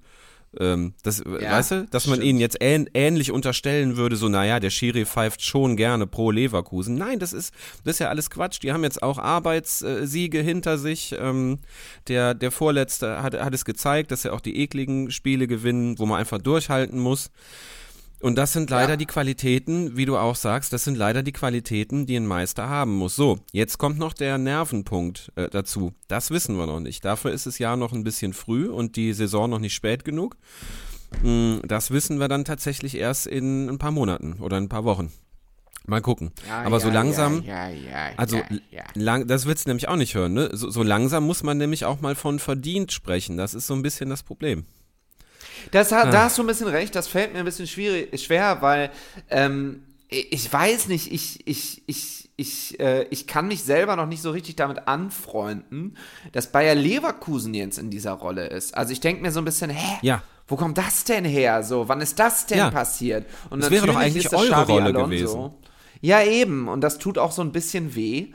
Ähm, 0.57 0.93
das, 1.03 1.23
Ja, 1.41 1.51
weißt 1.51 1.71
du, 1.71 1.87
dass 1.91 2.07
man 2.07 2.15
stimmt. 2.15 2.29
ihnen 2.29 2.39
jetzt 2.39 2.57
ähn, 2.61 2.89
ähnlich 2.93 3.31
unterstellen 3.31 3.97
würde, 3.97 4.15
so, 4.15 4.29
naja, 4.29 4.59
der 4.59 4.69
Schiri 4.71 5.05
pfeift 5.05 5.43
schon 5.43 5.77
gerne 5.77 6.07
pro 6.07 6.31
Leverkusen. 6.31 6.95
Nein, 6.95 7.19
das 7.19 7.33
ist, 7.33 7.53
das 7.83 7.95
ist 7.95 7.99
ja 7.99 8.09
alles 8.09 8.29
Quatsch. 8.29 8.59
Die 8.63 8.71
haben 8.71 8.83
jetzt 8.83 9.03
auch 9.03 9.19
Arbeitssiege 9.19 10.41
hinter 10.41 10.77
sich. 10.77 11.15
Ähm, 11.19 11.59
der, 12.07 12.33
der 12.33 12.51
Vorletzte 12.51 13.21
hat, 13.21 13.39
hat 13.39 13.53
es 13.53 13.65
gezeigt, 13.65 14.11
dass 14.11 14.25
er 14.25 14.33
auch 14.33 14.41
die 14.41 14.57
ekligen 14.59 15.11
Spiele 15.11 15.47
gewinnen, 15.47 15.99
wo 15.99 16.05
man 16.05 16.19
einfach 16.19 16.39
durchhalten 16.39 16.99
muss. 16.99 17.29
Und 18.21 18.35
das 18.37 18.51
sind 18.51 18.69
leider 18.69 18.91
Ja. 18.91 18.97
die 18.97 19.05
Qualitäten, 19.05 19.95
wie 19.95 20.05
du 20.05 20.17
auch 20.17 20.35
sagst, 20.35 20.73
das 20.73 20.83
sind 20.83 20.97
leider 20.97 21.23
die 21.23 21.31
Qualitäten, 21.31 22.05
die 22.05 22.17
ein 22.17 22.25
Meister 22.27 22.67
haben 22.67 22.95
muss. 22.95 23.15
So, 23.15 23.39
jetzt 23.53 23.77
kommt 23.77 23.97
noch 23.97 24.11
der 24.13 24.37
Nervenpunkt 24.37 25.31
äh, 25.35 25.47
dazu. 25.49 25.93
Das 26.09 26.29
wissen 26.29 26.57
wir 26.57 26.65
noch 26.65 26.81
nicht. 26.81 27.05
Dafür 27.05 27.31
ist 27.31 27.45
das 27.45 27.59
Jahr 27.59 27.77
noch 27.77 27.93
ein 27.93 28.03
bisschen 28.03 28.33
früh 28.33 28.67
und 28.67 28.97
die 28.97 29.13
Saison 29.13 29.49
noch 29.49 29.59
nicht 29.59 29.73
spät 29.73 30.03
genug. 30.03 30.35
Mm, 31.23 31.59
Das 31.65 31.91
wissen 31.91 32.19
wir 32.19 32.27
dann 32.27 32.43
tatsächlich 32.45 32.95
erst 32.95 33.25
in 33.25 33.69
ein 33.69 33.77
paar 33.77 33.91
Monaten 33.91 34.33
oder 34.41 34.57
ein 34.57 34.69
paar 34.69 34.83
Wochen. 34.83 35.11
Mal 35.87 36.01
gucken. 36.01 36.31
Ja, 36.47 36.63
Aber 36.63 36.79
so 36.81 36.89
ja, 36.89 36.93
langsam, 36.93 37.41
Ja, 37.43 37.67
ja, 37.69 38.09
ja, 38.09 38.17
also 38.17 38.35
ja, 38.35 38.43
ja. 38.69 38.83
lang, 38.93 39.27
das 39.27 39.45
wird's 39.47 39.65
nämlich 39.65 39.87
auch 39.87 39.95
nicht 39.95 40.13
hören. 40.13 40.33
Ne? 40.33 40.49
So, 40.53 40.69
so 40.69 40.83
langsam 40.83 41.23
muss 41.25 41.41
man 41.41 41.57
nämlich 41.57 41.85
auch 41.85 42.01
mal 42.01 42.13
von 42.15 42.37
verdient 42.37 42.91
sprechen. 42.91 43.37
Das 43.37 43.53
ist 43.55 43.65
so 43.65 43.73
ein 43.73 43.81
bisschen 43.81 44.09
das 44.09 44.21
Problem. 44.23 44.65
Das. 45.71 45.89
Da 45.89 46.11
hast 46.23 46.37
du 46.37 46.43
ein 46.43 46.47
bisschen 46.47 46.67
recht, 46.67 46.95
das 46.95 47.07
fällt 47.07 47.33
mir 47.33 47.39
ein 47.39 47.45
bisschen 47.45 47.67
schwierig, 47.67 48.23
schwer, 48.23 48.61
weil 48.61 48.91
ähm, 49.29 49.83
ich 50.07 50.51
weiß 50.51 50.87
nicht, 50.87 51.11
ich, 51.11 51.47
ich, 51.47 51.83
ich, 51.85 52.29
ich, 52.35 52.79
äh, 52.79 53.03
ich 53.11 53.27
kann 53.27 53.47
mich 53.47 53.63
selber 53.63 53.95
noch 53.95 54.07
nicht 54.07 54.21
so 54.23 54.31
richtig 54.31 54.55
damit 54.55 54.87
anfreunden, 54.87 55.97
dass 56.31 56.51
Bayer 56.51 56.73
Leverkusen 56.75 57.53
jetzt 57.53 57.77
in 57.77 57.89
dieser 57.91 58.13
Rolle 58.13 58.47
ist. 58.47 58.75
Also 58.75 58.91
ich 58.91 58.99
denke 59.01 59.21
mir 59.21 59.31
so 59.31 59.39
ein 59.39 59.45
bisschen, 59.45 59.69
hä? 59.69 59.97
Ja. 60.01 60.23
Wo 60.47 60.55
kommt 60.55 60.79
das 60.79 61.03
denn 61.03 61.25
her? 61.25 61.61
So, 61.61 61.87
wann 61.89 62.01
ist 62.01 62.17
das 62.17 62.47
denn 62.47 62.57
Ja. 62.57 62.71
passiert? 62.71 63.27
Und 63.51 63.61
Das 63.61 63.69
wäre 63.69 63.85
doch 63.85 63.95
eigentlich 63.95 64.33
eure 64.33 64.47
Xabi 64.47 64.71
Rolle 64.71 64.85
Alonso. 64.85 65.05
gewesen. 65.05 65.49
Ja, 66.01 66.23
eben. 66.23 66.67
Und 66.69 66.81
das 66.81 66.97
tut 66.97 67.17
auch 67.19 67.31
so 67.31 67.43
ein 67.43 67.51
bisschen 67.51 67.93
weh. 67.93 68.29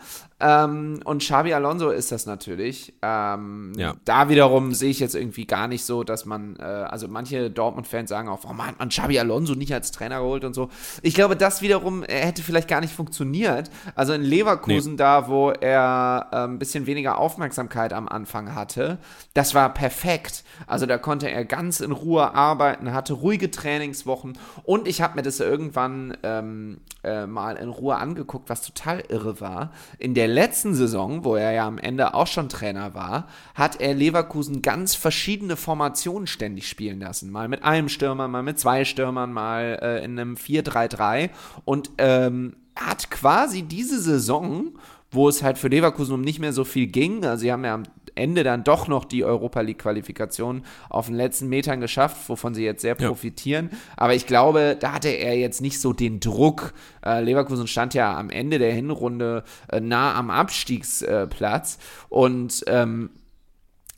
Ähm, 0.47 1.01
und 1.05 1.23
Xabi 1.23 1.55
Alonso 1.55 1.89
ist 1.89 2.13
das 2.13 2.27
natürlich. 2.27 2.93
Ähm, 3.01 3.73
Ja. 3.77 3.95
Da 4.05 4.29
wiederum 4.29 4.75
sehe 4.75 4.91
ich 4.91 5.01
jetzt 5.01 5.15
irgendwie 5.15 5.47
gar 5.47 5.69
nicht 5.69 5.85
so, 5.87 6.05
dass 6.05 6.27
man, 6.27 6.57
äh, 6.57 6.63
also 6.63 7.09
manche 7.09 7.51
Dortmund-Fans 7.51 8.11
sagen 8.11 8.29
auch, 8.29 8.45
warum 8.45 8.67
hat 8.67 8.79
man 8.79 8.91
Xabi 8.91 9.19
Alonso 9.19 9.55
nicht 9.55 9.73
als 9.73 9.91
Trainer 9.91 10.19
geholt 10.21 10.45
und 10.45 10.53
so. 10.53 10.69
Ich 11.01 11.15
glaube, 11.15 11.35
das 11.35 11.63
wiederum 11.63 12.03
äh, 12.05 12.09
hätte 12.09 12.43
vielleicht 12.43 12.69
gar 12.69 12.83
nicht 12.83 12.93
funktioniert. 12.93 13.71
Also 13.95 14.13
in 14.13 14.21
Leverkusen, 14.23 14.99
da 14.99 15.29
wo 15.29 15.51
er 15.51 16.29
äh, 16.31 16.37
ein 16.45 16.59
bisschen 16.59 16.87
weniger 16.87 17.17
Aufmerksamkeit 17.17 17.95
am 17.95 18.07
Anfang 18.07 18.55
hatte, 18.55 18.99
das 19.33 19.55
war 19.55 19.73
perfekt. 19.73 20.45
Also 20.67 20.85
da 20.85 20.99
konnte 20.99 21.31
er 21.31 21.47
ganz 21.47 21.81
in 21.81 21.91
Ruhe 21.93 22.35
arbeiten, 22.35 22.93
hatte 22.93 23.15
ruhige 23.15 23.51
Trainingswochen 23.51 24.37
und 24.65 24.87
ich 24.89 25.01
habe 25.01 25.17
mir 25.17 25.23
das 25.23 25.41
irgendwann 25.41 26.19
ähm, 26.23 26.81
äh, 27.03 27.27
mal 27.27 27.57
in 27.57 27.71
Ruhe 27.71 27.97
angeguckt, 27.97 28.51
was 28.51 28.61
total 28.61 29.03
irre 29.09 29.41
war. 29.41 29.73
In 29.99 30.13
der 30.13 30.34
letzten 30.35 30.75
Saison, 30.75 31.25
wo 31.25 31.37
er 31.37 31.53
ja 31.53 31.67
am 31.67 31.79
Ende 31.79 32.15
auch 32.15 32.27
schon 32.27 32.49
Trainer 32.49 32.95
war, 32.95 33.29
hat 33.55 33.81
er 33.81 33.95
Leverkusen 33.95 34.61
ganz 34.61 34.95
verschiedene 34.95 35.57
Formationen 35.57 36.27
ständig 36.27 36.69
spielen 36.69 37.01
lassen. 37.01 37.31
Mal 37.31 37.49
mit 37.49 37.63
einem 37.63 37.89
Stürmer, 37.89 38.29
mal 38.29 38.43
mit 38.43 38.59
zwei 38.59 38.85
Stürmern, 38.85 39.33
mal 39.33 39.79
äh, 39.81 40.05
in 40.05 40.19
einem 40.19 40.35
4-3-3 40.35 41.31
und 41.65 41.91
ähm, 41.99 42.57
hat 42.77 43.11
quasi 43.11 43.63
diese 43.63 44.01
Saison, 44.01 44.73
wo 45.15 45.29
es 45.29 45.43
halt 45.43 45.59
für 45.59 45.69
Leverkusen 45.69 46.15
um 46.15 46.21
nicht 46.21 46.39
mehr 46.41 46.53
so 46.53 46.65
viel 46.65 46.87
ging, 46.87 47.25
also 47.25 47.41
sie 47.43 47.53
haben 47.53 47.65
ja 47.65 47.75
am 47.75 47.85
Ende 48.17 48.45
dann 48.45 48.63
doch 48.63 48.87
noch 48.87 49.05
die 49.05 49.25
Europa 49.25 49.61
League 49.61 49.79
Qualifikation 49.81 50.63
auf 50.89 51.07
den 51.07 51.17
letzten 51.17 51.49
Metern 51.49 51.81
geschafft, 51.81 52.29
wovon 52.29 52.55
sie 52.55 52.63
jetzt 52.65 52.83
sehr 52.83 52.97
Ja. 52.99 53.09
profitieren. 53.09 53.71
Aber 53.97 54.15
ich 54.15 54.27
glaube, 54.27 54.77
da 54.79 54.93
hatte 54.93 55.09
er 55.09 55.37
jetzt 55.37 55.61
nicht 55.61 55.81
so 55.81 55.93
den 55.93 56.21
Druck. 56.21 56.75
Äh, 57.05 57.23
Leverkusen 57.23 57.67
stand 57.67 57.93
ja 57.95 58.17
am 58.17 58.31
Ende 58.31 58.61
der 58.61 58.73
Hinrunde 58.73 59.43
äh, 59.69 59.81
nah 59.81 60.15
am 60.15 60.31
Abstiegsplatz 60.31 61.79
und 62.09 62.65
ähm, 62.69 63.11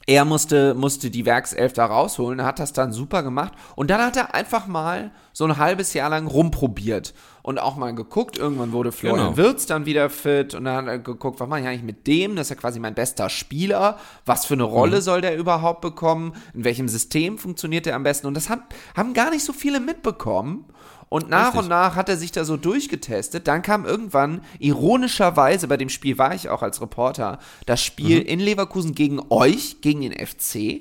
er 0.08 0.24
musste, 0.24 0.74
musste 0.74 1.10
die 1.10 1.26
Werkself 1.26 1.72
da 1.72 1.84
rausholen, 1.86 2.44
hat 2.44 2.60
das 2.60 2.72
dann 2.72 2.92
super 2.92 3.24
gemacht 3.24 3.52
und 3.74 3.90
dann 3.90 4.00
hat 4.00 4.16
er 4.16 4.34
einfach 4.34 4.68
mal 4.68 5.10
so 5.32 5.44
ein 5.44 5.56
halbes 5.58 5.94
Jahr 5.94 6.08
lang 6.10 6.28
rumprobiert 6.28 7.12
und 7.46 7.60
auch 7.60 7.76
mal 7.76 7.94
geguckt. 7.94 8.38
Irgendwann 8.38 8.72
wurde 8.72 8.90
Florian 8.90 9.34
Genau. 9.34 9.36
Wirtz 9.36 9.66
dann 9.66 9.86
wieder 9.86 10.10
fit 10.10 10.54
und 10.54 10.64
dann 10.64 10.76
hat 10.76 10.86
er 10.88 10.98
geguckt, 10.98 11.38
was 11.38 11.48
mache 11.48 11.60
ich 11.60 11.66
eigentlich 11.66 11.84
mit 11.84 12.06
dem? 12.08 12.34
Das 12.34 12.46
ist 12.46 12.50
ja 12.50 12.56
quasi 12.56 12.80
mein 12.80 12.94
bester 12.94 13.28
Spieler. 13.28 13.98
Was 14.24 14.46
für 14.46 14.54
eine 14.54 14.64
Rolle 14.64 15.00
soll 15.00 15.20
der 15.20 15.36
überhaupt 15.38 15.80
bekommen? 15.80 16.32
In 16.54 16.64
welchem 16.64 16.88
System 16.88 17.38
funktioniert 17.38 17.86
der 17.86 17.94
am 17.94 18.02
besten? 18.02 18.26
Und 18.26 18.34
das 18.34 18.48
hat, 18.48 18.60
haben 18.96 19.14
gar 19.14 19.30
nicht 19.30 19.44
so 19.44 19.52
viele 19.52 19.78
mitbekommen. 19.78 20.64
Und 21.08 21.30
nach 21.30 21.46
Richtig. 21.54 21.60
und 21.62 21.68
nach 21.68 21.94
hat 21.94 22.08
er 22.08 22.16
sich 22.16 22.32
da 22.32 22.44
so 22.44 22.56
durchgetestet. 22.56 23.46
Dann 23.46 23.62
kam 23.62 23.84
irgendwann, 23.86 24.40
ironischerweise, 24.58 25.68
bei 25.68 25.76
dem 25.76 25.88
Spiel 25.88 26.18
war 26.18 26.34
ich 26.34 26.48
auch 26.48 26.62
als 26.62 26.80
Reporter, 26.80 27.38
das 27.66 27.80
Spiel 27.82 28.20
Mhm. 28.22 28.26
in 28.26 28.40
Leverkusen 28.40 28.92
gegen 28.94 29.20
euch, 29.30 29.80
gegen 29.82 30.00
den 30.00 30.12
FC. 30.12 30.80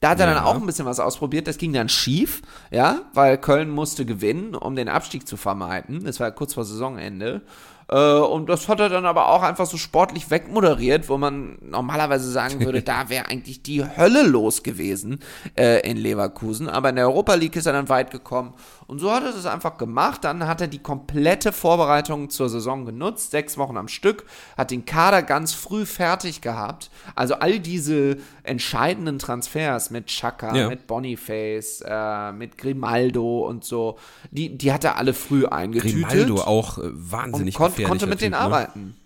Da 0.00 0.10
hat 0.10 0.20
er 0.20 0.26
dann 0.26 0.36
Ja. 0.36 0.44
auch 0.44 0.54
ein 0.54 0.66
bisschen 0.66 0.86
was 0.86 1.00
ausprobiert. 1.00 1.46
Das 1.48 1.58
ging 1.58 1.72
dann 1.72 1.88
schief, 1.88 2.42
ja, 2.70 3.00
weil 3.14 3.36
Köln 3.38 3.68
musste 3.70 4.06
gewinnen, 4.06 4.54
um 4.54 4.76
den 4.76 4.88
Abstieg 4.88 5.26
zu 5.26 5.36
vermeiden. 5.36 6.04
Das 6.04 6.20
war 6.20 6.30
kurz 6.30 6.54
vor 6.54 6.64
Saisonende. 6.64 7.42
Äh, 7.88 8.18
und 8.18 8.48
das 8.48 8.68
hat 8.68 8.80
er 8.80 8.88
dann 8.88 9.06
aber 9.06 9.28
auch 9.28 9.42
einfach 9.42 9.66
so 9.66 9.76
sportlich 9.76 10.30
wegmoderiert, 10.30 11.08
wo 11.08 11.16
man 11.18 11.58
normalerweise 11.62 12.30
sagen 12.30 12.60
würde, 12.64 12.82
da 12.82 13.08
wäre 13.08 13.26
eigentlich 13.26 13.62
die 13.62 13.84
Hölle 13.84 14.22
los 14.22 14.62
gewesen 14.62 15.20
äh, 15.56 15.88
in 15.88 15.96
Leverkusen. 15.96 16.68
Aber 16.68 16.90
in 16.90 16.96
der 16.96 17.06
Europa 17.06 17.34
League 17.34 17.56
ist 17.56 17.66
er 17.66 17.72
dann 17.72 17.88
weit 17.88 18.10
gekommen. 18.10 18.54
Und 18.86 18.98
so 19.00 19.12
hat 19.12 19.22
er 19.24 19.32
das 19.32 19.46
einfach 19.46 19.76
gemacht. 19.78 20.24
Dann 20.24 20.46
hat 20.46 20.60
er 20.60 20.66
die 20.68 20.78
komplette 20.78 21.52
Vorbereitung 21.52 22.30
zur 22.30 22.48
Saison 22.48 22.84
genutzt, 22.86 23.30
sechs 23.30 23.58
Wochen 23.58 23.76
am 23.76 23.88
Stück, 23.88 24.24
hat 24.56 24.70
den 24.70 24.84
Kader 24.84 25.22
ganz 25.22 25.52
früh 25.54 25.84
fertig 25.86 26.40
gehabt. 26.40 26.90
Also 27.14 27.34
all 27.34 27.58
diese 27.58 28.16
entscheidenden 28.42 29.18
Transfers 29.18 29.90
mit 29.90 30.06
Chaka, 30.06 30.54
Ja. 30.54 30.68
mit 30.68 30.86
Boniface, 30.86 31.82
äh, 31.86 32.32
mit 32.32 32.56
Grimaldo 32.58 33.46
und 33.46 33.64
so, 33.64 33.98
die, 34.30 34.56
die 34.56 34.72
hat 34.72 34.84
er 34.84 34.96
alle 34.96 35.12
früh 35.14 35.46
eingetütet 35.46 36.08
Grimaldo 36.08 36.36
auch 36.40 36.78
äh, 36.78 36.82
und 36.82 37.12
wahnsinnig 37.12 37.54
kon 37.54 37.66
gefährlicher 37.66 37.77
konnte 37.84 38.06
mit 38.06 38.20
denen 38.20 38.32
ne? 38.32 38.38
arbeiten. 38.38 38.96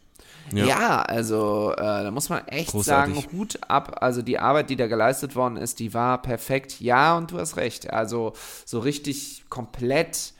Ja. 0.52 0.66
Ja, 0.66 1.02
also 1.02 1.72
äh, 1.72 1.76
da 1.76 2.10
muss 2.10 2.28
man 2.28 2.46
echt 2.48 2.70
Großartig. 2.70 3.14
sagen, 3.14 3.32
Hut 3.32 3.58
ab. 3.68 3.98
Also 4.00 4.22
die 4.22 4.38
Arbeit, 4.38 4.70
die 4.70 4.76
da 4.76 4.86
geleistet 4.86 5.34
worden 5.36 5.56
ist, 5.56 5.78
die 5.78 5.94
war 5.94 6.20
perfekt. 6.20 6.80
Ja, 6.80 7.16
und 7.16 7.30
du 7.30 7.38
hast 7.38 7.56
recht. 7.56 7.90
Also 7.90 8.34
so 8.64 8.80
richtig 8.80 9.44
komplett 9.48 10.34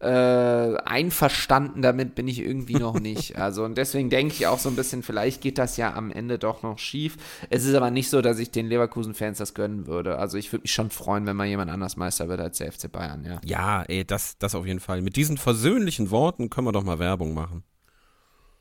äh, 0.00 0.06
einverstanden 0.06 1.82
damit 1.82 2.14
bin 2.14 2.28
ich 2.28 2.40
irgendwie 2.40 2.76
noch 2.76 2.98
nicht. 3.00 3.36
Also 3.36 3.64
und 3.64 3.76
deswegen 3.76 4.10
denke 4.10 4.34
ich 4.34 4.46
auch 4.46 4.58
so 4.58 4.68
ein 4.68 4.76
bisschen, 4.76 5.02
vielleicht 5.02 5.40
geht 5.40 5.58
das 5.58 5.76
ja 5.76 5.94
am 5.94 6.10
Ende 6.10 6.38
doch 6.38 6.62
noch 6.62 6.78
schief. 6.78 7.16
Es 7.50 7.64
ist 7.64 7.74
aber 7.74 7.90
nicht 7.90 8.10
so, 8.10 8.22
dass 8.22 8.38
ich 8.38 8.50
den 8.50 8.66
Leverkusen-Fans 8.66 9.38
das 9.38 9.54
gönnen 9.54 9.86
würde. 9.86 10.18
Also 10.18 10.38
ich 10.38 10.52
würde 10.52 10.62
mich 10.62 10.72
schon 10.72 10.90
freuen, 10.90 11.26
wenn 11.26 11.36
mal 11.36 11.46
jemand 11.46 11.70
anders 11.70 11.96
Meister 11.96 12.28
wird 12.28 12.40
als 12.40 12.58
der 12.58 12.70
FC 12.70 12.90
Bayern, 12.90 13.24
ja. 13.24 13.40
Ja, 13.44 13.82
ey, 13.82 14.04
das, 14.04 14.38
das 14.38 14.54
auf 14.54 14.66
jeden 14.66 14.80
Fall. 14.80 15.02
Mit 15.02 15.16
diesen 15.16 15.36
versöhnlichen 15.36 16.10
Worten 16.10 16.50
können 16.50 16.66
wir 16.66 16.72
doch 16.72 16.84
mal 16.84 16.98
Werbung 16.98 17.34
machen. 17.34 17.64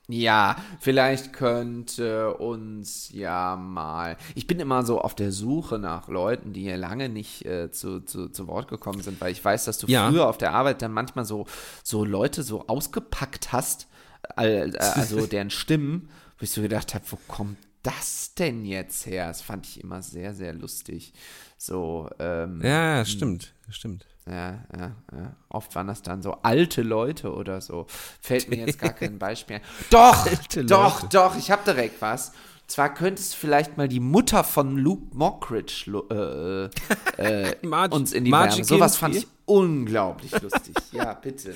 Ja, 0.09 0.55
vielleicht 0.79 1.33
könnte 1.33 2.33
uns 2.35 3.09
ja 3.11 3.57
mal. 3.57 4.15
Ich 4.35 4.47
bin 4.47 4.57
immer 4.59 4.85
so 4.85 5.01
auf 5.01 5.15
der 5.15 5.33
Suche 5.33 5.79
nach 5.79 6.07
Leuten, 6.07 6.53
die 6.53 6.61
hier 6.61 6.77
lange 6.77 7.09
nicht 7.09 7.45
äh, 7.45 7.71
zu, 7.71 7.99
zu, 7.99 8.29
zu 8.29 8.47
Wort 8.47 8.69
gekommen 8.69 9.01
sind, 9.01 9.19
weil 9.19 9.33
ich 9.33 9.43
weiß, 9.43 9.65
dass 9.65 9.79
du 9.79 9.87
Ja. 9.87 10.07
früher 10.09 10.27
auf 10.27 10.37
der 10.37 10.53
Arbeit 10.53 10.81
dann 10.81 10.93
manchmal 10.93 11.25
so, 11.25 11.45
so 11.83 12.05
Leute 12.05 12.43
so 12.43 12.67
ausgepackt 12.67 13.51
hast, 13.51 13.87
äh, 14.37 14.71
also 14.77 15.25
deren 15.27 15.49
Stimmen, 15.49 16.09
wo 16.39 16.43
ich 16.43 16.51
so 16.51 16.61
gedacht 16.61 16.93
habe, 16.93 17.03
wo 17.09 17.17
kommt 17.27 17.57
das 17.83 18.33
denn 18.33 18.63
jetzt 18.63 19.05
her? 19.07 19.27
Das 19.27 19.41
fand 19.41 19.65
ich 19.65 19.83
immer 19.83 20.01
sehr, 20.01 20.33
sehr 20.33 20.53
lustig. 20.53 21.11
So, 21.57 22.09
ähm, 22.19 22.61
Ja, 22.63 23.03
stimmt, 23.03 23.53
stimmt. 23.69 24.05
Ja, 24.29 24.63
ja, 24.77 24.95
ja. 25.11 25.35
Oft 25.49 25.75
waren 25.75 25.87
das 25.87 26.01
dann 26.01 26.21
so 26.21 26.37
alte 26.43 26.81
Leute 26.81 27.33
oder 27.33 27.61
so. 27.61 27.85
Fällt 28.21 28.49
mir 28.49 28.57
jetzt 28.57 28.79
gar 28.79 28.93
kein 28.93 29.17
Beispiel 29.19 29.57
ein. 29.57 29.61
Doch, 29.89 30.27
doch, 30.65 31.09
doch, 31.09 31.37
ich 31.37 31.51
habe 31.51 31.63
direkt 31.65 32.01
was. 32.01 32.31
Zwar 32.67 32.93
könntest 32.93 33.33
du 33.33 33.37
vielleicht 33.37 33.77
mal 33.77 33.87
die 33.87 34.01
Mutter 34.01 34.43
von 34.43 34.77
Luke 34.77 35.15
Mockridge 35.15 35.89
äh, 36.09 36.65
äh, 37.51 37.67
uns 37.89 38.11
in 38.11 38.25
die 38.25 38.31
Margie 38.31 38.57
Wärme. 38.57 38.65
Sowas 38.65 38.97
fand 38.97 39.15
ich 39.15 39.27
unglaublich 39.45 40.31
lustig. 40.41 40.75
Ja, 40.91 41.13
bitte. 41.13 41.53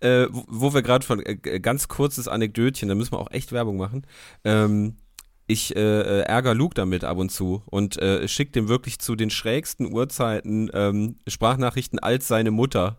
äh, 0.00 0.26
wo, 0.30 0.44
wo 0.46 0.74
wir 0.74 0.82
gerade 0.82 1.04
von, 1.04 1.20
äh, 1.24 1.58
ganz 1.58 1.88
kurzes 1.88 2.28
Anekdötchen, 2.28 2.88
da 2.88 2.94
müssen 2.94 3.12
wir 3.12 3.18
auch 3.18 3.32
echt 3.32 3.50
Werbung 3.50 3.76
machen. 3.78 4.06
Ähm, 4.44 4.96
ich 5.48 5.74
äh, 5.74 5.80
äh, 5.80 6.20
ärgere 6.20 6.54
Luke 6.54 6.74
damit 6.74 7.02
ab 7.04 7.16
und 7.18 7.30
zu 7.30 7.62
und 7.66 8.00
äh, 8.00 8.28
schicke 8.28 8.52
dem 8.52 8.68
wirklich 8.68 8.98
zu 9.00 9.16
den 9.16 9.30
schrägsten 9.30 9.92
Uhrzeiten 9.92 10.70
ähm, 10.74 11.16
Sprachnachrichten 11.26 11.98
als 11.98 12.28
seine 12.28 12.50
Mutter. 12.50 12.98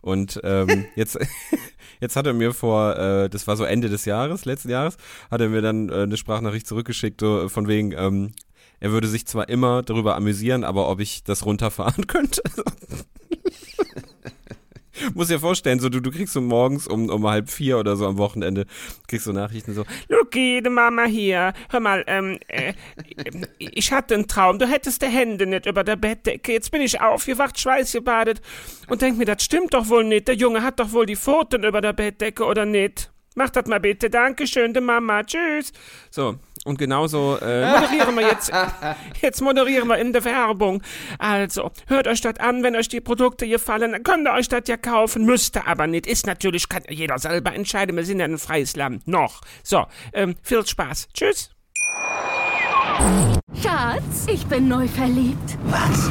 Und 0.00 0.40
ähm, 0.44 0.86
jetzt, 0.96 1.18
jetzt 2.00 2.16
hat 2.16 2.26
er 2.26 2.34
mir 2.34 2.52
vor, 2.52 2.96
äh, 2.96 3.30
das 3.30 3.46
war 3.46 3.56
so 3.56 3.64
Ende 3.64 3.88
des 3.88 4.04
Jahres, 4.04 4.44
letzten 4.44 4.70
Jahres, 4.70 4.96
hat 5.30 5.40
er 5.40 5.48
mir 5.48 5.62
dann 5.62 5.88
äh, 5.88 6.02
eine 6.02 6.16
Sprachnachricht 6.16 6.66
zurückgeschickt, 6.66 7.20
so 7.20 7.48
von 7.48 7.68
wegen, 7.68 7.92
ähm, 7.92 8.32
er 8.80 8.90
würde 8.90 9.08
sich 9.08 9.26
zwar 9.26 9.48
immer 9.48 9.82
darüber 9.82 10.16
amüsieren, 10.16 10.64
aber 10.64 10.88
ob 10.88 11.00
ich 11.00 11.24
das 11.24 11.46
runterfahren 11.46 12.06
könnte. 12.08 12.42
Muss 15.14 15.28
dir 15.28 15.40
vorstellen, 15.40 15.80
so 15.80 15.88
du, 15.88 16.00
du 16.00 16.10
kriegst 16.10 16.32
so 16.32 16.40
morgens 16.40 16.86
um, 16.86 17.08
um 17.08 17.26
halb 17.26 17.50
vier 17.50 17.78
oder 17.78 17.96
so 17.96 18.06
am 18.06 18.18
Wochenende, 18.18 18.66
kriegst 19.08 19.26
so 19.26 19.32
Nachrichten 19.32 19.74
so, 19.74 19.84
Luki, 20.08 20.62
die 20.62 20.70
Mama 20.70 21.04
hier. 21.04 21.52
Hör 21.70 21.80
mal, 21.80 22.04
ähm, 22.06 22.38
äh, 22.48 22.74
ich 23.58 23.92
hatte 23.92 24.14
einen 24.14 24.28
Traum. 24.28 24.58
Du 24.58 24.66
hättest 24.66 25.02
die 25.02 25.06
Hände 25.06 25.46
nicht 25.46 25.66
über 25.66 25.84
der 25.84 25.96
Bettdecke. 25.96 26.52
Jetzt 26.52 26.70
bin 26.70 26.82
ich 26.82 27.00
aufgewacht, 27.00 27.58
schweißgebadet 27.58 28.40
und 28.88 29.02
denk 29.02 29.18
mir, 29.18 29.24
das 29.24 29.42
stimmt 29.42 29.74
doch 29.74 29.88
wohl 29.88 30.04
nicht. 30.04 30.28
Der 30.28 30.34
Junge 30.34 30.62
hat 30.62 30.80
doch 30.80 30.92
wohl 30.92 31.06
die 31.06 31.16
Pfoten 31.16 31.64
über 31.64 31.80
der 31.80 31.92
Bettdecke, 31.92 32.44
oder 32.44 32.64
nicht? 32.64 33.10
Mach 33.34 33.50
das 33.50 33.66
mal 33.66 33.80
bitte. 33.80 34.08
Dankeschön, 34.08 34.72
die 34.72 34.80
Mama. 34.80 35.22
Tschüss. 35.22 35.72
so. 36.10 36.36
Und 36.66 36.78
genauso, 36.78 37.38
äh, 37.40 37.70
Moderieren 37.70 38.16
wir 38.16 38.26
jetzt. 38.26 38.50
Jetzt 39.22 39.40
moderieren 39.40 39.86
wir 39.86 39.98
in 39.98 40.12
der 40.12 40.24
Werbung. 40.24 40.82
Also, 41.16 41.70
hört 41.86 42.08
euch 42.08 42.20
das 42.20 42.40
an, 42.40 42.64
wenn 42.64 42.74
euch 42.74 42.88
die 42.88 43.00
Produkte 43.00 43.46
gefallen, 43.46 43.92
dann 43.92 44.02
könnt 44.02 44.26
ihr 44.26 44.32
euch 44.32 44.48
das 44.48 44.62
ja 44.66 44.76
kaufen. 44.76 45.24
Müsst 45.24 45.56
ihr 45.56 45.68
aber 45.68 45.86
nicht. 45.86 46.08
Ist 46.08 46.26
natürlich, 46.26 46.68
kann 46.68 46.82
jeder 46.88 47.20
selber 47.20 47.54
entscheiden. 47.54 47.96
Wir 47.96 48.04
sind 48.04 48.18
ja 48.18 48.24
ein 48.24 48.38
freies 48.38 48.74
Land. 48.74 49.06
Noch. 49.06 49.42
So, 49.62 49.86
ähm, 50.12 50.34
viel 50.42 50.66
Spaß. 50.66 51.06
Tschüss. 51.14 51.50
Schatz, 53.62 54.26
ich 54.26 54.44
bin 54.46 54.66
neu 54.66 54.88
verliebt. 54.88 55.56
Was? 55.66 56.10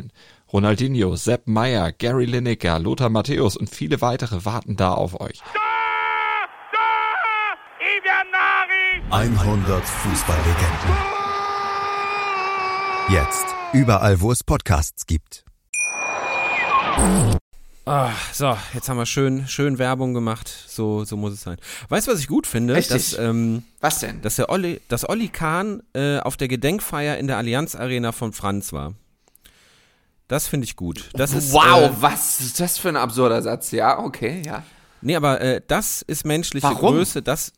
Ronaldinho, 0.51 1.15
Sepp 1.15 1.47
Meyer, 1.47 1.91
Gary 1.91 2.25
Lineker, 2.25 2.79
Lothar 2.79 3.09
Matthäus 3.09 3.55
und 3.55 3.69
viele 3.69 4.01
weitere 4.01 4.43
warten 4.45 4.75
da 4.75 4.93
auf 4.93 5.19
euch. 5.19 5.41
100 9.11 9.83
Fußballlegenden. 9.83 11.11
Jetzt 13.09 13.45
überall, 13.73 14.21
wo 14.21 14.31
es 14.31 14.43
Podcasts 14.43 15.05
gibt. 15.05 15.43
Ah, 17.85 18.11
so, 18.31 18.55
jetzt 18.73 18.87
haben 18.87 18.97
wir 18.97 19.05
schön, 19.05 19.47
schön 19.47 19.79
Werbung 19.79 20.13
gemacht. 20.13 20.47
So, 20.47 21.03
so 21.03 21.17
muss 21.17 21.33
es 21.33 21.41
sein. 21.41 21.57
Weißt 21.89 22.07
du, 22.07 22.11
was 22.11 22.19
ich 22.19 22.27
gut 22.27 22.47
finde? 22.47 22.75
Richtig. 22.75 23.11
Dass, 23.11 23.19
ähm, 23.19 23.63
Was 23.81 23.99
denn? 23.99 24.21
dass 24.21 24.37
der 24.37 24.49
Olli, 24.49 24.79
dass 24.87 25.07
Olli 25.09 25.27
Kahn 25.27 25.81
äh, 25.93 26.19
auf 26.19 26.37
der 26.37 26.47
Gedenkfeier 26.47 27.17
in 27.17 27.27
der 27.27 27.37
Allianz 27.37 27.75
Arena 27.75 28.11
von 28.11 28.33
Franz 28.33 28.71
war. 28.71 28.93
Das 30.31 30.47
finde 30.47 30.63
ich 30.63 30.77
gut. 30.77 31.09
Das 31.11 31.33
ist, 31.33 31.51
wow, 31.51 31.91
Äh, 31.91 31.91
was 31.99 32.39
ist 32.39 32.57
das 32.61 32.77
für 32.77 32.87
ein 32.87 32.95
absurder 32.95 33.41
Satz? 33.41 33.71
Ja, 33.71 33.99
okay, 33.99 34.41
ja. 34.45 34.63
nee, 35.01 35.17
aber 35.17 35.41
äh, 35.41 35.59
das 35.67 36.01
ist 36.03 36.25
menschliche 36.25 36.67
Warum? 36.67 36.95
Größe. 36.95 37.21
Das, 37.21 37.51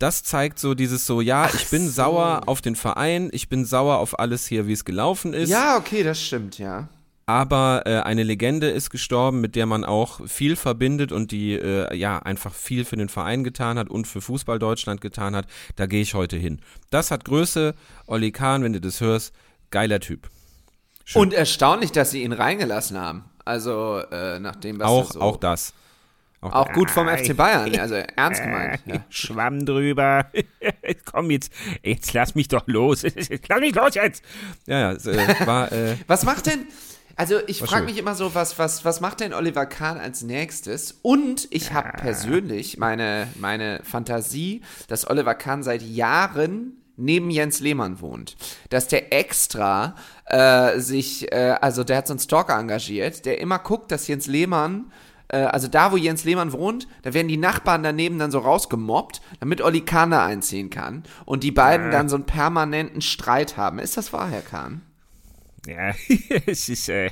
das 0.00 0.24
zeigt 0.24 0.58
so 0.58 0.74
dieses 0.74 1.06
so, 1.06 1.20
ja, 1.20 1.48
ich 1.54 1.70
bin 1.70 1.88
sauer 1.88 2.42
auf 2.46 2.60
den 2.60 2.74
Verein, 2.74 3.30
ich 3.32 3.48
bin 3.48 3.64
sauer 3.64 3.98
auf 3.98 4.18
alles 4.18 4.44
hier, 4.44 4.66
wie 4.66 4.72
es 4.72 4.84
gelaufen 4.84 5.34
ist. 5.34 5.50
Ja, 5.50 5.76
okay, 5.76 6.02
das 6.02 6.20
stimmt, 6.20 6.58
ja. 6.58 6.88
aber 7.26 7.82
äh, 7.86 8.00
eine 8.00 8.24
Legende 8.24 8.70
ist 8.70 8.90
gestorben, 8.90 9.40
mit 9.40 9.54
der 9.54 9.66
man 9.66 9.84
auch 9.84 10.26
viel 10.26 10.56
verbindet 10.56 11.12
und 11.12 11.30
die 11.30 11.52
äh, 11.52 11.94
ja 11.96 12.18
einfach 12.18 12.52
viel 12.52 12.84
für 12.84 12.96
den 12.96 13.08
Verein 13.08 13.44
getan 13.44 13.78
hat 13.78 13.88
und 13.88 14.08
für 14.08 14.20
Fußball 14.20 14.58
Deutschland 14.58 15.00
getan 15.00 15.36
hat. 15.36 15.46
Da 15.76 15.86
gehe 15.86 16.02
ich 16.02 16.14
heute 16.14 16.36
hin. 16.36 16.58
Das 16.90 17.12
hat 17.12 17.24
Größe. 17.24 17.76
Olli 18.08 18.32
Kahn, 18.32 18.64
wenn 18.64 18.72
du 18.72 18.80
das 18.80 19.00
hörst, 19.00 19.32
geiler 19.70 20.00
Typ. 20.00 20.28
Schön. 21.08 21.22
Und 21.22 21.34
erstaunlich, 21.34 21.92
dass 21.92 22.10
sie 22.10 22.24
ihn 22.24 22.32
reingelassen 22.32 23.00
haben. 23.00 23.24
Also, 23.44 24.02
äh, 24.10 24.40
nachdem 24.40 24.80
was 24.80 24.88
auch 24.88 25.12
so, 25.12 25.20
auch 25.20 25.36
das. 25.36 25.72
auch 26.40 26.72
gut 26.72 26.90
vom 26.90 27.06
FC 27.06 27.36
Bayern, 27.36 27.78
also 27.78 27.94
ernst 28.16 28.42
gemeint. 28.42 28.80
Ja. 28.86 29.04
Schwamm 29.08 29.64
drüber. 29.64 30.26
Komm 31.04 31.30
jetzt, 31.30 31.52
jetzt 31.84 32.12
lass 32.12 32.34
mich 32.34 32.48
doch 32.48 32.66
los. 32.66 33.02
lass 33.48 33.60
mich 33.60 33.74
los 33.76 33.94
jetzt. 33.94 34.24
Ja, 34.66 34.80
ja, 34.80 34.92
es, 34.92 35.06
äh, 35.06 35.46
war 35.46 35.70
äh, 35.70 35.96
Was 36.08 36.24
macht 36.24 36.46
denn, 36.46 36.66
also 37.14 37.38
ich 37.46 37.60
frage 37.60 37.84
mich 37.84 37.98
immer 37.98 38.16
so, 38.16 38.34
was, 38.34 38.58
was, 38.58 38.84
was 38.84 39.00
macht 39.00 39.20
denn 39.20 39.32
Oliver 39.32 39.66
Kahn 39.66 39.98
als 39.98 40.22
nächstes? 40.22 40.98
Und 41.02 41.46
ich 41.52 41.72
habe 41.72 41.90
persönlich 41.98 42.78
meine, 42.78 43.28
meine 43.36 43.80
Fantasie, 43.84 44.62
dass 44.88 45.08
Oliver 45.08 45.36
Kahn 45.36 45.62
seit 45.62 45.82
Jahren 45.82 46.82
neben 46.96 47.30
Jens 47.30 47.60
Lehmann 47.60 48.00
wohnt. 48.00 48.36
Dass 48.70 48.88
der 48.88 49.12
extra 49.12 49.94
äh, 50.26 50.78
sich, 50.78 51.30
äh, 51.32 51.56
also 51.60 51.84
der 51.84 51.98
hat 51.98 52.06
so 52.06 52.12
einen 52.12 52.20
Stalker 52.20 52.58
engagiert, 52.58 53.24
der 53.26 53.40
immer 53.40 53.58
guckt, 53.58 53.92
dass 53.92 54.08
Jens 54.08 54.26
Lehmann 54.26 54.92
äh, 55.28 55.38
also 55.38 55.68
da, 55.68 55.92
wo 55.92 55.96
Jens 55.96 56.24
Lehmann 56.24 56.52
wohnt, 56.52 56.86
da 57.02 57.14
werden 57.14 57.28
die 57.28 57.36
Nachbarn 57.36 57.82
daneben 57.82 58.18
dann 58.18 58.30
so 58.30 58.38
rausgemobbt, 58.38 59.20
damit 59.40 59.60
Olli 59.60 59.80
Kahn 59.80 60.10
da 60.10 60.24
einziehen 60.24 60.70
kann. 60.70 61.02
Und 61.24 61.42
die 61.42 61.52
beiden 61.52 61.90
dann 61.90 62.08
so 62.08 62.16
einen 62.16 62.26
permanenten 62.26 63.00
Streit 63.00 63.56
haben. 63.56 63.78
Ist 63.78 63.96
das 63.96 64.12
wahr, 64.12 64.30
Herr 64.30 64.42
Kahn? 64.42 64.82
Ja, 65.66 65.92
es 66.46 66.68
ist 66.68 66.88
äh, 66.88 67.10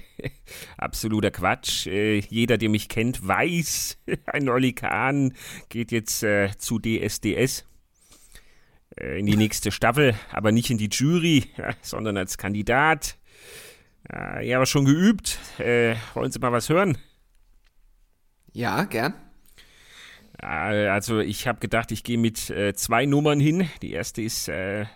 absoluter 0.78 1.32
Quatsch. 1.32 1.86
Äh, 1.86 2.18
jeder, 2.18 2.56
der 2.56 2.68
mich 2.68 2.88
kennt, 2.88 3.26
weiß, 3.26 3.98
ein 4.26 4.48
Olli 4.48 4.72
Kahn 4.72 5.34
geht 5.68 5.90
jetzt 5.90 6.22
äh, 6.22 6.50
zu 6.56 6.78
DSDS 6.78 7.60
äh, 7.60 7.73
in 8.96 9.26
die 9.26 9.36
nächste 9.36 9.70
Staffel, 9.72 10.14
aber 10.32 10.52
nicht 10.52 10.70
in 10.70 10.78
die 10.78 10.88
Jury, 10.90 11.44
sondern 11.82 12.16
als 12.16 12.38
Kandidat. 12.38 13.16
Äh, 14.12 14.46
ja, 14.48 14.56
aber 14.58 14.66
schon 14.66 14.84
geübt. 14.84 15.38
Äh, 15.58 15.96
wollen 16.14 16.30
Sie 16.30 16.38
mal 16.38 16.52
was 16.52 16.68
hören? 16.68 16.96
Ja, 18.52 18.84
gern. 18.84 19.14
Äh, 20.42 20.86
Also 20.88 21.20
ich 21.20 21.48
habe 21.48 21.58
gedacht, 21.60 21.90
ich 21.90 22.04
gehe 22.04 22.18
mit 22.18 22.50
äh, 22.50 22.74
zwei 22.74 23.06
Nummern 23.06 23.40
hin. 23.40 23.68
Die 23.82 23.92
erste 23.92 24.22
ist 24.22 24.48
äh, 24.48 24.82
äh, 24.82 24.86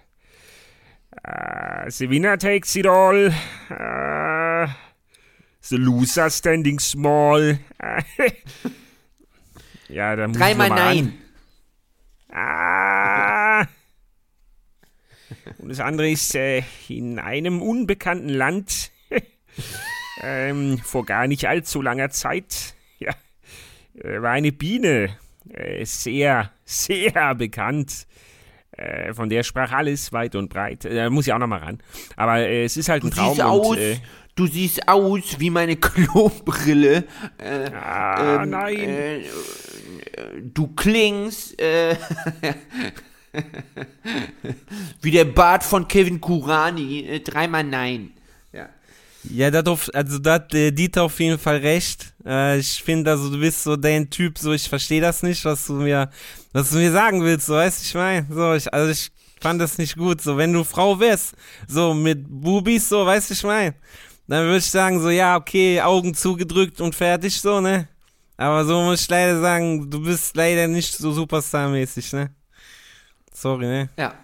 The 1.90 2.10
Winner 2.10 2.38
Takes 2.38 2.76
It 2.76 2.86
All. 2.86 3.32
Äh, 3.70 4.68
the 5.60 5.76
Loser 5.76 6.30
Standing 6.30 6.78
Small. 6.78 7.58
ja, 9.88 10.14
da 10.16 10.28
muss 10.28 10.36
Dreimal 10.38 10.68
nein. 10.68 11.14
An. 12.28 12.36
Ah. 12.36 12.67
Und 15.58 15.68
das 15.68 15.80
andere 15.80 16.10
ist 16.10 16.34
äh, 16.34 16.62
in 16.88 17.18
einem 17.18 17.62
unbekannten 17.62 18.28
Land 18.28 18.90
ähm, 20.22 20.78
vor 20.78 21.04
gar 21.04 21.26
nicht 21.26 21.46
allzu 21.46 21.82
langer 21.82 22.10
Zeit. 22.10 22.74
Ja, 23.00 23.12
äh, 24.02 24.20
war 24.20 24.32
eine 24.32 24.50
Biene, 24.50 25.10
äh, 25.50 25.84
sehr, 25.84 26.50
sehr 26.64 27.36
bekannt. 27.36 28.08
Äh, 28.72 29.14
von 29.14 29.28
der 29.28 29.44
sprach 29.44 29.70
alles 29.70 30.12
weit 30.12 30.34
und 30.34 30.48
breit. 30.50 30.84
Da 30.84 31.08
muss 31.10 31.28
ich 31.28 31.32
auch 31.32 31.38
noch 31.38 31.46
mal 31.46 31.60
ran. 31.60 31.78
Aber 32.16 32.38
äh, 32.40 32.64
es 32.64 32.76
ist 32.76 32.88
halt 32.88 33.04
ein 33.04 33.10
Du 33.10 33.16
Traum. 33.16 33.34
siehst 33.34 33.42
aus, 33.42 33.66
und, 33.68 33.78
äh, 33.78 33.96
du 34.34 34.46
siehst 34.48 34.88
aus 34.88 35.38
wie 35.38 35.50
meine 35.50 35.76
Klobrille. 35.76 37.04
Äh, 37.38 37.70
ah, 37.72 38.42
ähm, 38.42 38.50
nein. 38.50 38.76
Äh, 38.76 39.18
äh, 39.20 39.26
du 40.42 40.68
klingst 40.74 41.60
äh, 41.60 41.94
wie 45.02 45.10
der 45.10 45.24
Bart 45.24 45.64
von 45.64 45.86
Kevin 45.86 46.20
Kurani. 46.20 47.00
Äh, 47.00 47.20
dreimal 47.20 47.64
nein. 47.64 48.12
Ja. 48.52 48.68
Ja, 49.24 49.50
dat 49.50 49.68
auf, 49.68 49.88
also 49.94 50.18
dat 50.18 50.54
äh, 50.54 50.70
Dieter 50.70 51.04
auf 51.04 51.18
jeden 51.20 51.38
Fall 51.38 51.58
recht. 51.58 52.12
Äh, 52.24 52.58
ich 52.58 52.82
finde, 52.82 53.10
also 53.10 53.30
du 53.30 53.38
bist 53.38 53.62
so 53.62 53.76
dein 53.76 54.10
Typ, 54.10 54.38
so 54.38 54.52
ich 54.52 54.68
verstehe 54.68 55.00
das 55.00 55.22
nicht, 55.22 55.44
was 55.44 55.66
du 55.66 55.74
mir, 55.74 56.10
was 56.52 56.70
du 56.70 56.76
mir 56.76 56.92
sagen 56.92 57.22
willst, 57.22 57.46
so 57.46 57.54
weißt 57.54 57.80
du, 57.80 57.84
ich 57.84 57.94
meine, 57.94 58.26
so 58.30 58.54
ich, 58.54 58.72
also 58.72 58.90
ich 58.90 59.10
fand 59.40 59.60
das 59.60 59.78
nicht 59.78 59.96
gut, 59.96 60.20
so 60.20 60.36
wenn 60.36 60.52
du 60.52 60.64
Frau 60.64 60.98
wärst, 60.98 61.34
so 61.66 61.94
mit 61.94 62.24
Bubis, 62.28 62.88
so 62.88 63.04
weißt 63.06 63.30
du, 63.30 63.34
ich 63.34 63.44
meine, 63.44 63.74
dann 64.26 64.44
würde 64.44 64.58
ich 64.58 64.70
sagen, 64.70 65.00
so 65.00 65.10
ja, 65.10 65.36
okay, 65.36 65.80
Augen 65.80 66.14
zugedrückt 66.14 66.80
und 66.80 66.94
fertig, 66.94 67.40
so 67.40 67.60
ne. 67.60 67.88
Aber 68.36 68.64
so 68.64 68.82
muss 68.82 69.02
ich 69.02 69.08
leider 69.08 69.40
sagen, 69.40 69.90
du 69.90 70.00
bist 70.00 70.36
leider 70.36 70.68
nicht 70.68 70.94
so 70.94 71.12
superstarmäßig, 71.12 72.12
ne? 72.12 72.30
Sorry, 73.40 73.66
ne? 73.66 73.88
Ja. 73.96 74.14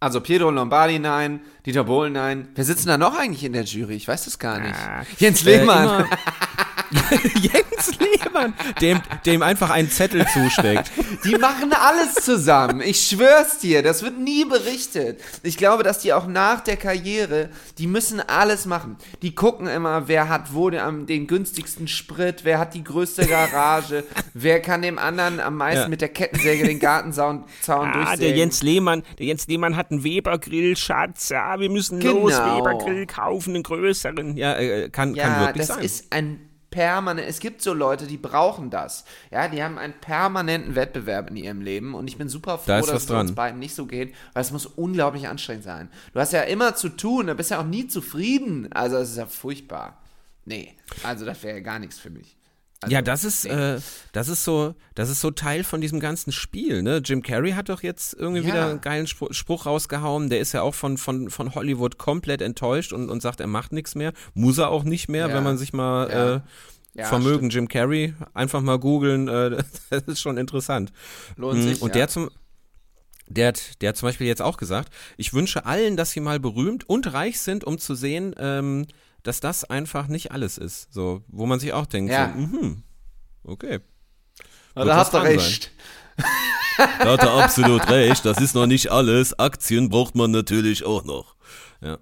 Also 0.00 0.20
Pietro 0.20 0.50
Lombardi 0.50 0.98
nein, 0.98 1.40
Dieter 1.64 1.84
Bohlen 1.84 2.12
nein. 2.12 2.48
Wer 2.56 2.64
sitzt 2.64 2.84
denn 2.86 2.90
da 2.90 2.98
noch 2.98 3.16
eigentlich 3.18 3.44
in 3.44 3.52
der 3.52 3.62
Jury? 3.64 3.94
Ich 3.94 4.06
weiß 4.08 4.24
das 4.24 4.38
gar 4.38 4.58
nicht. 4.60 4.74
Ah, 4.74 5.02
Jens 5.18 5.44
Äh, 5.46 5.58
Lehmann. 5.58 5.84
immer- 5.84 6.08
Jens 7.40 7.98
Lehmann, 7.98 8.54
dem, 8.80 9.00
dem 9.26 9.42
einfach 9.42 9.70
einen 9.70 9.90
Zettel 9.90 10.26
zusteckt. 10.32 10.90
Die 11.24 11.36
machen 11.36 11.72
alles 11.72 12.14
zusammen. 12.14 12.80
Ich 12.80 13.08
schwör's 13.08 13.58
dir, 13.58 13.82
das 13.82 14.02
wird 14.02 14.18
nie 14.18 14.44
berichtet. 14.44 15.20
Ich 15.42 15.56
glaube, 15.56 15.82
dass 15.82 15.98
die 16.00 16.12
auch 16.12 16.26
nach 16.26 16.60
der 16.60 16.76
Karriere, 16.76 17.50
die 17.78 17.86
müssen 17.86 18.20
alles 18.20 18.66
machen. 18.66 18.96
Die 19.22 19.34
gucken 19.34 19.66
immer, 19.66 20.08
wer 20.08 20.28
hat 20.28 20.54
wo 20.54 20.70
den, 20.70 21.06
den 21.06 21.26
günstigsten 21.26 21.88
Sprit, 21.88 22.44
wer 22.44 22.58
hat 22.58 22.74
die 22.74 22.84
größte 22.84 23.26
Garage, 23.26 24.04
wer 24.34 24.60
kann 24.60 24.82
dem 24.82 24.98
anderen 24.98 25.40
am 25.40 25.56
meisten 25.56 25.82
Ja. 25.82 25.88
mit 25.88 26.00
der 26.00 26.08
Kettensäge 26.08 26.64
den 26.66 26.78
Gartenzaun 26.78 27.44
Zaun 27.60 27.88
Ah, 27.88 27.92
durchsägen. 27.92 28.20
der 28.20 28.30
Jens 28.36 28.62
Lehmann, 28.62 29.02
der 29.18 29.26
Jens 29.26 29.46
Lehmann 29.46 29.76
hat 29.76 29.90
einen 29.90 30.04
Weber-Grill, 30.04 30.76
Schatz. 30.76 31.28
Ja, 31.28 31.58
wir 31.60 31.70
müssen 31.70 32.00
Genau. 32.00 32.20
los, 32.22 32.32
Weber-Grill 32.38 33.06
kaufen, 33.06 33.54
einen 33.54 33.62
größeren. 33.62 34.36
Ja, 34.36 34.54
äh, 34.56 34.88
kann, 34.90 35.14
kann 35.14 35.14
Ja, 35.14 35.40
wirklich 35.46 35.66
das 35.66 35.76
sein. 35.76 35.84
ist 35.84 36.12
ein 36.12 36.40
permanent. 36.70 37.28
Es 37.28 37.40
gibt 37.40 37.62
so 37.62 37.74
Leute, 37.74 38.06
die 38.06 38.16
brauchen 38.16 38.70
das. 38.70 39.04
Ja, 39.30 39.48
die 39.48 39.62
haben 39.62 39.78
einen 39.78 39.94
permanenten 40.00 40.74
Wettbewerb 40.74 41.30
in 41.30 41.36
ihrem 41.36 41.60
Leben 41.60 41.94
und 41.94 42.08
ich 42.08 42.16
bin 42.18 42.28
super 42.28 42.58
froh, 42.58 42.64
Da 42.66 42.78
dass 42.80 42.88
es 42.88 42.94
uns 42.94 43.06
dran. 43.06 43.34
beiden 43.34 43.58
nicht 43.58 43.74
so 43.74 43.86
geht, 43.86 44.14
weil 44.32 44.42
es 44.42 44.50
muss 44.52 44.66
unglaublich 44.66 45.28
anstrengend 45.28 45.64
sein. 45.64 45.90
Du 46.12 46.20
hast 46.20 46.32
ja 46.32 46.42
immer 46.42 46.74
zu 46.74 46.88
tun, 46.88 47.26
du 47.26 47.34
bist 47.34 47.50
ja 47.50 47.60
auch 47.60 47.66
nie 47.66 47.86
zufrieden. 47.88 48.72
Also 48.72 48.96
es 48.96 49.10
ist 49.10 49.16
ja 49.18 49.26
furchtbar. 49.26 49.98
Nee, 50.44 50.74
also 51.02 51.26
das 51.26 51.42
wäre 51.42 51.58
ja 51.58 51.62
gar 51.62 51.78
nichts 51.78 51.98
für 51.98 52.08
mich. 52.10 52.37
Also, 52.80 52.94
ja, 52.94 53.02
das 53.02 53.24
ist, 53.24 53.44
äh, 53.44 53.80
das 54.12 54.28
ist 54.28 54.44
so, 54.44 54.74
das 54.94 55.10
ist 55.10 55.20
so 55.20 55.32
Teil 55.32 55.64
von 55.64 55.80
diesem 55.80 55.98
ganzen 55.98 56.30
Spiel, 56.30 56.82
ne? 56.82 57.02
Jim 57.04 57.22
Carrey 57.22 57.52
hat 57.52 57.68
doch 57.70 57.82
jetzt 57.82 58.14
irgendwie 58.14 58.42
Ja. 58.42 58.46
wieder 58.48 58.66
einen 58.70 58.80
geilen 58.80 59.06
Spruch, 59.08 59.32
Spruch 59.32 59.66
rausgehauen. 59.66 60.30
Der 60.30 60.38
ist 60.38 60.52
ja 60.52 60.62
auch 60.62 60.74
von, 60.76 60.96
von, 60.96 61.28
von 61.30 61.54
Hollywood 61.56 61.98
komplett 61.98 62.40
enttäuscht 62.40 62.92
und, 62.92 63.10
und 63.10 63.20
sagt, 63.20 63.40
er 63.40 63.48
macht 63.48 63.72
nichts 63.72 63.96
mehr. 63.96 64.12
Muss 64.34 64.58
er 64.58 64.68
auch 64.70 64.84
nicht 64.84 65.08
mehr, 65.08 65.28
Ja. 65.28 65.34
wenn 65.34 65.42
man 65.42 65.58
sich 65.58 65.72
mal 65.72 66.08
Ja. 66.10 66.34
äh, 66.36 66.40
Ja, 66.94 67.04
Vermögen 67.06 67.50
Jim 67.50 67.68
Carrey 67.68 68.14
einfach 68.34 68.60
mal 68.60 68.78
googeln. 68.78 69.26
Äh, 69.28 69.62
das 69.90 70.02
ist 70.06 70.20
schon 70.20 70.36
interessant. 70.38 70.92
Lohnt 71.36 71.58
Mm, 71.58 71.62
sich, 71.62 71.82
Und 71.82 71.94
der 71.96 72.08
zum 72.08 72.30
der 73.30 73.48
hat, 73.48 73.82
der 73.82 73.90
hat 73.90 73.96
zum 73.96 74.08
Beispiel 74.08 74.26
jetzt 74.26 74.40
auch 74.40 74.56
gesagt, 74.56 74.90
ich 75.18 75.34
wünsche 75.34 75.66
allen, 75.66 75.96
dass 75.98 76.12
sie 76.12 76.20
mal 76.20 76.40
berühmt 76.40 76.88
und 76.88 77.12
reich 77.12 77.40
sind, 77.40 77.62
um 77.62 77.78
zu 77.78 77.94
sehen, 77.94 78.34
ähm, 78.38 78.86
dass 79.22 79.40
das 79.40 79.64
einfach 79.64 80.08
nicht 80.08 80.32
alles 80.32 80.58
ist. 80.58 80.92
So, 80.92 81.22
wo 81.28 81.46
man 81.46 81.60
sich 81.60 81.72
auch 81.72 81.86
denkt, 81.86 82.12
Ja. 82.12 82.32
so, 82.34 82.40
mhm, 82.40 82.82
okay. 83.44 83.80
Wird 84.74 84.88
da 84.88 84.96
hast 84.96 85.14
du 85.14 85.18
recht. 85.18 85.72
Da 86.78 87.12
hat 87.14 87.22
er 87.24 87.32
absolut 87.42 87.88
recht, 87.90 88.24
das 88.24 88.40
ist 88.40 88.54
noch 88.54 88.66
nicht 88.66 88.92
alles. 88.92 89.36
Aktien 89.36 89.88
braucht 89.88 90.14
man 90.14 90.30
natürlich 90.30 90.84
auch 90.84 91.02
noch. 91.04 91.34
Ja. 91.80 91.98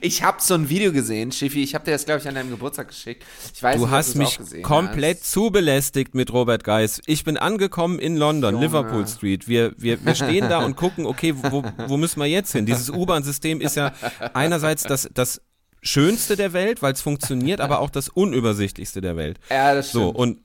Ich 0.00 0.22
habe 0.22 0.38
so 0.40 0.54
ein 0.54 0.68
Video 0.68 0.92
gesehen, 0.92 1.32
Schiffi, 1.32 1.62
ich 1.62 1.74
habe 1.74 1.84
dir 1.84 1.92
das, 1.92 2.04
glaube 2.04 2.20
ich, 2.20 2.28
an 2.28 2.34
deinem 2.34 2.50
Geburtstag 2.50 2.88
geschickt. 2.88 3.24
Ich 3.54 3.62
weiß 3.62 3.76
Du 3.76 3.82
nicht, 3.86 3.90
hast 3.90 4.14
mich 4.16 4.62
komplett 4.62 5.18
hast. 5.20 5.30
zu 5.32 5.50
belästigt 5.50 6.14
mit 6.14 6.32
Robert 6.32 6.64
Geis. 6.64 7.00
Ich 7.06 7.24
bin 7.24 7.36
angekommen 7.36 7.98
in 7.98 8.16
London, 8.16 8.54
Junge. 8.54 8.66
Liverpool 8.66 9.06
Street. 9.06 9.48
Wir, 9.48 9.72
wir, 9.76 10.04
wir 10.04 10.14
stehen 10.14 10.48
da 10.48 10.64
und 10.64 10.76
gucken, 10.76 11.06
okay, 11.06 11.34
wo, 11.36 11.62
wo 11.86 11.96
müssen 11.96 12.20
wir 12.20 12.26
jetzt 12.26 12.52
hin? 12.52 12.66
Dieses 12.66 12.90
U-Bahn-System 12.90 13.60
ist 13.60 13.76
ja 13.76 13.92
einerseits 14.34 14.82
das, 14.84 15.08
das 15.12 15.40
Schönste 15.82 16.36
der 16.36 16.52
Welt, 16.52 16.82
weil 16.82 16.92
es 16.92 17.00
funktioniert, 17.00 17.60
aber 17.60 17.80
auch 17.80 17.90
das 17.90 18.08
Unübersichtlichste 18.08 19.00
der 19.00 19.16
Welt. 19.16 19.38
Ja, 19.50 19.74
das 19.74 19.90
stimmt. 19.90 20.02
So, 20.04 20.10
und 20.10 20.40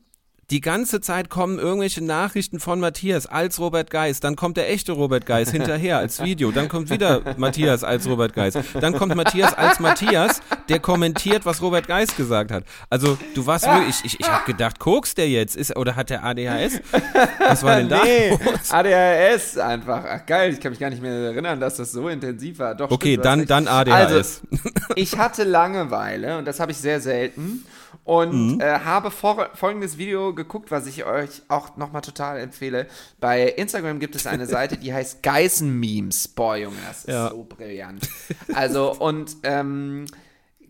die 0.52 0.60
ganze 0.60 1.00
Zeit 1.00 1.30
kommen 1.30 1.60
irgendwelche 1.60 2.04
Nachrichten 2.04 2.60
von 2.60 2.82
Matthias 2.82 3.26
als 3.26 3.58
Robert 3.60 3.90
Geis, 3.90 4.20
dann 4.20 4.36
kommt 4.36 4.58
der 4.58 4.70
echte 4.70 4.92
Robert 4.92 5.26
Geis 5.26 5.50
hinterher 5.52 5.98
als 5.98 6.22
Video, 6.22 6.52
dann 6.52 6.68
kommt 6.68 6.90
wieder 6.90 7.22
Matthias 7.38 7.86
als 7.86 8.06
Robert 8.06 8.34
Geis, 8.34 8.58
dann 8.80 8.94
kommt 8.94 9.16
Matthias 9.16 9.54
als 9.54 9.80
Matthias, 9.80 10.42
der 10.68 10.80
kommentiert, 10.80 11.46
was 11.46 11.62
Robert 11.62 11.88
Geis 11.88 12.16
gesagt 12.18 12.52
hat. 12.52 12.66
Also 12.90 13.18
du 13.34 13.46
warst 13.46 13.66
wirklich, 13.66 13.96
ich, 14.04 14.14
ich, 14.14 14.20
ich 14.20 14.30
habe 14.30 14.46
gedacht, 14.46 14.78
kokst 14.78 15.18
der 15.18 15.30
jetzt, 15.30 15.56
ist, 15.56 15.76
oder 15.78 15.96
hat 15.96 16.10
der 16.10 16.26
ADHS? 16.26 16.82
Was 17.40 17.64
war 17.64 17.78
denn 17.78 17.88
da? 17.88 18.04
Nee, 18.04 18.32
los? 18.32 18.72
ADHS 18.72 19.58
einfach. 19.58 20.04
Ach 20.06 20.26
geil, 20.26 20.52
ich 20.52 20.60
kann 20.60 20.72
mich 20.72 20.80
gar 20.80 20.90
nicht 20.90 21.02
mehr 21.02 21.14
erinnern, 21.14 21.62
dass 21.62 21.78
das 21.78 21.94
so 21.94 22.10
intensiv 22.10 22.60
war. 22.60 22.76
Doch, 22.76 22.92
Okay, 22.92 23.14
stimmt, 23.14 23.26
dann, 23.26 23.46
dann 23.46 23.68
ADHS. 23.70 23.92
Also, 23.92 24.42
ich 24.96 25.18
hatte 25.18 25.46
Langeweile 25.46 26.38
und 26.38 26.46
das 26.46 26.60
habe 26.60 26.74
ich 26.74 26.78
sehr 26.78 27.00
selten 27.00 27.66
und 28.12 28.56
Mhm. 28.56 28.60
äh, 28.60 28.80
habe 28.80 29.10
vor, 29.10 29.50
folgendes 29.54 29.98
Video 29.98 30.34
geguckt, 30.36 30.70
was 30.70 30.86
ich 30.86 31.06
euch 31.06 31.44
auch 31.48 31.78
nochmal 31.78 32.02
total 32.02 32.40
empfehle. 32.42 32.88
Bei 33.22 33.44
Instagram 33.48 34.00
gibt 34.00 34.16
es 34.18 34.28
eine 34.28 34.48
Seite, 34.48 34.76
die 34.78 34.94
heißt 34.94 35.24
Geißen-Memes. 35.24 36.28
Boah, 36.30 36.58
Junge, 36.58 36.76
das 36.86 37.00
ist 37.06 37.08
Ja. 37.08 37.30
so 37.30 37.44
brillant. 37.48 38.10
Also, 38.54 38.94
und 38.94 39.38
ähm, 39.44 40.08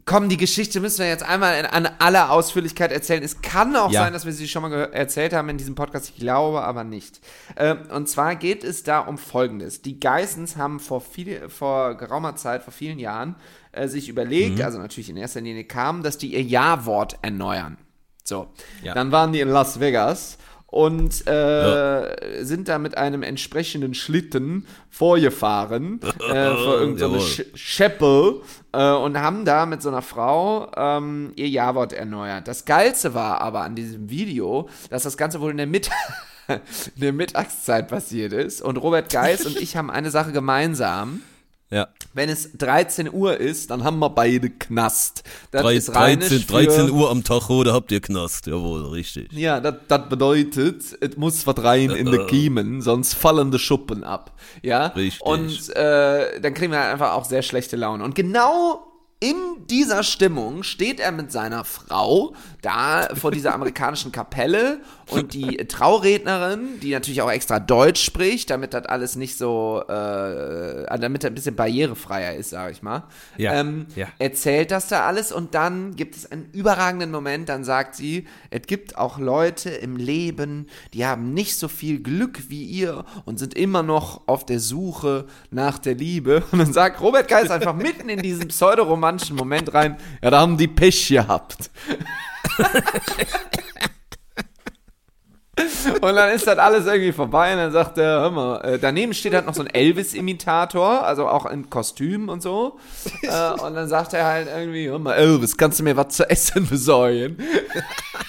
komm, 0.05 0.29
die 0.29 0.37
Geschichte 0.37 0.79
müssen 0.81 0.99
wir 0.99 1.07
jetzt 1.07 1.23
einmal 1.23 1.57
in, 1.59 1.65
an 1.65 1.89
aller 1.97 2.29
Ausführlichkeit 2.31 2.91
erzählen. 2.91 3.23
Es 3.23 3.41
kann 3.41 3.75
auch 3.75 3.91
Ja. 3.91 4.03
sein, 4.03 4.13
dass 4.13 4.25
wir 4.25 4.33
sie 4.33 4.47
schon 4.47 4.61
mal 4.61 4.71
erzählt 4.93 5.33
haben 5.33 5.49
in 5.49 5.57
diesem 5.57 5.73
Podcast. 5.73 6.09
Ich 6.09 6.17
glaube 6.17 6.61
aber 6.61 6.83
nicht. 6.83 7.21
Ähm, 7.57 7.79
und 7.91 8.07
zwar 8.07 8.35
geht 8.35 8.63
es 8.63 8.83
da 8.83 8.99
um 8.99 9.17
Folgendes. 9.17 9.81
Die 9.81 9.99
Geissens 9.99 10.57
haben 10.57 10.79
vor, 10.79 11.01
viel, 11.01 11.49
vor 11.49 11.95
geraumer 11.95 12.35
Zeit, 12.35 12.61
vor 12.61 12.73
vielen 12.73 12.99
Jahren, 12.99 13.35
äh, 13.72 13.88
sich 13.88 14.09
überlegt, 14.09 14.57
Mhm. 14.59 14.65
also 14.65 14.78
natürlich 14.80 15.09
in 15.09 15.17
erster 15.17 15.41
Linie 15.41 15.63
kam, 15.63 16.03
dass 16.03 16.17
die 16.17 16.34
ihr 16.34 16.41
Ja-Wort 16.43 17.17
erneuern. 17.22 17.78
So, 18.24 18.47
Ja. 18.84 18.93
dann 18.93 19.11
waren 19.11 19.34
die 19.34 19.39
in 19.39 19.49
Las 19.49 19.80
Vegas 19.80 20.38
und 20.67 21.28
äh, 21.28 22.43
sind 22.45 22.69
da 22.69 22.80
mit 22.80 22.95
einem 22.97 23.24
entsprechenden 23.24 23.93
Schlitten 23.93 24.65
vorgefahren 24.89 25.99
äh, 26.19 26.55
vor 26.55 26.80
irgendeine. 26.80 27.19
Sch 27.19 27.41
Scheppel 27.55 28.41
äh, 28.72 28.91
und 28.91 29.17
haben 29.19 29.43
da 29.43 29.65
mit 29.65 29.82
so 29.82 29.89
einer 29.89 30.01
Frau 30.01 30.72
ähm, 30.78 31.34
ihr 31.36 31.49
Ja-Wort 31.49 31.91
erneuert. 31.93 32.47
Das 32.47 32.63
Geilste 32.65 33.13
war 33.13 33.41
aber 33.41 33.61
an 33.61 33.76
diesem 33.76 34.09
Video, 34.09 34.69
dass 34.89 35.03
das 35.03 35.17
Ganze 35.17 35.41
wohl 35.41 35.51
in 35.51 35.57
der 35.57 35.67
Mitte 35.67 35.91
in 36.47 37.01
der 37.01 37.13
Mittagszeit 37.13 37.88
passiert 37.89 38.32
ist 38.34 38.61
und 38.61 38.78
Robert 38.78 39.11
Geis 39.11 39.45
und 39.45 39.57
ich 39.57 39.76
haben 39.76 39.89
eine 39.91 40.09
Sache 40.11 40.32
gemeinsam. 40.32 41.22
Ja. 41.69 41.88
Wenn 42.14 42.30
es 42.30 42.51
13 42.57 43.12
Uhr 43.14 43.38
ist, 43.38 43.72
dann 43.72 43.84
haben 43.84 43.99
wir 43.99 44.09
beide 44.09 44.49
Knast. 44.49 45.24
Das 45.51 45.62
Drei- 45.62 45.76
ist 45.76 45.95
rheinisch 45.95 46.28
13, 46.30 46.39
für- 46.41 46.53
13 46.86 46.89
Uhr 46.91 47.09
am 47.09 47.24
Tag, 47.24 47.49
oder 47.49 47.74
habt 47.74 47.91
ihr 47.91 48.01
Knast? 48.01 48.47
Jawohl, 48.47 48.86
richtig. 48.88 49.32
Ja, 49.32 49.59
das 49.62 49.76
bedeutet, 50.09 50.84
es 50.99 51.18
muss 51.18 51.43
verdrehen 51.43 51.91
in 51.91 52.12
den 52.12 52.28
Kiemen, 52.28 52.82
sonst 52.82 53.14
fallen 53.14 53.51
die 53.51 53.59
Schuppen 53.59 54.03
ab. 54.03 54.34
Ja, 54.62 54.88
Richtig. 54.88 55.22
Und 55.26 55.70
äh, 55.76 56.39
dann 56.41 56.53
kriegen 56.53 56.72
wir 56.72 56.80
halt 56.82 56.91
einfach 56.93 57.14
auch 57.14 57.26
sehr 57.26 57.41
schlechte 57.41 57.76
Laune. 57.78 58.03
Und 58.03 58.14
genau 58.16 58.88
in 59.22 59.67
dieser 59.69 60.01
Stimmung 60.01 60.63
steht 60.63 60.99
er 60.99 61.11
mit 61.11 61.32
seiner 61.32 61.63
Frau 61.63 62.34
da 62.63 63.07
vor 63.13 63.30
dieser 63.32 63.53
amerikanischen 63.53 64.11
Kapelle 64.11 64.80
und 65.09 65.34
die 65.36 65.57
Traurednerin, 65.67 66.80
die 66.82 66.91
natürlich 66.91 67.22
auch 67.22 67.30
extra 67.30 67.59
Deutsch 67.59 68.03
spricht, 68.03 68.49
damit 68.49 68.74
das 68.74 68.86
alles 68.88 69.15
nicht 69.15 69.38
so, 69.38 69.84
äh, 69.88 70.97
damit 70.99 71.24
er 71.24 71.30
ein 71.30 71.36
bisschen 71.36 71.55
barrierefreier 71.55 72.34
ist, 72.36 72.49
sag 72.49 72.72
ich 72.72 72.82
mal, 72.82 73.03
Ja, 73.38 73.53
ähm, 73.53 73.86
ja. 73.95 74.07
erzählt 74.17 74.72
das 74.72 74.88
da 74.88 75.05
alles 75.05 75.32
und 75.32 75.53
dann 75.53 75.95
gibt 75.95 76.15
es 76.15 76.32
einen 76.32 76.49
überragenden 76.51 77.11
Moment, 77.11 77.47
dann 77.47 77.63
sagt 77.63 77.95
sie, 77.95 78.28
es 78.49 78.63
gibt 78.63 78.97
auch 78.97 79.19
Leute 79.19 79.69
im 79.69 79.97
Leben, 79.97 80.67
die 80.93 81.05
haben 81.05 81.34
nicht 81.34 81.57
so 81.57 81.67
viel 81.67 82.01
Glück 82.01 82.49
wie 82.49 82.63
ihr 82.63 83.05
und 83.26 83.38
sind 83.38 83.53
immer 83.53 83.84
noch 83.84 84.28
auf 84.28 84.45
der 84.47 84.59
Suche 84.59 85.26
nach 85.51 85.78
der 85.78 85.93
Liebe. 85.93 86.43
Und 86.51 86.59
dann 86.59 86.74
sagt 86.74 87.01
Robert 87.01 87.28
Geis 87.28 87.51
einfach 87.51 87.76
mitten 87.76 88.09
in 88.09 88.22
diesen 88.22 88.49
pseudoromantischen 89.18 89.36
Moment 89.36 89.74
rein, 89.74 89.97
ja, 90.22 90.30
da 90.30 90.39
haben 90.39 90.57
die 90.57 90.68
Pech 90.68 91.07
gehabt. 91.07 91.70
Und 96.01 96.16
dann 96.16 96.34
ist 96.34 96.47
das 96.47 96.57
alles 96.57 96.86
irgendwie 96.86 97.12
vorbei 97.12 97.51
und 97.51 97.57
dann 97.57 97.72
sagt 97.72 97.97
er, 97.97 98.22
hör 98.22 98.32
mal, 98.32 98.62
äh, 98.62 98.80
daneben 98.80 99.14
steht 99.14 99.34
halt 99.34 99.45
noch 99.45 99.53
so 99.53 99.62
ein 99.62 99.68
Elvis-Imitator, 99.68 101.03
also 101.03 101.28
auch 101.28 101.45
in 101.45 101.70
Kostüm 101.70 102.30
und 102.30 102.41
so. 102.41 102.80
Äh, 103.24 103.51
und 103.62 103.76
dann 103.76 103.88
sagt 103.88 104.14
er 104.14 104.26
halt 104.26 104.47
irgendwie, 104.47 104.89
hör 104.89 104.97
mal, 104.97 105.14
Elvis, 105.14 105.55
kannst 105.55 105.80
du 105.80 105.84
mir 105.84 105.95
was 105.95 106.09
zu 106.09 106.28
essen 106.30 106.68
besorgen? 106.68 107.38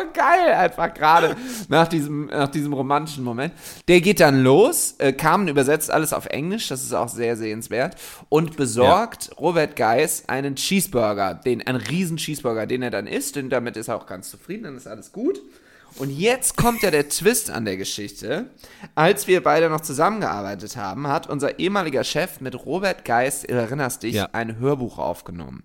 so 0.00 0.12
geil, 0.12 0.52
einfach 0.54 0.92
gerade 0.94 1.36
nach 1.68 1.88
diesem, 1.88 2.26
nach 2.26 2.48
diesem 2.48 2.72
romantischen 2.72 3.24
Moment. 3.24 3.52
Der 3.88 4.00
geht 4.00 4.20
dann 4.20 4.42
los, 4.42 4.94
äh, 4.98 5.12
Carmen 5.12 5.48
übersetzt 5.48 5.90
alles 5.90 6.12
auf 6.12 6.26
Englisch, 6.26 6.68
das 6.68 6.82
ist 6.82 6.92
auch 6.92 7.08
sehr 7.08 7.36
sehenswert, 7.36 7.96
und 8.28 8.56
besorgt 8.56 9.30
Robert 9.38 9.76
Geis 9.76 10.24
einen 10.28 10.56
Cheeseburger, 10.56 11.34
den, 11.34 11.66
einen 11.66 11.80
riesen 11.80 12.16
Cheeseburger, 12.16 12.66
den 12.66 12.82
er 12.82 12.90
dann 12.90 13.06
isst, 13.06 13.36
und 13.36 13.50
damit 13.50 13.76
ist 13.76 13.88
er 13.88 13.96
auch 13.96 14.06
ganz 14.06 14.30
zufrieden, 14.30 14.64
dann 14.64 14.76
ist 14.76 14.86
alles 14.86 15.12
gut. 15.12 15.40
Und 15.96 16.10
jetzt 16.10 16.56
kommt 16.56 16.82
ja 16.82 16.92
der 16.92 17.08
Twist 17.08 17.50
an 17.50 17.64
der 17.64 17.76
Geschichte. 17.76 18.46
Als 18.94 19.26
wir 19.26 19.42
beide 19.42 19.68
noch 19.68 19.80
zusammengearbeitet 19.80 20.76
haben, 20.76 21.08
hat 21.08 21.28
unser 21.28 21.58
ehemaliger 21.58 22.04
Chef 22.04 22.40
mit 22.40 22.64
Robert 22.64 23.04
Geis, 23.04 23.42
du 23.42 23.54
erinnerst 23.54 24.04
dich, 24.04 24.14
Ja. 24.14 24.28
ein 24.32 24.58
Hörbuch 24.60 24.98
aufgenommen. 24.98 25.64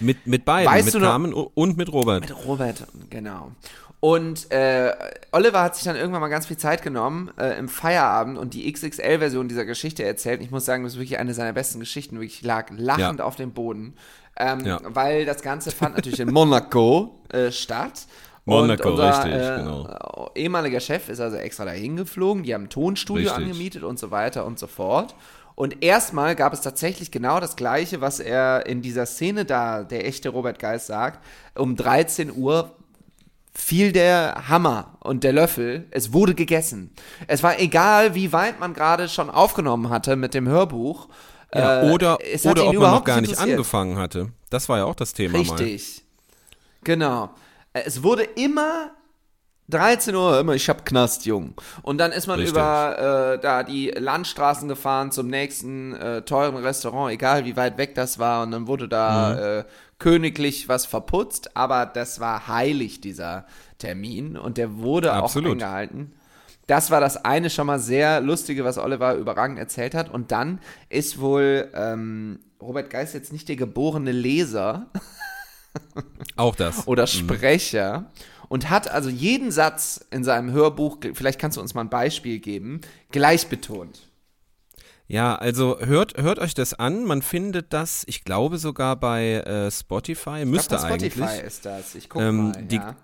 Mit, 0.00 0.26
mit 0.26 0.44
beiden, 0.44 0.70
Weißt 0.72 0.94
mit 0.94 1.02
Carmen 1.02 1.32
und 1.32 1.76
mit 1.76 1.92
Robert. 1.92 2.22
Mit 2.22 2.46
Robert, 2.46 2.86
genau. 3.10 3.52
Und 4.00 4.50
äh, 4.50 4.92
Oliver 5.30 5.62
hat 5.62 5.76
sich 5.76 5.84
dann 5.84 5.94
irgendwann 5.94 6.22
mal 6.22 6.28
ganz 6.28 6.46
viel 6.46 6.56
Zeit 6.56 6.82
genommen 6.82 7.30
äh, 7.38 7.58
im 7.58 7.68
Feierabend 7.68 8.38
und 8.38 8.54
die 8.54 8.72
XXL-Version 8.72 9.46
dieser 9.48 9.66
Geschichte 9.66 10.02
erzählt. 10.04 10.40
Ich 10.40 10.50
muss 10.50 10.64
sagen, 10.64 10.84
das 10.84 10.94
ist 10.94 10.98
wirklich 10.98 11.18
eine 11.18 11.34
seiner 11.34 11.52
besten 11.52 11.80
Geschichten. 11.80 12.16
Wirklich 12.18 12.40
lag 12.42 12.70
lachend 12.74 13.18
Ja. 13.18 13.24
auf 13.26 13.36
dem 13.36 13.52
Boden. 13.52 13.94
Ähm, 14.38 14.60
Ja. 14.64 14.80
Weil 14.84 15.26
das 15.26 15.42
Ganze 15.42 15.70
fand 15.70 15.96
natürlich 15.96 16.18
in 16.20 16.32
Monaco 16.32 17.20
äh, 17.28 17.50
statt. 17.52 18.06
Monaco, 18.46 18.88
und 18.88 18.94
unser, 18.94 19.24
richtig, 19.24 19.34
äh, 19.34 19.56
genau. 19.58 20.30
ehemaliger 20.34 20.80
Chef 20.80 21.10
ist 21.10 21.20
also 21.20 21.36
extra 21.36 21.66
dahin 21.66 21.96
geflogen. 21.96 22.42
Die 22.42 22.54
haben 22.54 22.64
ein 22.64 22.70
Tonstudio 22.70 23.28
Richtig. 23.28 23.44
angemietet 23.46 23.82
und 23.82 23.98
so 23.98 24.10
weiter 24.10 24.46
und 24.46 24.58
so 24.58 24.66
fort. 24.66 25.14
Und 25.60 25.82
erstmal 25.84 26.36
gab 26.36 26.54
es 26.54 26.62
tatsächlich 26.62 27.10
genau 27.10 27.38
das 27.38 27.54
Gleiche, 27.54 28.00
was 28.00 28.18
er 28.18 28.64
in 28.64 28.80
dieser 28.80 29.04
Szene 29.04 29.44
da, 29.44 29.82
der 29.84 30.06
echte 30.06 30.30
Robert 30.30 30.58
Geist 30.58 30.86
sagt. 30.86 31.22
Um 31.54 31.76
13 31.76 32.34
Uhr 32.34 32.74
fiel 33.52 33.92
der 33.92 34.48
Hammer 34.48 34.96
und 35.00 35.22
der 35.22 35.34
Löffel. 35.34 35.86
Es 35.90 36.14
wurde 36.14 36.34
gegessen. 36.34 36.94
Es 37.26 37.42
war 37.42 37.60
egal, 37.60 38.14
wie 38.14 38.32
weit 38.32 38.58
man 38.58 38.72
gerade 38.72 39.06
schon 39.10 39.28
aufgenommen 39.28 39.90
hatte 39.90 40.16
mit 40.16 40.32
dem 40.32 40.48
Hörbuch. 40.48 41.08
Ja, 41.54 41.82
Äh, 41.82 41.92
oder 41.92 42.12
hat 42.14 42.46
oder 42.46 42.66
ob 42.66 42.74
man 42.76 42.90
noch 42.92 43.04
gar 43.04 43.20
nicht 43.20 43.36
angefangen 43.38 43.98
hatte. 43.98 44.32
Das 44.48 44.70
war 44.70 44.78
ja 44.78 44.86
auch 44.86 44.94
das 44.94 45.12
Thema 45.12 45.42
mal. 45.44 45.58
Richtig. 45.58 46.04
Genau. 46.84 47.28
Äh, 47.74 47.82
Es 47.84 48.02
wurde 48.02 48.22
immer 48.22 48.92
13 49.70 50.14
Uhr, 50.14 50.40
immer, 50.40 50.54
ich 50.54 50.68
hab 50.68 50.84
Knast, 50.84 51.24
Jung. 51.26 51.54
Und 51.82 51.98
dann 51.98 52.12
ist 52.12 52.26
man 52.26 52.36
Richtig. 52.38 52.54
über 52.54 53.34
äh, 53.36 53.40
da 53.40 53.62
die 53.62 53.88
Landstraßen 53.90 54.68
gefahren 54.68 55.12
zum 55.12 55.28
nächsten 55.28 55.94
äh, 55.94 56.22
teuren 56.22 56.56
Restaurant, 56.56 57.12
egal 57.12 57.44
wie 57.44 57.56
weit 57.56 57.78
weg 57.78 57.94
das 57.94 58.18
war. 58.18 58.42
Und 58.42 58.50
dann 58.50 58.66
wurde 58.66 58.88
da 58.88 59.34
Mhm. 59.34 59.38
äh, 59.60 59.64
königlich 59.98 60.68
was 60.68 60.86
verputzt, 60.86 61.56
aber 61.56 61.86
das 61.86 62.20
war 62.20 62.48
heilig, 62.48 63.00
dieser 63.00 63.46
Termin. 63.78 64.36
Und 64.36 64.56
der 64.58 64.78
wurde 64.78 65.12
auch 65.14 65.24
Absolut. 65.24 65.52
eingehalten. 65.52 66.12
Das 66.66 66.90
war 66.90 67.00
das 67.00 67.24
eine 67.24 67.50
schon 67.50 67.66
mal 67.66 67.78
sehr 67.80 68.20
lustige, 68.20 68.64
was 68.64 68.78
Oliver 68.78 69.14
überragend 69.14 69.58
erzählt 69.58 69.94
hat. 69.94 70.08
Und 70.08 70.30
dann 70.32 70.60
ist 70.88 71.20
wohl 71.20 71.68
ähm, 71.74 72.38
Robert 72.62 72.90
Geist 72.90 73.12
jetzt 73.14 73.32
nicht 73.32 73.48
der 73.48 73.56
geborene 73.56 74.12
Leser, 74.12 74.86
Auch 76.36 76.54
das. 76.56 76.86
oder 76.86 77.06
Sprecher 77.06 78.06
und 78.50 78.68
hat 78.68 78.90
also 78.90 79.08
jeden 79.08 79.52
Satz 79.52 80.04
in 80.10 80.24
seinem 80.24 80.50
Hörbuch, 80.50 80.98
vielleicht 81.14 81.38
kannst 81.40 81.56
du 81.56 81.60
uns 81.62 81.72
mal 81.72 81.82
ein 81.82 81.88
Beispiel 81.88 82.40
geben, 82.40 82.80
gleich 83.12 83.46
betont. 83.46 84.00
Ja, 85.06 85.36
also 85.36 85.78
hört, 85.80 86.20
hört 86.20 86.38
euch 86.40 86.54
das 86.54 86.74
an. 86.74 87.04
Man 87.04 87.22
findet 87.22 87.72
das, 87.72 88.02
ich 88.06 88.24
glaube 88.24 88.58
sogar 88.58 88.96
bei 88.96 89.34
äh, 89.34 89.70
Spotify. 89.70 90.44
Müsste 90.44 90.74
ich 90.74 90.80
glaub, 90.80 90.90
bei 90.90 90.98
Spotify 90.98 91.22
eigentlich. 91.22 91.44
ist 91.46 91.64
das. 91.64 91.94
Ich 91.94 92.08
guck 92.08 92.22
Ähm, 92.22 92.36
mal, 92.48 92.62
die- 92.64 92.76
ja. 92.76 92.96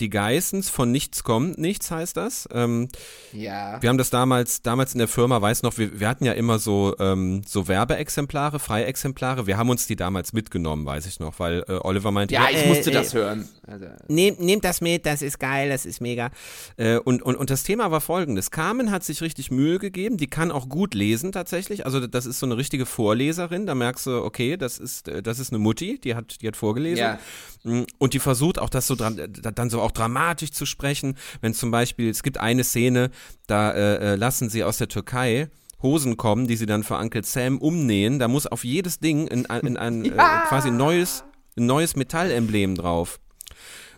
Die 0.00 0.10
Geissens 0.10 0.68
von 0.68 0.92
nichts 0.92 1.24
kommt 1.24 1.56
nichts 1.58 1.90
heißt 1.90 2.16
das. 2.18 2.46
Ähm, 2.52 2.88
Ja. 3.32 3.80
wir 3.80 3.88
haben 3.88 3.96
das 3.96 4.10
damals, 4.10 4.60
damals 4.60 4.92
in 4.92 4.98
der 4.98 5.08
Firma, 5.08 5.40
weiß 5.40 5.62
noch, 5.62 5.78
wir, 5.78 5.98
wir 6.00 6.08
hatten 6.08 6.24
ja 6.26 6.32
immer 6.32 6.58
so, 6.58 6.94
ähm, 6.98 7.42
so 7.46 7.66
Werbeexemplare, 7.66 8.58
Freiexemplare. 8.58 9.46
Wir 9.46 9.56
haben 9.56 9.70
uns 9.70 9.86
die 9.86 9.96
damals 9.96 10.32
mitgenommen, 10.34 10.84
weiß 10.84 11.06
ich 11.06 11.18
noch, 11.18 11.38
weil 11.38 11.64
äh, 11.68 11.72
Oliver 11.82 12.10
meinte, 12.10 12.34
Ja, 12.34 12.48
ich 12.50 12.64
äh, 12.64 12.68
musste 12.68 12.90
äh, 12.90 12.94
das 12.94 13.14
hören. 13.14 13.48
Also, 13.66 13.86
Nehmt, 14.08 14.40
nehmt 14.40 14.64
das 14.64 14.80
mit, 14.82 15.06
das 15.06 15.22
ist 15.22 15.38
geil, 15.40 15.70
das 15.70 15.86
ist 15.86 16.00
mega. 16.02 16.30
Äh, 16.76 16.98
und, 16.98 17.22
und, 17.22 17.36
und 17.36 17.48
das 17.48 17.62
Thema 17.62 17.90
war 17.90 18.00
folgendes. 18.02 18.50
Carmen 18.50 18.90
hat 18.90 19.02
sich 19.02 19.22
richtig 19.22 19.50
Mühe 19.50 19.78
gegeben, 19.78 20.18
die 20.18 20.26
kann 20.26 20.50
auch 20.52 20.68
gut 20.68 20.92
lesen 20.94 21.32
tatsächlich. 21.32 21.86
Also 21.86 22.06
das 22.06 22.26
ist 22.26 22.38
so 22.38 22.44
eine 22.46 22.56
richtige 22.58 22.84
Vorleserin, 22.84 23.64
da 23.66 23.74
merkst 23.74 24.06
du, 24.06 24.22
okay, 24.22 24.56
das 24.58 24.76
ist, 24.78 25.08
äh, 25.08 25.22
das 25.22 25.38
ist 25.38 25.52
eine 25.52 25.58
Mutti, 25.58 25.98
die 25.98 26.14
hat, 26.14 26.42
die 26.42 26.48
hat 26.48 26.56
vorgelesen. 26.56 26.98
Ja. 26.98 27.18
Mm, 27.64 27.84
Und 27.98 28.12
die 28.12 28.18
versucht 28.18 28.58
auch 28.58 28.68
das 28.70 28.86
so 28.86 28.94
dran, 28.94 29.18
äh, 29.18 29.28
dann 29.28 29.70
so 29.70 29.85
auch 29.86 29.92
dramatisch 29.92 30.50
zu 30.52 30.66
sprechen. 30.66 31.16
Wenn 31.40 31.54
zum 31.54 31.70
Beispiel, 31.70 32.10
es 32.10 32.22
gibt 32.22 32.38
eine 32.38 32.64
Szene, 32.64 33.10
da 33.46 33.70
äh, 33.72 34.12
äh, 34.12 34.14
lassen 34.16 34.48
sie 34.50 34.64
aus 34.64 34.76
der 34.78 34.88
Türkei 34.88 35.48
Hosen 35.82 36.16
kommen, 36.16 36.46
die 36.46 36.56
sie 36.56 36.66
dann 36.66 36.82
für 36.84 36.96
Uncle 36.96 37.22
Sam 37.24 37.58
umnähen. 37.58 38.18
Da 38.18 38.28
muss 38.28 38.46
auf 38.46 38.64
jedes 38.64 38.98
Ding 38.98 39.26
in, 39.26 39.46
ein- 39.46 39.60
in 39.66 39.76
ein 39.76 40.04
äh, 40.04 40.10
quasi 40.48 40.70
neues, 40.70 41.22
ein 41.56 41.66
neues 41.66 41.96
Metallemblem 41.96 42.74
drauf. 42.76 43.20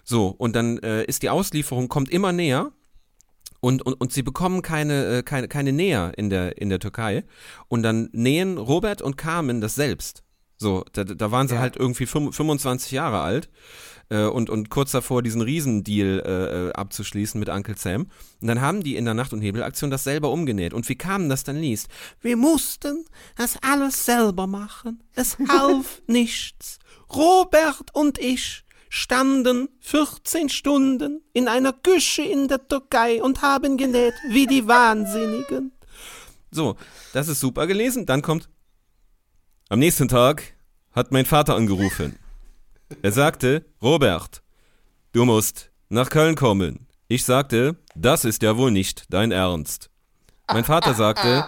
So, 0.05 0.29
und 0.29 0.57
dann 0.57 0.79
äh, 0.79 1.05
ist 1.05 1.23
die 1.23 1.31
Auslieferung, 1.31 1.89
kommt 1.89 2.11
immer 2.11 2.33
näher. 2.33 2.73
Und, 3.61 3.83
und, 3.85 3.95
und 3.95 4.13
sie 4.13 4.23
bekommen 4.23 4.63
keine, 4.63 5.19
äh, 5.19 5.23
keine, 5.23 5.49
keine 5.49 5.73
Näher 5.73 6.13
in 6.17 6.31
der, 6.31 6.59
in 6.59 6.69
der 6.69 6.79
Türkei. 6.79 7.25
Und 7.69 7.83
dann 7.83 8.09
nähen 8.13 8.57
Robert 8.57 9.03
und 9.03 9.17
Carmen 9.17 9.61
das 9.61 9.75
selbst. 9.75 10.23
So, 10.59 10.85
da, 10.93 11.05
da 11.05 11.31
waren 11.31 11.49
sie 11.49 11.55
Ja. 11.57 11.61
halt 11.61 11.77
irgendwie 11.77 12.07
fünf- 12.07 12.35
25 12.37 12.93
Jahre 12.93 13.21
alt 13.21 13.49
äh, 14.11 14.25
und, 14.25 14.51
und 14.51 14.71
kurz 14.71 14.93
davor, 14.93 15.23
diesen 15.23 15.43
Riesendeal 15.43 16.23
äh, 16.25 16.69
äh, 16.69 16.73
abzuschließen 16.73 17.39
mit 17.39 17.49
Uncle 17.49 17.77
Sam. 17.77 18.09
Und 18.41 18.49
dann 18.49 18.61
haben 18.61 18.83
die 18.83 18.97
in 18.97 19.05
der 19.05 19.15
Nacht- 19.15 19.33
und 19.33 19.41
Nebelaktion 19.41 19.91
das 19.91 20.05
selber 20.05 20.31
umgenäht. 20.31 20.73
Und 20.73 20.89
wie 20.89 20.97
Carmen 20.97 21.29
das 21.29 21.45
dann 21.45 21.57
liest, 21.57 21.89
wir 22.21 22.37
mussten 22.37 23.05
das 23.37 23.57
alles 23.63 24.05
selber 24.05 24.47
machen. 24.47 25.03
Es 25.15 25.37
half 25.49 26.03
nichts. 26.07 26.79
Robert 27.15 27.95
und 27.95 28.19
ich 28.19 28.65
standen 28.91 29.69
14 29.81 30.49
Stunden 30.49 31.21
in 31.33 31.49
einer 31.49 31.73
Küche 31.73 32.23
in 32.23 32.49
der 32.49 32.67
Türkei 32.67 33.23
und 33.23 33.43
haben 33.43 33.77
genäht 33.77 34.15
wie 34.31 34.47
die 34.47 34.67
Wahnsinnigen. 34.67 35.73
So, 36.51 36.77
das 37.13 37.29
ist 37.29 37.41
super 37.41 37.67
gelesen. 37.67 38.07
Dann 38.07 38.23
kommt, 38.23 38.49
am 39.69 39.79
nächsten 39.79 40.09
Tag 40.09 40.55
hat 40.93 41.13
mein 41.13 41.27
Vater 41.27 41.55
angerufen. 41.55 42.19
Er 43.03 43.13
sagte, 43.13 43.65
Robert, 43.83 44.43
du 45.13 45.25
musst 45.25 45.71
nach 45.89 46.11
Köln 46.11 46.35
kommen. 46.35 46.87
Ich 47.09 47.25
sagte, 47.25 47.77
das 47.95 48.25
ist 48.25 48.43
ja 48.43 48.57
wohl 48.57 48.71
nicht 48.71 49.05
dein 49.11 49.33
Ernst. 49.33 49.91
Mein 50.49 50.65
Vater 50.65 50.95
sagte, 50.95 51.45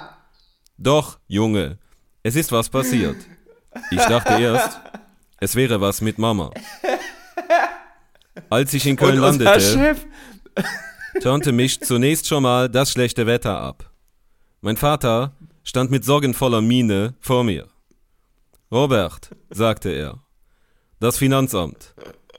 doch, 0.77 1.19
Junge, 1.27 1.79
es 2.23 2.37
ist 2.37 2.53
was 2.53 2.69
passiert. 2.69 3.17
Ich 3.91 4.03
dachte 4.05 4.35
erst, 4.41 4.81
es 5.39 5.55
wäre 5.55 5.81
was 5.81 6.01
mit 6.01 6.19
Mama. 6.19 6.51
Als 8.49 8.75
ich 8.75 8.87
in 8.87 8.97
Köln 8.97 9.19
landete, 9.19 9.97
turnte 11.23 11.53
mich 11.53 11.81
zunächst 11.81 12.27
schon 12.27 12.43
mal 12.43 12.69
das 12.69 12.93
schlechte 12.93 13.27
Wetter 13.27 13.61
ab. 13.61 13.91
Mein 14.61 14.77
Vater 14.77 15.33
stand 15.65 15.91
mit 15.91 16.05
sorgenvoller 16.05 16.61
Miene 16.61 17.15
vor 17.21 17.45
mir. 17.45 17.69
Robert, 18.71 19.31
sagte 19.51 19.91
er, 19.91 20.23
das 21.01 21.19
Finanzamt. 21.19 21.95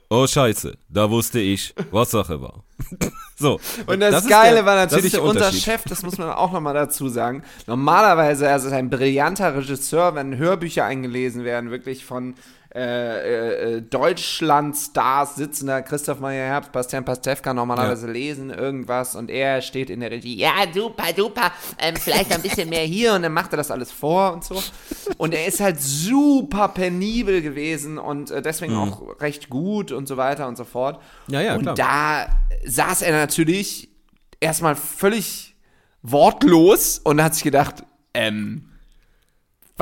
Oh 0.08 0.26
Scheiße, 0.26 0.76
da 0.88 1.10
wusste 1.10 1.40
ich, 1.40 1.74
was 1.90 2.10
Sache 2.10 2.40
war. 2.40 2.64
so. 3.38 3.58
Und 3.86 4.00
das, 4.00 4.24
ist 4.24 4.30
Geile 4.30 4.56
der- 4.56 4.66
war 4.66 4.76
das 4.76 4.92
natürlich, 4.92 5.18
unser. 5.18 5.50
Chef, 5.52 5.84
das 5.84 6.02
muss 6.02 6.18
man 6.18 6.30
auch 6.30 6.52
nochmal 6.52 6.74
dazu 6.74 7.08
sagen. 7.08 7.42
Normalerweise, 7.66 8.48
also 8.50 8.68
ist 8.68 8.74
ein 8.74 8.90
brillanter 8.90 9.56
Regisseur, 9.56 10.14
wenn 10.14 10.36
Hörbücher 10.36 10.84
eingelesen 10.84 11.44
werden, 11.44 11.70
wirklich 11.70 12.04
von 12.04 12.34
äh, 12.74 13.76
äh, 13.76 13.82
Deutschland-Stars 13.82 15.36
sitzen 15.36 15.66
da, 15.66 15.82
Christoph 15.82 16.20
Meyer-Herbst, 16.20 16.72
Bastian 16.72 17.04
Pastewka 17.04 17.52
normalerweise 17.52 18.10
lesen 18.10 18.48
irgendwas 18.48 19.14
und 19.14 19.30
er 19.30 19.60
steht 19.60 19.90
in 19.90 20.00
der 20.00 20.10
Regie, 20.10 20.36
ja, 20.36 20.52
super, 20.72 21.04
super, 21.14 21.52
ähm, 21.78 21.96
vielleicht 21.96 22.32
ein 22.32 22.40
bisschen 22.40 22.70
mehr 22.70 22.84
hier 22.84 23.12
und 23.12 23.22
dann 23.22 23.32
macht 23.32 23.52
er 23.52 23.58
das 23.58 23.70
alles 23.70 23.92
vor 23.92 24.32
und 24.32 24.44
so. 24.44 24.62
Und 25.18 25.34
er 25.34 25.46
ist 25.46 25.60
halt 25.60 25.82
super 25.82 26.68
penibel 26.68 27.42
gewesen 27.42 27.98
und 27.98 28.30
äh, 28.30 28.40
deswegen 28.40 28.74
auch 28.74 29.20
recht 29.20 29.50
gut 29.50 29.92
und 29.92 30.08
so 30.08 30.16
weiter 30.16 30.48
und 30.48 30.56
so 30.56 30.64
fort. 30.64 30.98
Mhm. 31.26 31.34
Ja, 31.34 31.40
ja, 31.42 31.54
und 31.56 31.62
klar. 31.62 31.74
da 31.74 32.26
saß 32.64 33.02
er 33.02 33.12
natürlich 33.12 33.90
erstmal 34.40 34.76
völlig 34.76 35.56
wortlos 36.00 37.00
und 37.04 37.22
hat 37.22 37.34
sich 37.34 37.44
gedacht, 37.44 37.84
ähm, 38.14 38.71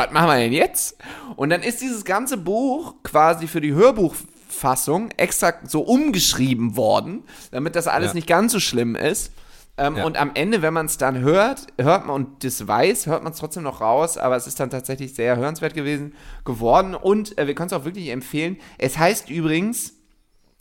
was 0.06 0.12
machen 0.12 0.28
wir 0.28 0.36
denn 0.36 0.52
jetzt? 0.52 0.96
Und 1.36 1.50
dann 1.50 1.62
ist 1.62 1.80
dieses 1.80 2.04
ganze 2.04 2.36
Buch 2.36 2.94
quasi 3.02 3.46
für 3.46 3.60
die 3.60 3.72
Hörbuchfassung 3.74 5.10
extra 5.16 5.52
so 5.66 5.80
umgeschrieben 5.82 6.76
worden, 6.76 7.24
damit 7.50 7.76
das 7.76 7.86
alles 7.86 8.10
Ja. 8.10 8.14
nicht 8.14 8.26
ganz 8.26 8.52
so 8.52 8.60
schlimm 8.60 8.96
ist. 8.96 9.32
Ähm, 9.76 9.96
Ja. 9.96 10.04
Und 10.04 10.16
am 10.18 10.32
Ende, 10.34 10.62
wenn 10.62 10.74
man 10.74 10.86
es 10.86 10.98
dann 10.98 11.18
hört, 11.20 11.66
hört 11.78 12.06
man 12.06 12.14
und 12.16 12.44
das 12.44 12.66
weiß, 12.66 13.06
hört 13.06 13.22
man 13.22 13.32
es 13.32 13.38
trotzdem 13.38 13.62
noch 13.62 13.80
raus, 13.80 14.18
aber 14.18 14.36
es 14.36 14.46
ist 14.46 14.60
dann 14.60 14.68
tatsächlich 14.70 15.14
sehr 15.14 15.36
hörenswert 15.36 15.74
gewesen 15.74 16.14
geworden. 16.44 16.94
Und 16.94 17.38
äh, 17.38 17.46
wir 17.46 17.54
können 17.54 17.68
es 17.68 17.72
auch 17.72 17.84
wirklich 17.84 18.08
empfehlen. 18.10 18.58
Es 18.78 18.98
heißt 18.98 19.30
übrigens, 19.30 19.94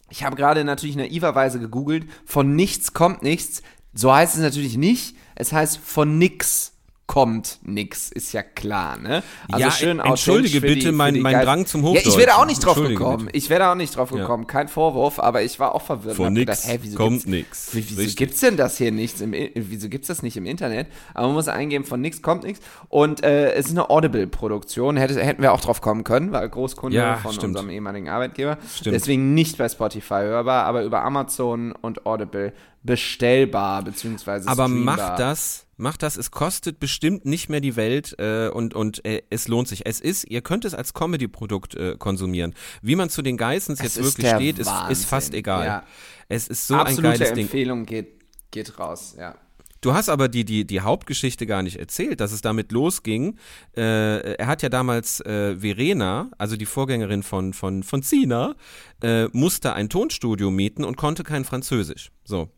ich 0.10 0.24
habe 0.24 0.36
gerade 0.36 0.64
natürlich 0.64 0.96
naiverweise 0.96 1.60
gegoogelt, 1.60 2.06
von 2.26 2.56
nichts 2.56 2.94
kommt 2.94 3.22
nichts. 3.24 3.62
So 3.94 4.14
heißt 4.14 4.36
es 4.36 4.42
natürlich 4.42 4.78
nicht. 4.78 5.16
Es 5.36 5.52
heißt 5.52 5.78
von 5.80 6.18
nix 6.18 6.74
kommt 7.10 7.57
nix, 7.64 8.12
ist 8.12 8.34
ja 8.34 8.43
klar, 8.43 8.95
ne? 8.99 9.24
Also 9.51 9.66
Ja, 9.66 9.72
schön 9.72 9.99
entschuldige 9.99 10.62
bitte 10.62 10.76
die, 10.76 10.91
mein- 10.91 11.20
mein 11.22 11.41
Drang 11.43 11.66
zum 11.66 11.84
Ja, 11.84 11.93
ich 11.93 12.05
wäre 12.05 12.12
Hochdeutschen. 12.12 12.32
auch 12.39 12.45
nicht 12.45 12.64
drauf 12.64 12.76
gekommen. 12.78 13.26
bitte. 13.26 13.38
Ich 13.38 13.49
wäre 13.49 13.72
auch 13.72 13.76
nicht 13.76 13.95
drauf 13.97 14.12
Ja. 14.12 14.18
gekommen. 14.18 14.45
Kein 14.45 14.68
Vorwurf, 14.68 15.18
aber 15.20 15.41
ich 15.41 15.60
war 15.60 15.74
auch 15.74 15.82
verwirrt. 15.82 16.16
Von 16.18 16.34
nix 16.34 16.41
gedacht, 16.45 16.60
hä, 16.68 16.80
wieso 16.84 16.97
kommt 16.97 17.26
nix. 17.26 17.74
Wie, 17.74 17.84
wieso 17.89 17.99
Richtig. 18.01 18.16
gibt's 18.16 18.41
denn 18.41 18.57
das 18.57 18.78
hier 18.78 18.91
nichts 18.91 19.22
im, 19.22 19.34
wieso 19.34 19.89
gibt's 19.89 20.07
das 20.07 20.22
nicht 20.22 20.38
im 20.38 20.45
Internet? 20.45 20.86
Aber 21.16 21.26
man 21.26 21.34
muss 21.36 21.47
eingeben, 21.47 21.84
von 21.84 21.99
nix 21.99 22.22
kommt 22.22 22.43
nichts. 22.43 22.64
Und 22.89 23.24
äh, 23.24 23.53
es 23.53 23.66
ist 23.66 23.72
eine 23.72 23.89
Audible-Produktion. 23.89 24.95
Hätte, 24.97 25.20
hätten 25.20 25.41
wir 25.41 25.51
auch 25.53 25.62
drauf 25.62 25.82
kommen 25.82 26.03
können, 26.03 26.32
weil 26.32 26.47
Großkunde 26.47 26.95
Ja, 26.95 27.16
von 27.18 27.32
stimmt. 27.34 27.55
unserem 27.55 27.72
ehemaligen 27.72 28.07
Arbeitgeber. 28.10 28.60
Stimmt. 28.72 28.95
Deswegen 28.95 29.34
nicht 29.34 29.57
bei 29.57 29.68
Spotify 29.68 30.22
hörbar, 30.22 30.66
aber 30.66 30.84
über 30.84 31.01
Amazon 31.03 31.72
und 31.72 32.05
Audible 32.05 32.53
bestellbar, 32.84 33.84
beziehungsweise 33.84 34.48
Aber 34.48 34.66
streambar. 34.66 34.98
macht 34.98 35.20
das, 35.20 35.68
macht 35.78 36.04
das, 36.04 36.18
es 36.18 36.32
kostet 36.32 36.80
bestimmt 36.80 37.26
nicht 37.26 37.50
mehr 37.50 37.62
die 37.62 37.76
Welt 37.76 38.16
äh, 38.20 38.50
und, 38.50 38.74
und 38.74 39.04
äh, 39.06 39.24
es 39.30 39.48
lohnt 39.48 39.68
sich. 39.68 39.86
Es 39.86 40.00
ist, 40.00 40.26
ihr 40.26 40.42
könnt 40.42 40.66
es 40.66 40.74
als 40.74 40.94
Comedy-Produkt 40.94 41.76
äh, 41.76 41.96
konsumieren. 41.98 42.56
Wie 42.82 42.96
man 42.96 43.10
zu 43.10 43.22
den 43.22 43.38
Geissens 43.38 43.82
jetzt 43.82 43.98
wirklich 43.98 44.30
steht, 44.30 44.60
ist, 44.60 44.72
ist 44.90 45.06
fast 45.06 45.34
egal. 45.34 45.66
Ja. 45.66 45.84
Es 46.28 46.48
ist 46.48 46.68
so 46.68 46.76
Absolute 46.76 47.08
ein 47.08 47.20
geiles 47.20 47.34
Ding. 47.34 47.46
Empfehlung 47.46 47.86
geht, 47.86 48.20
geht 48.52 48.80
raus, 48.80 49.16
ja. 49.18 49.36
Du 49.82 49.94
hast 49.94 50.10
aber 50.10 50.28
die, 50.28 50.44
die, 50.44 50.66
die 50.66 50.82
Hauptgeschichte 50.82 51.46
gar 51.46 51.64
nicht 51.64 51.78
erzählt, 51.78 52.20
dass 52.20 52.34
es 52.34 52.42
damit 52.42 52.74
losging. 52.74 53.38
Äh, 53.78 54.34
er 54.34 54.48
hat 54.48 54.62
ja 54.62 54.68
damals 54.68 55.22
äh, 55.22 55.56
Verena, 55.56 56.32
also 56.38 56.58
die 56.58 56.66
Vorgängerin 56.66 57.24
von, 57.24 57.54
von, 57.54 57.84
von 57.84 58.02
Sina, 58.02 58.56
äh, 59.02 59.28
musste 59.32 59.74
ein 59.74 59.88
Tonstudio 59.88 60.52
mieten 60.52 60.84
und 60.84 60.98
konnte 60.98 61.24
kein 61.24 61.46
Französisch. 61.46 62.12
So. 62.26 62.50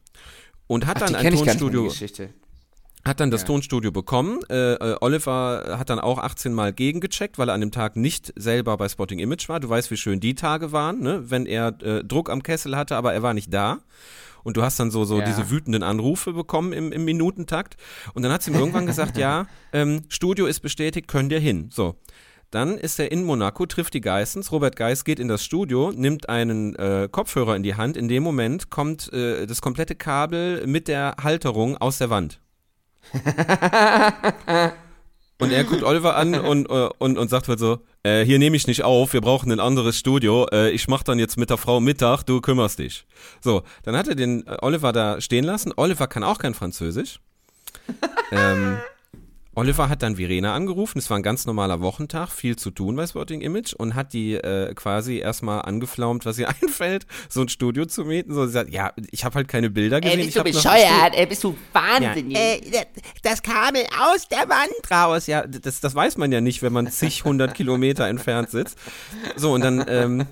Und 0.72 0.86
hat 0.88 1.02
Ach, 1.02 1.08
dann 1.08 1.16
ein 1.16 1.34
Tonstudio. 1.34 1.92
Hat 3.04 3.20
dann 3.20 3.30
das 3.30 3.42
Ja. 3.42 3.48
Tonstudio 3.48 3.92
bekommen. 3.92 4.40
Äh, 4.50 4.76
äh, 4.76 4.96
Oliver 5.02 5.76
hat 5.78 5.90
dann 5.90 6.00
auch 6.00 6.18
18 6.18 6.54
Mal 6.54 6.72
gegengecheckt, 6.72 7.38
weil 7.38 7.50
er 7.50 7.56
an 7.56 7.60
dem 7.60 7.72
Tag 7.72 7.98
nicht 7.98 8.32
selber 8.38 8.78
bei 8.78 8.88
Spotting 8.88 9.20
Image 9.20 9.50
war. 9.50 9.60
Du 9.60 9.68
weißt, 9.68 9.92
wie 9.92 9.98
schön 9.98 10.22
die 10.22 10.34
Tage 10.34 10.72
waren, 10.72 11.02
ne? 11.02 11.30
wenn 11.30 11.46
er 11.46 11.76
äh, 11.82 12.06
Druck 12.06 12.30
am 12.30 12.42
Kessel 12.42 12.78
hatte, 12.78 12.96
aber 12.96 13.14
er 13.14 13.22
war 13.22 13.34
nicht 13.34 13.54
da. 13.54 13.80
Und 14.44 14.56
du 14.56 14.62
hast 14.62 14.80
dann 14.80 14.92
so, 14.92 15.04
so 15.04 15.20
Ja. 15.20 15.26
diese 15.26 15.50
wütenden 15.50 15.84
Anrufe 15.84 16.32
bekommen 16.32 16.72
im, 16.72 16.94
im 16.94 17.04
Minutentakt. 17.04 17.76
Und 18.14 18.24
dann 18.24 18.32
hat 18.32 18.42
sie 18.42 18.52
ihm 18.52 18.58
irgendwann 18.58 18.86
gesagt, 18.86 19.18
ja, 19.18 19.48
ähm, 19.74 20.04
Studio 20.08 20.46
ist 20.46 20.62
bestätigt, 20.62 21.10
könnt 21.10 21.34
ihr 21.34 21.40
hin. 21.42 21.70
So. 21.74 21.96
Dann 22.52 22.78
ist 22.78 23.00
er 23.00 23.12
in 23.12 23.24
Monaco, 23.24 23.66
trifft 23.66 23.94
die 23.94 24.02
Geissens. 24.02 24.52
Robert 24.52 24.76
Geiss 24.76 25.06
geht 25.06 25.20
in 25.20 25.30
das 25.30 25.44
Studio, 25.44 25.92
nimmt 25.96 26.28
einen 26.28 26.76
äh, 26.76 27.08
Kopfhörer 27.10 27.56
in 27.56 27.64
die 27.64 27.76
Hand. 27.76 27.96
In 27.96 28.10
dem 28.10 28.24
Moment 28.24 28.70
kommt 28.70 29.12
äh, 29.14 29.48
das 29.48 29.62
komplette 29.62 29.96
Kabel 29.96 30.68
mit 30.68 30.90
der 30.90 31.16
Halterung 31.24 31.78
aus 31.78 31.98
der 31.98 32.10
Wand. 32.10 32.42
Und 35.42 35.52
er 35.52 35.64
guckt 35.64 35.82
Oliver 35.82 36.16
an 36.18 36.36
und, 36.36 36.70
äh, 36.70 36.90
und, 37.00 37.18
und 37.18 37.30
sagt 37.32 37.48
halt 37.48 37.58
so, 37.58 37.80
äh, 38.04 38.24
hier 38.24 38.38
nehme 38.38 38.56
ich 38.56 38.68
nicht 38.68 38.84
auf, 38.84 39.14
wir 39.14 39.22
brauchen 39.22 39.52
ein 39.52 39.60
anderes 39.60 39.98
Studio, 39.98 40.46
äh, 40.52 40.70
ich 40.70 40.88
mach 40.88 41.02
dann 41.02 41.18
jetzt 41.18 41.36
mit 41.36 41.50
der 41.50 41.58
Frau 41.58 41.80
Mittag, 41.80 42.22
du 42.22 42.42
kümmerst 42.42 42.78
dich. 42.78 43.08
So, 43.44 43.64
dann 43.82 43.98
hat 43.98 44.08
er 44.08 44.14
den 44.14 44.46
äh, 44.46 44.58
Oliver 44.62 44.92
da 44.92 45.20
stehen 45.20 45.44
lassen. 45.44 45.74
Oliver 45.76 46.06
kann 46.06 46.24
auch 46.24 46.38
kein 46.38 46.54
Französisch. 46.54 47.22
ähm, 48.32 48.78
Oliver 49.62 49.90
hat 49.90 50.02
dann 50.02 50.16
Verena 50.16 50.56
angerufen, 50.56 50.98
es 50.98 51.10
war 51.10 51.18
ein 51.18 51.24
ganz 51.24 51.46
normaler 51.46 51.82
Wochentag, 51.82 52.30
viel 52.30 52.56
zu 52.56 52.72
tun 52.72 52.96
bei 52.96 53.06
Sporting 53.06 53.42
Image 53.42 53.74
und 53.74 53.94
hat 53.94 54.14
die 54.14 54.34
äh, 54.34 54.74
quasi 54.74 55.18
erstmal 55.20 55.62
angeflaumt, 55.62 56.26
was 56.26 56.40
ihr 56.40 56.50
einfällt, 56.62 57.06
so 57.30 57.42
ein 57.42 57.50
Studio 57.50 57.86
zu 57.86 58.04
mieten. 58.04 58.34
So, 58.34 58.46
sie 58.48 58.54
sagt, 58.54 58.72
ja, 58.72 58.92
ich 59.12 59.24
habe 59.24 59.36
halt 59.36 59.48
keine 59.48 59.70
Bilder 59.70 60.02
gesehen. 60.02 60.20
Ey, 60.20 60.26
bist 60.26 60.38
ich 60.38 60.44
du 60.44 60.52
bescheuert? 60.52 61.14
Ey, 61.14 61.26
bist 61.28 61.44
du 61.44 61.52
ja, 61.52 61.82
wahnsinnig? 61.82 62.38
äh, 62.38 62.86
das 63.22 63.44
Kabel 63.44 63.84
aus 64.12 64.28
der 64.28 64.50
Wand 64.50 64.92
raus. 64.92 65.28
Ja, 65.28 65.46
das, 65.46 65.80
das 65.80 65.94
weiß 65.94 66.18
man 66.18 66.32
ja 66.32 66.42
nicht, 66.42 66.64
wenn 66.64 66.74
man 66.74 66.90
zig 66.90 67.24
hundert 67.24 67.54
Kilometer 67.54 68.08
entfernt 68.08 68.50
sitzt. 68.50 68.80
So, 69.36 69.54
und 69.54 69.62
dann 69.62 69.86
ähm, 69.88 70.26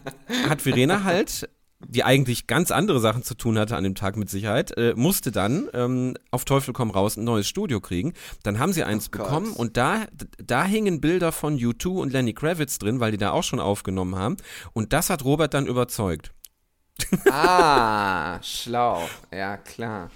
hat 0.50 0.62
Verena 0.64 1.04
halt, 1.04 1.50
die 1.88 2.04
eigentlich 2.04 2.48
ganz 2.48 2.72
andere 2.72 3.00
Sachen 3.00 3.24
zu 3.24 3.36
tun 3.36 3.58
hatte 3.58 3.78
an 3.78 3.84
dem 3.84 3.96
Tag 3.96 4.18
mit 4.18 4.30
Sicherheit, 4.30 4.76
äh, 4.78 4.94
musste 4.96 5.32
dann 5.32 5.70
ähm, 5.74 6.16
auf 6.30 6.44
Teufel 6.44 6.74
komm 6.74 6.92
raus 6.92 7.16
ein 7.16 7.24
neues 7.24 7.48
Studio 7.48 7.80
kriegen. 7.80 8.14
Dann 8.44 8.60
haben 8.60 8.74
sie 8.74 8.84
eins 8.84 9.12
Gott. 9.12 9.24
bekommen 9.24 9.54
und 9.54 9.78
da, 9.78 10.06
da 10.44 10.66
hingen 10.66 11.00
Bilder 11.00 11.32
von 11.32 11.58
U2 11.58 12.00
und 12.02 12.12
Lenny 12.12 12.34
Kravitz 12.34 12.80
drin, 12.80 13.00
weil 13.00 13.12
die 13.12 13.18
da 13.18 13.32
auch 13.32 13.44
schon 13.44 13.60
aufgenommen 13.60 14.16
haben. 14.16 14.38
Und 14.74 14.92
das 14.92 15.10
hat 15.10 15.24
Robert 15.24 15.54
dann 15.54 15.68
überzeugt. 15.68 16.32
Ah, 17.32 18.40
schlau. 18.44 19.08
Ja, 19.32 19.56
klar. 19.56 20.10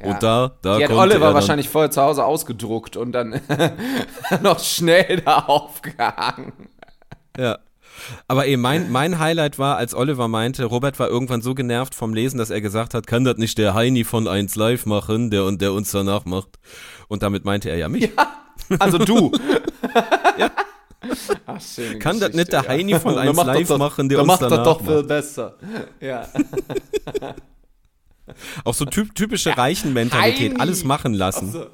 Ja. 0.00 0.06
Und 0.06 0.22
da, 0.22 0.56
da 0.62 0.78
Die 0.78 0.84
hat 0.84 0.90
er 0.90 0.96
Oliver 0.96 1.34
wahrscheinlich 1.34 1.68
vorher 1.68 1.90
zu 1.90 2.00
Hause 2.00 2.24
ausgedruckt 2.24 2.96
und 2.96 3.12
dann 3.12 3.40
noch 4.42 4.58
schnell 4.60 5.20
da 5.20 5.40
aufgehangen. 5.40 6.52
Ja. 7.36 7.58
Aber 8.28 8.46
eben 8.46 8.62
mein, 8.62 8.90
mein 8.90 9.18
Highlight 9.18 9.58
war, 9.58 9.76
als 9.76 9.94
Oliver 9.94 10.28
meinte, 10.28 10.64
Robert 10.64 10.98
war 10.98 11.08
irgendwann 11.08 11.42
so 11.42 11.54
genervt 11.54 11.94
vom 11.94 12.14
Lesen, 12.14 12.38
dass 12.38 12.50
er 12.50 12.60
gesagt 12.60 12.94
hat, 12.94 13.06
kann 13.06 13.24
das 13.24 13.36
nicht 13.36 13.58
der 13.58 13.74
Heini 13.74 14.04
von 14.04 14.28
1 14.28 14.54
Live 14.56 14.86
machen, 14.86 15.30
der 15.30 15.50
der 15.52 15.72
uns 15.72 15.90
danach 15.90 16.24
macht. 16.24 16.58
Und 17.08 17.22
damit 17.22 17.44
meinte 17.44 17.70
er 17.70 17.76
ja 17.76 17.88
mich. 17.88 18.10
Also 18.78 18.98
du. 18.98 19.32
Ach, 21.46 21.60
schöne 21.60 21.98
Kann 22.00 22.18
das 22.18 22.32
nicht 22.32 22.52
der 22.52 22.62
ja. 22.62 22.68
Heini 22.68 22.98
von 22.98 23.14
Dann 23.14 23.28
1 23.28 23.36
macht 23.36 23.48
das 23.48 23.56
Live 23.58 23.68
doch- 23.68 23.78
machen, 23.78 24.08
der 24.08 24.18
uns 24.18 24.26
macht 24.26 24.42
danach 24.42 24.56
das 24.56 24.64
doch 24.64 24.80
viel 24.84 24.96
macht. 24.96 25.08
besser. 25.08 25.54
Ja. 26.00 26.26
Auch 28.64 28.74
so 28.74 28.84
typ, 28.86 29.14
typische 29.14 29.56
Reichenmentalität, 29.56 30.58
alles 30.60 30.82
machen 30.84 31.14
lassen. 31.14 31.52
So. 31.52 31.66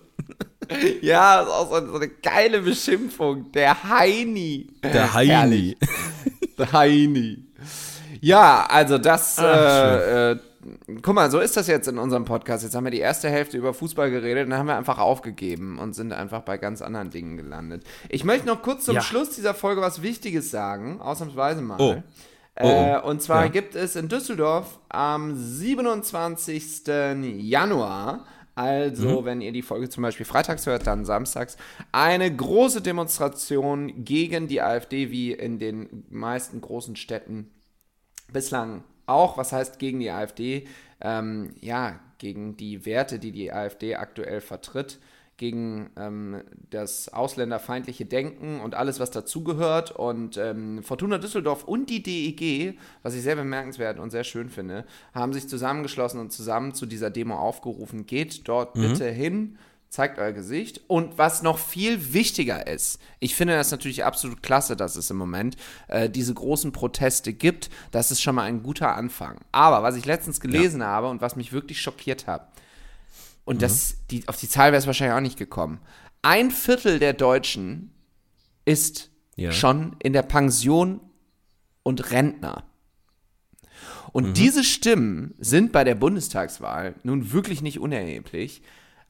Ja, 1.03 1.41
ist 1.43 1.49
auch 1.49 1.71
so, 1.71 1.87
so 1.89 1.95
eine 1.97 2.09
geile 2.09 2.61
Beschimpfung. 2.63 3.51
Der 3.53 3.83
Heini. 3.85 4.69
Der 4.83 5.13
Heini. 5.15 5.77
Der 6.59 6.73
Heini. 6.73 7.45
Ja, 8.21 8.67
also 8.69 8.99
das, 8.99 9.39
äh, 9.39 10.33
äh, 10.33 10.39
guck 11.03 11.15
mal, 11.15 11.31
so 11.31 11.41
ist 11.41 11.57
das 11.57 11.67
jetzt 11.67 11.89
in 11.89 11.99
unserem 11.99 12.25
Podcast. 12.25 12.63
Jetzt 12.63 12.75
haben 12.77 12.85
wir 12.85 12.91
die 12.93 13.01
erste 13.01 13.29
Hälfte 13.29 13.57
über 13.57 13.75
Fußball 13.75 14.11
geredet 14.11 14.45
und 14.45 14.51
dann 14.51 14.59
haben 14.61 14.67
wir 14.69 14.77
einfach 14.77 14.99
aufgegeben 14.99 15.79
und 15.79 15.95
sind 15.95 16.13
einfach 16.13 16.43
bei 16.43 16.57
ganz 16.59 16.83
anderen 16.83 17.11
Dingen 17.11 17.37
gelandet. 17.37 17.83
Ich 18.09 18.23
möchte 18.25 18.47
noch 18.47 18.63
kurz 18.63 18.85
zum 18.85 18.95
Ja. 18.97 19.01
Schluss 19.01 19.31
dieser 19.31 19.55
Folge 19.55 19.81
was 19.81 20.03
Wichtiges 20.03 20.51
sagen, 20.51 21.01
ausnahmsweise 21.01 21.63
mal. 21.63 21.81
Oh. 21.81 21.93
Äh, 21.93 22.03
Oh, 22.65 23.01
oh. 23.03 23.09
und 23.09 23.23
zwar 23.23 23.45
Ja. 23.47 23.51
gibt 23.51 23.75
es 23.75 23.97
in 23.97 24.09
Düsseldorf 24.09 24.79
am 24.91 25.35
27. 25.35 26.87
Januar, 27.41 28.27
also 28.55 29.21
Mhm. 29.23 29.25
wenn 29.25 29.41
ihr 29.41 29.53
die 29.53 29.63
Folge 29.63 29.89
zum 29.89 30.03
Beispiel 30.03 30.27
freitags 30.27 30.67
hört, 30.67 30.87
dann 30.87 31.05
samstags, 31.05 31.57
eine 31.91 32.35
große 32.35 32.83
Demonstration 32.83 34.05
gegen 34.05 34.49
die 34.49 34.61
AfD, 34.61 35.11
wie 35.11 35.33
in 35.33 35.59
den 35.59 36.05
meisten 36.11 36.61
großen 36.61 36.97
Städten 36.97 37.51
bislang 38.33 38.85
auch. 39.07 39.37
Was 39.37 39.53
heißt 39.53 39.79
gegen 39.79 40.01
die 40.01 40.11
AfD? 40.11 40.67
Ähm, 41.01 41.55
ja, 41.61 41.99
gegen 42.19 42.57
die 42.57 42.87
Werte, 42.87 43.19
die 43.19 43.33
die 43.33 43.53
AfD 43.53 43.97
aktuell 43.97 44.41
vertritt, 44.41 44.99
gegen 45.37 45.91
ähm, 45.97 46.43
das 46.71 47.09
ausländerfeindliche 47.09 48.05
Denken 48.05 48.61
und 48.61 48.75
alles, 48.75 49.01
was 49.01 49.11
dazugehört. 49.11 49.91
Und 49.91 50.37
ähm, 50.37 50.83
Fortuna 50.83 51.19
Düsseldorf 51.19 51.65
und 51.65 51.91
die 51.91 52.03
DEG, 52.03 52.79
was 53.03 53.15
ich 53.15 53.23
sehr 53.23 53.37
bemerkenswert 53.37 53.99
und 53.99 54.11
sehr 54.11 54.25
schön 54.25 54.51
finde, 54.51 54.85
haben 55.15 55.33
sich 55.33 55.49
zusammengeschlossen 55.49 56.21
und 56.21 56.33
zusammen 56.33 56.75
zu 56.75 56.87
dieser 56.87 57.11
Demo 57.11 57.37
aufgerufen. 57.37 58.07
Geht 58.07 58.47
dort 58.47 58.75
bitte 58.75 59.11
hin, 59.11 59.59
zeigt 59.93 60.19
euer 60.19 60.33
Gesicht. 60.33 60.81
Und 60.87 61.19
was 61.19 61.43
noch 61.43 61.59
viel 61.59 62.13
wichtiger 62.15 62.67
ist, 62.67 62.99
ich 63.21 63.35
finde 63.35 63.55
das 63.55 63.71
natürlich 63.71 64.05
absolut 64.05 64.43
klasse, 64.43 64.77
dass 64.77 64.97
es 64.97 65.11
im 65.11 65.17
Moment 65.19 65.57
äh, 65.89 66.09
diese 66.09 66.35
großen 66.35 66.73
Proteste 66.73 67.33
gibt. 67.33 67.69
Das 67.91 68.11
ist 68.11 68.23
schon 68.23 68.35
mal 68.35 68.45
ein 68.45 68.63
guter 68.63 68.97
Anfang. 68.97 69.39
Aber 69.53 69.83
was 69.83 69.97
ich 69.97 70.07
letztens 70.07 70.41
gelesen 70.41 70.83
habe 70.83 71.09
und 71.09 71.21
was 71.21 71.37
mich 71.37 71.53
wirklich 71.53 71.81
schockiert 71.81 72.27
hat, 72.27 72.49
und 73.45 73.63
das, 73.63 73.97
die, 74.11 74.27
auf 74.29 74.37
die 74.37 74.49
Zahl 74.49 74.73
wäre 74.73 74.79
es 74.79 74.87
wahrscheinlich 74.87 75.17
auch 75.17 75.21
nicht 75.21 75.39
gekommen. 75.39 75.81
Ein 76.23 76.51
Viertel 76.51 76.99
der 76.99 77.13
Deutschen 77.13 77.93
ist 78.65 79.11
Ja. 79.37 79.51
schon 79.53 79.97
in 80.01 80.13
der 80.13 80.23
Pension 80.23 81.01
und 81.83 82.11
Rentner. 82.13 82.65
Und 84.13 84.37
diese 84.37 84.63
Stimmen 84.63 85.35
sind 85.39 85.73
bei 85.73 85.85
der 85.85 85.95
Bundestagswahl 85.95 86.95
nun 87.03 87.33
wirklich 87.33 87.63
nicht 87.63 87.81
unerheblich. 87.81 88.63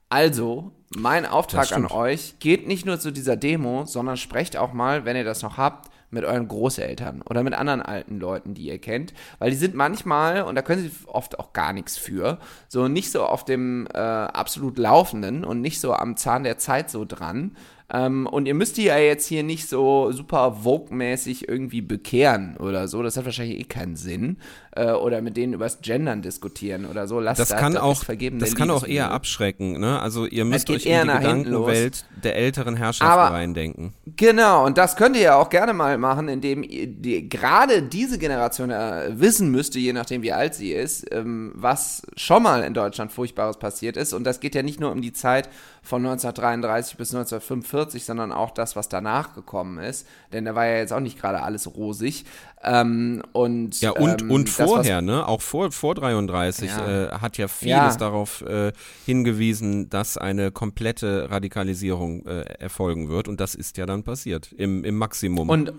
Also, 0.09 0.71
mein 0.95 1.25
Auftrag 1.25 1.71
an 1.73 1.87
euch, 1.87 2.35
geht 2.39 2.67
nicht 2.67 2.85
nur 2.85 2.99
zu 2.99 3.11
dieser 3.11 3.35
Demo, 3.35 3.85
sondern 3.85 4.15
sprecht 4.15 4.55
auch 4.57 4.71
mal, 4.73 5.05
wenn 5.05 5.17
ihr 5.17 5.23
das 5.23 5.41
noch 5.41 5.57
habt, 5.57 5.89
mit 6.13 6.23
euren 6.23 6.47
Großeltern 6.47 7.21
oder 7.23 7.43
mit 7.43 7.53
anderen 7.53 7.81
alten 7.81 8.19
Leuten, 8.19 8.53
die 8.53 8.67
ihr 8.67 8.79
kennt, 8.79 9.13
weil 9.39 9.49
die 9.49 9.57
sind 9.57 9.75
manchmal, 9.75 10.43
und 10.43 10.55
da 10.55 10.61
können 10.61 10.83
sie 10.83 10.91
oft 11.07 11.39
auch 11.39 11.53
gar 11.53 11.73
nichts 11.73 11.97
für, 11.97 12.39
so 12.67 12.87
nicht 12.87 13.11
so 13.11 13.25
auf 13.25 13.43
dem 13.43 13.87
äh, 13.93 13.97
absolut 13.97 14.77
Laufenden 14.77 15.43
und 15.43 15.61
nicht 15.61 15.79
so 15.79 15.93
am 15.93 16.15
Zahn 16.15 16.43
der 16.43 16.57
Zeit 16.57 16.89
so 16.89 17.05
dran. 17.05 17.55
Ähm, 17.91 18.27
und 18.27 18.47
ihr 18.47 18.53
müsst 18.53 18.77
die 18.77 18.85
ja 18.85 18.97
jetzt 18.97 19.27
hier 19.27 19.43
nicht 19.43 19.67
so 19.67 20.11
super 20.11 20.57
Vogue-mäßig 20.63 21.47
irgendwie 21.47 21.81
bekehren 21.81 22.57
oder 22.57 22.87
so. 22.87 23.03
Das 23.03 23.17
hat 23.17 23.25
wahrscheinlich 23.25 23.59
eh 23.59 23.63
keinen 23.63 23.95
Sinn. 23.95 24.37
Äh, 24.75 24.91
oder 24.93 25.21
mit 25.21 25.37
denen 25.37 25.53
übers 25.53 25.81
Gendern 25.81 26.23
diskutieren 26.23 26.85
oder 26.87 27.07
so. 27.07 27.19
Lasst 27.19 27.39
Das 27.39 27.49
kann 27.49 27.73
ist 27.73 27.79
auch, 27.79 28.03
vergebene 28.03 28.39
das 28.39 28.55
kann 28.55 28.71
auch 28.71 28.87
eher 28.87 29.11
abschrecken, 29.11 29.79
ne? 29.79 29.99
Also 30.01 30.25
ihr 30.25 30.45
müsst 30.45 30.67
euch 30.71 30.87
eher 30.87 31.03
in 31.03 31.09
die 31.09 31.13
Gedankenwelt 31.13 32.05
der 32.23 32.35
älteren 32.37 32.75
Herrschaften 32.75 33.11
Aber- 33.13 33.35
reindenken. 33.35 33.93
Genau, 34.15 34.65
und 34.65 34.77
das 34.79 34.95
könnt 34.95 35.15
ihr 35.15 35.21
ja 35.21 35.35
auch 35.35 35.49
gerne 35.49 35.73
mal 35.73 35.97
machen, 35.99 36.27
indem 36.27 36.63
ihr 36.63 36.87
die, 36.87 37.29
gerade 37.29 37.83
diese 37.83 38.17
Generation 38.17 38.71
äh, 38.71 39.11
wissen 39.13 39.49
müsste, 39.51 39.77
je 39.77 39.93
nachdem 39.93 40.23
wie 40.23 40.31
alt 40.33 40.55
sie 40.55 40.71
ist, 40.71 41.05
ähm, 41.11 41.51
was 41.55 42.01
schon 42.17 42.41
mal 42.41 42.63
in 42.63 42.73
Deutschland 42.73 43.11
Furchtbares 43.11 43.57
passiert 43.57 43.95
ist. 43.95 44.13
Und 44.13 44.23
das 44.23 44.39
geht 44.39 44.55
ja 44.55 44.63
nicht 44.63 44.79
nur 44.79 44.91
um 44.91 45.01
die 45.01 45.13
Zeit 45.13 45.49
von 45.83 46.01
1933 46.05 46.97
bis 46.97 47.13
1945, 47.13 48.05
sondern 48.05 48.31
auch 48.31 48.51
das, 48.51 48.75
was 48.77 48.87
danach 48.89 49.35
gekommen 49.35 49.77
ist. 49.79 50.07
Denn 50.31 50.45
da 50.45 50.55
war 50.55 50.65
ja 50.65 50.77
jetzt 50.77 50.93
auch 50.93 51.01
nicht 51.01 51.19
gerade 51.19 51.43
alles 51.43 51.75
rosig. 51.75 52.25
Ähm, 52.63 53.21
und, 53.33 53.81
Ja, 53.81 53.91
und, 53.91 54.21
ähm, 54.21 54.31
und 54.31 54.47
das, 54.59 54.69
vorher, 54.69 55.01
ne? 55.01 55.27
Auch 55.27 55.41
vor, 55.41 55.71
vor 55.73 55.93
33 55.95 56.69
Ja. 56.69 56.87
äh, 56.87 57.11
hat 57.19 57.37
ja 57.37 57.49
vieles 57.49 57.93
Ja. 57.93 57.95
darauf 57.97 58.41
äh, 58.43 58.71
hingewiesen, 59.05 59.89
dass 59.89 60.17
eine 60.17 60.51
komplette 60.51 61.29
Radikalisierung 61.29 62.25
äh, 62.25 62.41
erfolgen 62.59 63.09
wird. 63.09 63.27
Und 63.27 63.39
das 63.41 63.53
ist 63.53 63.77
ja 63.77 63.85
dann 63.85 64.03
passiert, 64.03 64.53
im, 64.53 64.83
im 64.85 64.95
Maximum. 64.97 65.49
Und, 65.49 65.73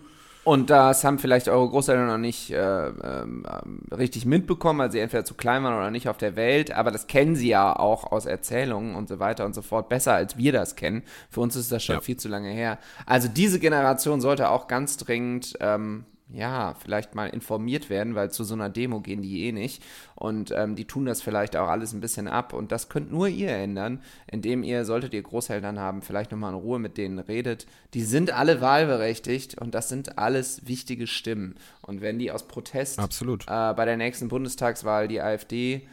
und 0.44 0.70
das 0.70 1.04
haben 1.04 1.18
vielleicht 1.18 1.48
eure 1.48 1.68
Großeltern 1.68 2.06
noch 2.06 2.18
nicht 2.18 2.50
äh, 2.50 2.88
ähm, 2.88 3.44
richtig 3.90 4.26
mitbekommen, 4.26 4.78
weil 4.78 4.92
sie 4.92 5.00
entweder 5.00 5.24
zu 5.24 5.34
klein 5.34 5.64
waren 5.64 5.74
oder 5.74 5.90
nicht 5.90 6.08
auf 6.08 6.18
der 6.18 6.36
Welt. 6.36 6.70
Aber 6.72 6.90
das 6.90 7.06
kennen 7.06 7.34
sie 7.34 7.48
ja 7.48 7.74
auch 7.74 8.12
aus 8.12 8.26
Erzählungen 8.26 8.94
und 8.94 9.08
so 9.08 9.18
weiter 9.18 9.44
und 9.46 9.54
so 9.54 9.62
fort 9.62 9.88
besser, 9.88 10.14
als 10.14 10.36
wir 10.36 10.52
das 10.52 10.76
kennen. 10.76 11.02
Für 11.30 11.40
uns 11.40 11.56
ist 11.56 11.72
das 11.72 11.82
schon 11.82 11.96
Ja. 11.96 12.00
viel 12.00 12.16
zu 12.16 12.28
lange 12.28 12.50
her. 12.50 12.78
Also 13.06 13.28
diese 13.28 13.58
Generation 13.58 14.20
sollte 14.20 14.50
auch 14.50 14.68
ganz 14.68 14.96
dringend. 14.96 15.54
Ähm, 15.60 16.04
ja, 16.32 16.74
vielleicht 16.74 17.14
mal 17.14 17.26
informiert 17.26 17.90
werden, 17.90 18.14
weil 18.14 18.30
zu 18.30 18.44
so 18.44 18.54
einer 18.54 18.70
Demo 18.70 19.00
gehen 19.00 19.22
die 19.22 19.44
eh 19.44 19.52
nicht. 19.52 19.82
Und 20.14 20.52
ähm, 20.56 20.74
die 20.74 20.86
tun 20.86 21.04
das 21.04 21.22
vielleicht 21.22 21.54
auch 21.54 21.68
alles 21.68 21.92
ein 21.92 22.00
bisschen 22.00 22.28
ab. 22.28 22.52
Und 22.54 22.72
das 22.72 22.88
könnt 22.88 23.12
nur 23.12 23.28
ihr 23.28 23.50
ändern, 23.50 24.00
indem 24.26 24.62
ihr, 24.62 24.84
solltet 24.84 25.12
ihr 25.12 25.22
Großeltern 25.22 25.78
haben, 25.78 26.02
vielleicht 26.02 26.32
nochmal 26.32 26.52
in 26.52 26.58
Ruhe 26.58 26.78
mit 26.78 26.96
denen 26.96 27.18
redet. 27.18 27.66
Die 27.92 28.02
sind 28.02 28.32
alle 28.32 28.60
wahlberechtigt 28.60 29.58
und 29.58 29.74
das 29.74 29.88
sind 29.88 30.18
alles 30.18 30.66
wichtige 30.66 31.06
Stimmen. 31.06 31.56
Und 31.82 32.00
wenn 32.00 32.18
die 32.18 32.30
aus 32.30 32.48
Protest 32.48 32.98
Absolut. 32.98 33.44
äh, 33.44 33.74
bei 33.74 33.84
der 33.84 33.98
nächsten 33.98 34.28
Bundestagswahl 34.28 35.08
die 35.08 35.20
AfD 35.20 35.86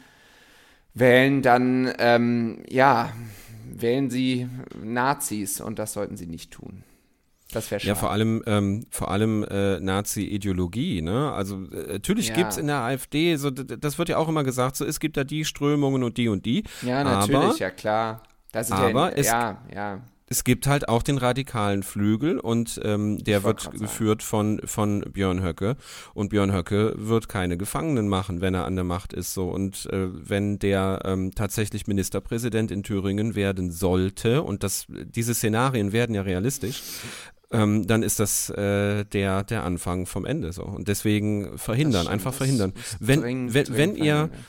wählen, 0.93 1.41
dann 1.41 1.93
ähm, 1.99 2.63
ja, 2.69 3.11
wählen 3.69 4.09
sie 4.09 4.47
Nazis 4.81 5.59
und 5.61 5.77
das 5.77 5.93
sollten 5.93 6.15
sie 6.15 6.27
nicht 6.27 6.51
tun. 6.51 6.83
Das 7.53 7.69
wäre 7.71 7.79
schade. 7.79 7.89
Ja, 7.89 7.95
vor 7.95 8.11
allem, 8.11 8.41
ähm, 8.45 8.85
vor 8.89 9.11
allem 9.11 9.43
äh, 9.43 9.79
Nazi-Ideologie, 9.79 11.01
ne? 11.01 11.31
Also 11.33 11.55
äh, 11.71 11.93
natürlich 11.93 12.29
Ja. 12.29 12.35
gibt's 12.35 12.57
in 12.57 12.67
der 12.67 12.77
AfD, 12.77 13.35
so 13.35 13.49
das 13.49 13.97
wird 13.97 14.09
ja 14.09 14.17
auch 14.17 14.29
immer 14.29 14.43
gesagt, 14.43 14.75
so 14.75 14.85
es 14.85 14.99
gibt 14.99 15.17
da 15.17 15.23
die 15.23 15.45
Strömungen 15.45 16.03
und 16.03 16.17
die 16.17 16.27
und 16.29 16.45
die. 16.45 16.63
Ja, 16.81 17.03
natürlich, 17.03 17.35
aber, 17.37 17.57
ja 17.57 17.69
klar. 17.69 18.23
Aber 18.69 19.09
ja, 19.11 19.15
es- 19.15 19.27
ja, 19.27 19.57
ja. 19.73 20.01
Es 20.33 20.45
gibt 20.45 20.65
halt 20.65 20.87
auch 20.87 21.03
den 21.03 21.17
radikalen 21.17 21.83
Flügel 21.83 22.39
und 22.39 22.79
ähm, 22.85 23.21
der 23.21 23.43
wird 23.43 23.69
geführt 23.71 24.23
von, 24.23 24.61
von 24.63 25.01
Björn 25.11 25.43
Höcke. 25.43 25.75
Und 26.13 26.29
Björn 26.29 26.53
Höcke 26.53 26.93
wird 26.95 27.27
keine 27.27 27.57
Gefangenen 27.57 28.07
machen, 28.07 28.39
wenn 28.39 28.53
er 28.53 28.63
an 28.63 28.75
der 28.75 28.85
Macht 28.85 29.11
ist. 29.11 29.33
So. 29.33 29.49
Und 29.49 29.87
äh, 29.87 30.07
wenn 30.09 30.57
der 30.57 31.01
ähm, 31.03 31.35
tatsächlich 31.35 31.85
Ministerpräsident 31.85 32.71
in 32.71 32.81
Thüringen 32.83 33.35
werden 33.35 33.71
sollte, 33.71 34.41
und 34.43 34.63
das, 34.63 34.85
diese 34.87 35.33
Szenarien 35.33 35.91
werden 35.91 36.15
ja 36.15 36.21
realistisch, 36.21 36.81
ähm, 37.51 37.87
dann 37.87 38.03
ist 38.03 38.19
das 38.19 38.49
äh, 38.49 39.03
der, 39.05 39.43
der 39.43 39.63
Anfang 39.63 40.05
vom 40.05 40.25
Ende. 40.25 40.53
So. 40.53 40.63
Und 40.63 40.87
deswegen 40.87 41.57
verhindern, 41.57 42.03
stimmt, 42.03 42.13
einfach 42.13 42.33
verhindern. 42.33 42.73
Wenn, 42.99 43.21
dringend, 43.21 43.53
wenn, 43.53 43.65
dringend 43.65 43.77
wenn 43.77 43.95
ihr 43.95 44.15
verhindern. 44.15 44.39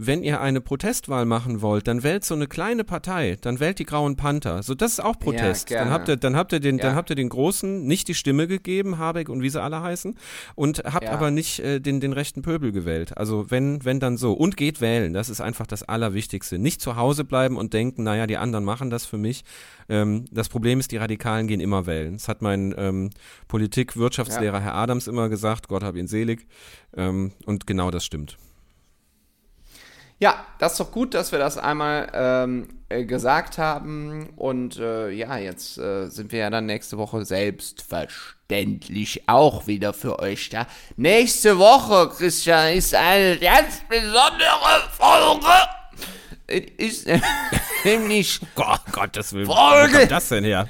Wenn 0.00 0.22
ihr 0.22 0.40
eine 0.40 0.60
Protestwahl 0.60 1.24
machen 1.26 1.60
wollt, 1.60 1.88
dann 1.88 2.04
wählt 2.04 2.24
so 2.24 2.34
eine 2.34 2.46
kleine 2.46 2.84
Partei, 2.84 3.36
dann 3.40 3.58
wählt 3.58 3.80
die 3.80 3.84
Grauen 3.84 4.14
Panther. 4.14 4.62
So, 4.62 4.74
das 4.76 4.92
ist 4.92 5.00
auch 5.00 5.18
Protest. 5.18 5.66
gerne. 5.66 5.84
dann 5.86 5.92
habt 5.92 6.08
ihr, 6.08 6.16
dann 6.16 6.36
habt 6.36 6.52
ihr 6.52 6.60
den, 6.60 6.78
Ja. 6.78 6.84
dann 6.84 6.94
habt 6.94 7.10
ihr 7.10 7.16
den 7.16 7.28
Großen 7.28 7.84
nicht 7.84 8.06
die 8.06 8.14
Stimme 8.14 8.46
gegeben, 8.46 8.98
Habeck 8.98 9.28
und 9.28 9.42
wie 9.42 9.50
sie 9.50 9.60
alle 9.60 9.82
heißen, 9.82 10.16
und 10.54 10.78
habt 10.84 11.04
Ja. 11.06 11.10
aber 11.10 11.32
nicht 11.32 11.58
äh, 11.58 11.80
den, 11.80 11.98
den 11.98 12.12
rechten 12.12 12.42
Pöbel 12.42 12.70
gewählt. 12.70 13.18
Also 13.18 13.50
wenn, 13.50 13.84
wenn 13.84 13.98
dann 13.98 14.16
so. 14.16 14.34
Und 14.34 14.56
geht 14.56 14.80
wählen. 14.80 15.12
Das 15.12 15.28
ist 15.28 15.40
einfach 15.40 15.66
das 15.66 15.82
Allerwichtigste. 15.82 16.58
Nicht 16.58 16.80
zu 16.80 16.94
Hause 16.94 17.24
bleiben 17.24 17.56
und 17.56 17.74
denken, 17.74 18.04
naja, 18.04 18.28
die 18.28 18.36
anderen 18.36 18.64
machen 18.64 18.90
das 18.90 19.04
für 19.04 19.18
mich. 19.18 19.42
Ähm, 19.88 20.26
das 20.30 20.48
Problem 20.48 20.78
ist, 20.78 20.92
die 20.92 20.96
Radikalen 20.98 21.48
gehen 21.48 21.58
immer 21.60 21.86
wählen. 21.86 22.12
Das 22.14 22.28
hat 22.28 22.40
mein 22.40 22.72
ähm, 22.78 23.10
Politik-Wirtschaftslehrer 23.48 24.60
Herr 24.60 24.74
Adams 24.74 25.08
immer 25.08 25.28
gesagt. 25.28 25.66
Gott 25.66 25.82
hab 25.82 25.96
ihn 25.96 26.06
selig. 26.06 26.46
Ähm, 26.96 27.32
und 27.46 27.66
genau 27.66 27.90
das 27.90 28.04
stimmt. 28.04 28.38
Ja, 30.20 30.44
das 30.58 30.72
ist 30.72 30.80
doch 30.80 30.90
gut, 30.90 31.14
dass 31.14 31.30
wir 31.30 31.38
das 31.38 31.58
einmal 31.58 32.10
ähm, 32.12 32.66
äh, 32.88 33.04
gesagt 33.04 33.56
haben. 33.58 34.30
Und 34.36 34.76
äh, 34.78 35.10
ja, 35.10 35.36
jetzt 35.36 35.78
äh, 35.78 36.08
sind 36.08 36.32
wir 36.32 36.40
ja 36.40 36.50
dann 36.50 36.66
nächste 36.66 36.98
Woche 36.98 37.24
selbstverständlich 37.24 39.28
auch 39.28 39.68
wieder 39.68 39.92
für 39.92 40.18
euch 40.18 40.48
da. 40.48 40.66
Nächste 40.96 41.58
Woche, 41.58 42.08
Christian, 42.08 42.74
ist 42.74 42.94
eine 42.94 43.38
ganz 43.38 43.82
besondere 43.88 44.88
Folge. 44.90 45.46
Es 46.48 46.64
ist 46.78 47.06
nämlich 47.84 48.40
Gott, 48.56 48.80
Gottes 48.90 49.32
Willen. 49.34 49.46
Folge. 49.46 49.92
Wo 49.92 49.98
kommt 49.98 50.10
das 50.10 50.28
denn 50.30 50.42
her? 50.44 50.68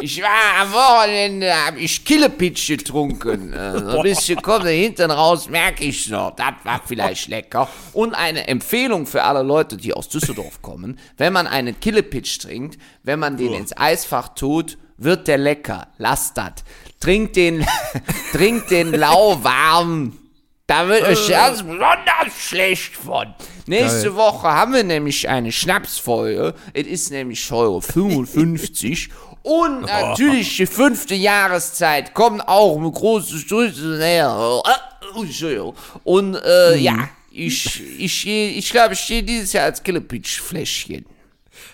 Ich 0.00 0.22
war 0.22 0.62
am 0.62 0.72
Wochenende, 0.72 1.52
habe 1.54 1.78
ich 1.80 2.04
Killepitch 2.04 2.68
getrunken. 2.68 3.52
Äh, 3.52 3.78
so 3.78 3.96
ein 3.98 4.02
bisschen 4.02 4.40
kommt 4.42 4.66
hinten 4.66 5.10
raus, 5.10 5.48
merke 5.48 5.84
ich 5.84 6.08
noch. 6.08 6.34
Das 6.36 6.54
war 6.64 6.80
vielleicht 6.86 7.28
lecker. 7.28 7.68
Und 7.92 8.14
eine 8.14 8.48
Empfehlung 8.48 9.06
für 9.06 9.22
alle 9.24 9.42
Leute, 9.42 9.76
die 9.76 9.92
aus 9.94 10.08
Düsseldorf 10.08 10.62
kommen. 10.62 10.98
Wenn 11.16 11.32
man 11.32 11.46
einen 11.46 11.78
Killepitch 11.80 12.38
trinkt, 12.38 12.78
wenn 13.02 13.18
man 13.18 13.36
den 13.36 13.52
ins 13.52 13.76
Eisfach 13.76 14.28
tut, 14.34 14.78
wird 14.96 15.28
der 15.28 15.38
lecker. 15.38 15.88
Lasst 15.98 16.36
das. 16.36 16.52
Trinkt 17.00 17.36
den, 17.36 17.64
trinkt 18.32 18.70
den 18.70 18.92
lauwarm. 18.92 20.18
Da 20.66 20.86
wird 20.86 21.02
euch 21.04 21.28
ganz 21.28 21.62
besonders 21.62 22.38
schlecht 22.38 22.94
von. 22.94 23.34
Nächste 23.66 24.14
Woche 24.16 24.48
haben 24.48 24.74
wir 24.74 24.84
nämlich 24.84 25.26
eine 25.26 25.50
Schnapsfolge. 25.50 26.54
Es 26.74 26.86
ist 26.86 27.10
nämlich 27.10 27.46
Folge 27.46 27.80
55. 27.80 29.08
Und 29.48 29.80
natürlich 29.82 30.56
die 30.56 30.66
fünfte 30.66 31.14
Jahreszeit 31.14 32.12
kommt 32.14 32.46
auch 32.46 32.78
mit 32.78 32.94
Stützen 33.26 33.98
näher. 33.98 34.60
Äh, 34.64 35.20
Entschuldigung. 35.20 35.74
Und 36.04 36.34
äh, 36.34 36.76
ja, 36.76 37.08
ich, 37.30 37.82
ich, 37.98 38.26
ich 38.26 38.70
glaube, 38.70 38.94
ich 38.94 39.00
stehe 39.00 39.22
dieses 39.22 39.52
Jahr 39.52 39.64
als 39.64 39.82
Killepitch-Fläschchen. 39.82 41.06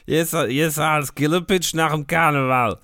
Jetzt, 0.07 0.35
jetzt 0.35 0.79
als 0.79 1.14
Killepitch 1.14 1.75
nach 1.75 1.93
dem 1.93 2.07
Karneval. 2.07 2.79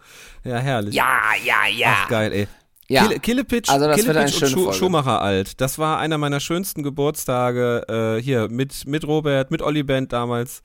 Ja, 0.45 0.59
herrlich. 0.59 0.95
Ja, 0.95 1.19
ja, 1.45 1.69
ja. 1.73 1.95
Ach, 2.05 2.09
geil, 2.09 2.33
ey. 2.33 2.49
Ja. 2.89 3.03
Kille, 3.07 3.21
Killepitch, 3.21 3.71
Also 3.71 3.87
das 3.87 4.01
Killepitch 4.01 4.43
und 4.43 4.49
Schu. 4.51 4.73
Schumacher 4.73 5.23
alt. 5.23 5.61
Das 5.61 5.79
war 5.79 5.99
einer 5.99 6.19
meiner 6.19 6.41
schönsten 6.41 6.83
Geburtstage 6.83 8.17
äh, 8.19 8.21
hier 8.23 8.49
mit, 8.49 8.87
mit 8.87 9.07
Robert, 9.07 9.53
mit 9.53 9.63
Olli 9.63 9.85
Band 9.85 10.13
damals. 10.13 10.63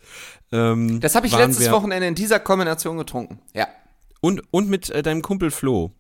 Ähm, 0.52 1.00
Das 1.02 1.14
habe 1.14 1.28
ich 1.28 1.38
letztes 1.38 1.66
wir- 1.66 1.72
Wochenende 1.74 2.08
in 2.08 2.16
dieser 2.16 2.40
Kombination 2.40 2.98
getrunken. 2.98 3.40
Ja. 3.54 3.68
Und, 4.26 4.42
und 4.50 4.68
mit 4.70 4.90
äh, 4.90 5.04
deinem 5.04 5.22
Kumpel 5.22 5.52
Flo. 5.52 5.92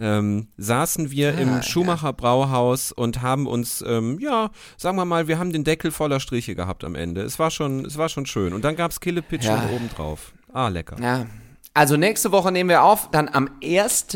Ähm, 0.00 0.48
saßen 0.56 1.12
wir 1.12 1.28
Ah, 1.36 1.40
im 1.40 1.62
Schumacher 1.62 2.12
Brauhaus 2.12 2.90
und 2.90 3.22
haben 3.22 3.46
uns, 3.46 3.84
ähm, 3.86 4.18
ja, 4.20 4.50
sagen 4.76 4.96
wir 4.96 5.04
mal, 5.04 5.28
wir 5.28 5.38
haben 5.38 5.52
den 5.52 5.62
Deckel 5.62 5.92
voller 5.92 6.18
Striche 6.18 6.56
gehabt 6.56 6.82
am 6.82 6.96
Ende. 6.96 7.20
Es 7.22 7.38
war 7.38 7.52
schon, 7.52 7.84
es 7.84 7.96
war 7.98 8.08
schon 8.08 8.26
schön. 8.26 8.52
Und 8.52 8.64
dann 8.64 8.74
gab's 8.74 8.98
Killepitch 8.98 9.44
Ja. 9.44 9.62
schon 9.62 9.76
obendrauf. 9.76 10.32
Ah, 10.52 10.66
lecker. 10.66 10.96
Ja. 11.00 11.26
Also 11.72 11.96
nächste 11.96 12.32
Woche 12.32 12.50
nehmen 12.50 12.68
wir 12.68 12.82
auf, 12.82 13.10
dann 13.12 13.28
am 13.28 13.48
1. 13.62 14.06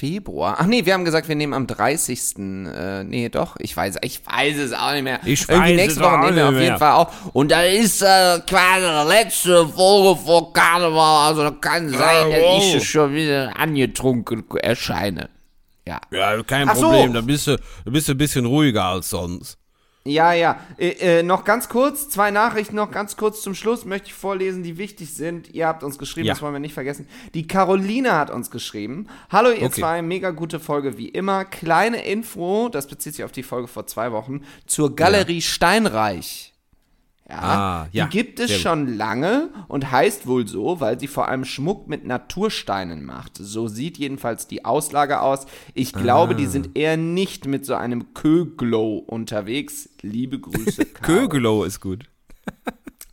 Februar. 0.00 0.56
Ach 0.58 0.64
nee, 0.64 0.86
wir 0.86 0.94
haben 0.94 1.04
gesagt, 1.04 1.28
wir 1.28 1.34
nehmen 1.34 1.52
am 1.52 1.66
30. 1.66 2.38
Äh, 2.38 3.04
nee, 3.04 3.28
doch, 3.28 3.56
ich 3.58 3.76
weiß, 3.76 3.96
ich 4.00 4.24
weiß 4.26 4.56
es 4.56 4.72
auch 4.72 4.92
nicht 4.92 5.02
mehr. 5.02 5.20
Ich 5.26 5.46
Irgendwie 5.46 5.72
weiß 5.72 5.76
nächste 5.76 6.00
es 6.00 6.06
Woche 6.06 6.18
auch 6.18 6.24
nehmen 6.24 6.36
wir 6.36 6.46
auf 6.48 6.54
jeden 6.54 6.66
mehr. 6.68 6.78
Fall 6.78 6.92
auf. 6.92 7.08
Und 7.34 7.50
da 7.50 7.62
ist 7.62 8.00
äh, 8.00 8.40
quasi 8.48 8.86
die 8.86 9.08
letzte 9.12 9.68
Folge 9.68 10.18
vor 10.24 10.54
Karneval. 10.54 11.28
Also 11.28 11.42
da 11.42 11.50
kann 11.50 11.90
sein, 11.90 12.30
dass 12.30 12.74
ich 12.74 12.88
schon 12.88 13.12
wieder 13.14 13.54
angetrunken 13.54 14.46
erscheine. 14.56 15.28
Ja. 15.86 16.00
Ja, 16.10 16.42
kein 16.44 16.68
Ach 16.70 16.76
so. 16.76 16.88
Problem. 16.88 17.12
Da 17.12 17.20
bist 17.20 17.46
du, 17.46 17.58
da 17.84 17.90
bist 17.90 18.08
du 18.08 18.12
ein 18.12 18.18
bisschen 18.18 18.46
ruhiger 18.46 18.84
als 18.84 19.10
sonst. 19.10 19.58
Ja, 20.04 20.32
ja. 20.32 20.58
Äh, 20.78 21.18
äh, 21.18 21.22
noch 21.22 21.44
ganz 21.44 21.68
kurz, 21.68 22.08
zwei 22.08 22.30
Nachrichten 22.30 22.74
noch 22.74 22.90
ganz 22.90 23.18
kurz 23.18 23.42
zum 23.42 23.54
Schluss 23.54 23.84
möchte 23.84 24.08
ich 24.08 24.14
vorlesen, 24.14 24.62
die 24.62 24.78
wichtig 24.78 25.12
sind. 25.12 25.52
Ihr 25.54 25.66
habt 25.66 25.82
uns 25.84 25.98
geschrieben, 25.98 26.26
Ja. 26.26 26.32
das 26.32 26.40
wollen 26.42 26.54
wir 26.54 26.58
nicht 26.60 26.72
vergessen. 26.72 27.06
Die 27.34 27.46
Caroline 27.46 28.12
hat 28.12 28.30
uns 28.30 28.50
geschrieben. 28.50 29.08
Hallo 29.30 29.50
ihr 29.50 29.66
Okay. 29.66 29.80
zwei, 29.80 30.00
mega 30.02 30.30
gute 30.30 30.58
Folge 30.58 30.96
wie 30.96 31.08
immer. 31.08 31.44
Kleine 31.44 32.02
Info, 32.04 32.70
das 32.70 32.86
bezieht 32.86 33.14
sich 33.14 33.24
auf 33.24 33.32
die 33.32 33.42
Folge 33.42 33.68
vor 33.68 33.86
zwei 33.86 34.10
Wochen, 34.10 34.40
zur 34.66 34.96
Galerie 34.96 35.42
Steinreich. 35.42 36.49
Ja, 37.30 37.38
Ah, 37.40 37.88
ja, 37.92 38.04
die 38.06 38.10
gibt 38.10 38.40
es 38.40 38.50
gut. 38.50 38.60
schon 38.60 38.96
lange 38.96 39.50
und 39.68 39.90
heißt 39.92 40.26
wohl 40.26 40.48
so, 40.48 40.80
weil 40.80 40.98
sie 40.98 41.06
vor 41.06 41.28
allem 41.28 41.44
Schmuck 41.44 41.86
mit 41.86 42.04
Natursteinen 42.04 43.04
macht. 43.04 43.36
So 43.38 43.68
sieht 43.68 43.98
jedenfalls 43.98 44.48
die 44.48 44.64
Auslage 44.64 45.20
aus. 45.20 45.46
Ich 45.74 45.92
glaube, 45.92 46.34
Ah. 46.34 46.36
die 46.36 46.46
sind 46.46 46.76
eher 46.76 46.96
nicht 46.96 47.46
mit 47.46 47.64
so 47.64 47.74
einem 47.76 48.14
Köglow 48.14 48.98
unterwegs. 48.98 49.88
Liebe 50.02 50.40
Grüße. 50.40 50.84
Caro. 50.92 51.04
Kögelow 51.20 51.64
ist 51.64 51.80
gut. 51.80 52.04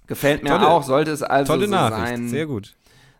Gefällt 0.07 0.41
mir 0.43 0.49
Tolle- 0.49 0.67
auch. 0.69 0.83
Sollte 0.83 1.11
es 1.11 1.21
also 1.21 1.53
Tolle 1.53 1.65
so 1.65 1.71
Nachricht, 1.71 2.07
sein. 2.07 2.29
sehr 2.29 2.45
gut. 2.47 2.75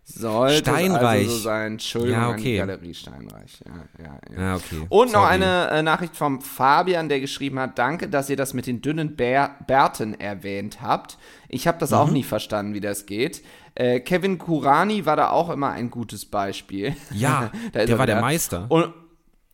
Sollte 0.10 0.60
Steinreich. 0.72 1.26
also 1.26 1.32
so 1.32 1.38
sein. 1.40 1.72
Entschuldigung 1.74 2.22
Ja, 2.22 2.30
okay. 2.30 2.58
Galerie 2.58 2.94
Steinreich. 2.94 3.60
Ja, 3.66 4.04
ja, 4.06 4.20
ja. 4.36 4.42
Ja, 4.42 4.56
okay. 4.56 4.86
Und 4.88 5.12
noch 5.12 5.22
Sorry. 5.24 5.34
eine 5.34 5.70
äh, 5.70 5.84
Nachricht 5.84 6.16
vom 6.16 6.40
Fabian, 6.42 7.10
der 7.10 7.20
geschrieben 7.20 7.60
hat, 7.60 7.78
danke, 7.78 8.08
dass 8.08 8.30
ihr 8.30 8.38
das 8.38 8.54
mit 8.54 8.68
den 8.68 8.82
dünnen 8.82 9.18
Bär 9.18 9.56
Bärten 9.68 10.14
erwähnt 10.20 10.82
habt. 10.82 11.18
Ich 11.50 11.68
habe 11.68 11.78
das 11.80 11.92
Mhm. 11.92 11.98
auch 11.98 12.10
nie 12.10 12.24
verstanden, 12.24 12.74
wie 12.74 12.80
das 12.80 13.06
geht. 13.06 13.44
Äh, 13.76 14.00
Kevin 14.00 14.38
Kurani 14.38 15.06
war 15.06 15.18
da 15.18 15.30
auch 15.32 15.50
immer 15.50 15.72
ein 15.72 15.92
gutes 15.92 16.26
Beispiel. 16.26 16.96
Ja, 17.12 17.52
der 17.74 17.90
er 17.90 17.98
war 18.00 18.06
der 18.06 18.16
wieder. 18.16 18.22
Meister. 18.22 18.66
Und, 18.70 18.94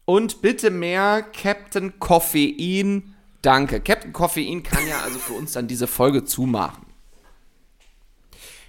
und 0.06 0.42
bitte 0.44 0.70
mehr 0.70 1.24
Captain 1.24 1.98
Koffein. 2.00 3.16
Danke. 3.42 3.82
Captain 3.82 4.14
Koffein 4.14 4.62
kann 4.64 4.88
ja 4.88 5.00
also 5.04 5.18
für 5.18 5.34
uns 5.34 5.54
dann 5.54 5.68
diese 5.68 5.88
Folge 5.88 6.24
zumachen. 6.26 6.86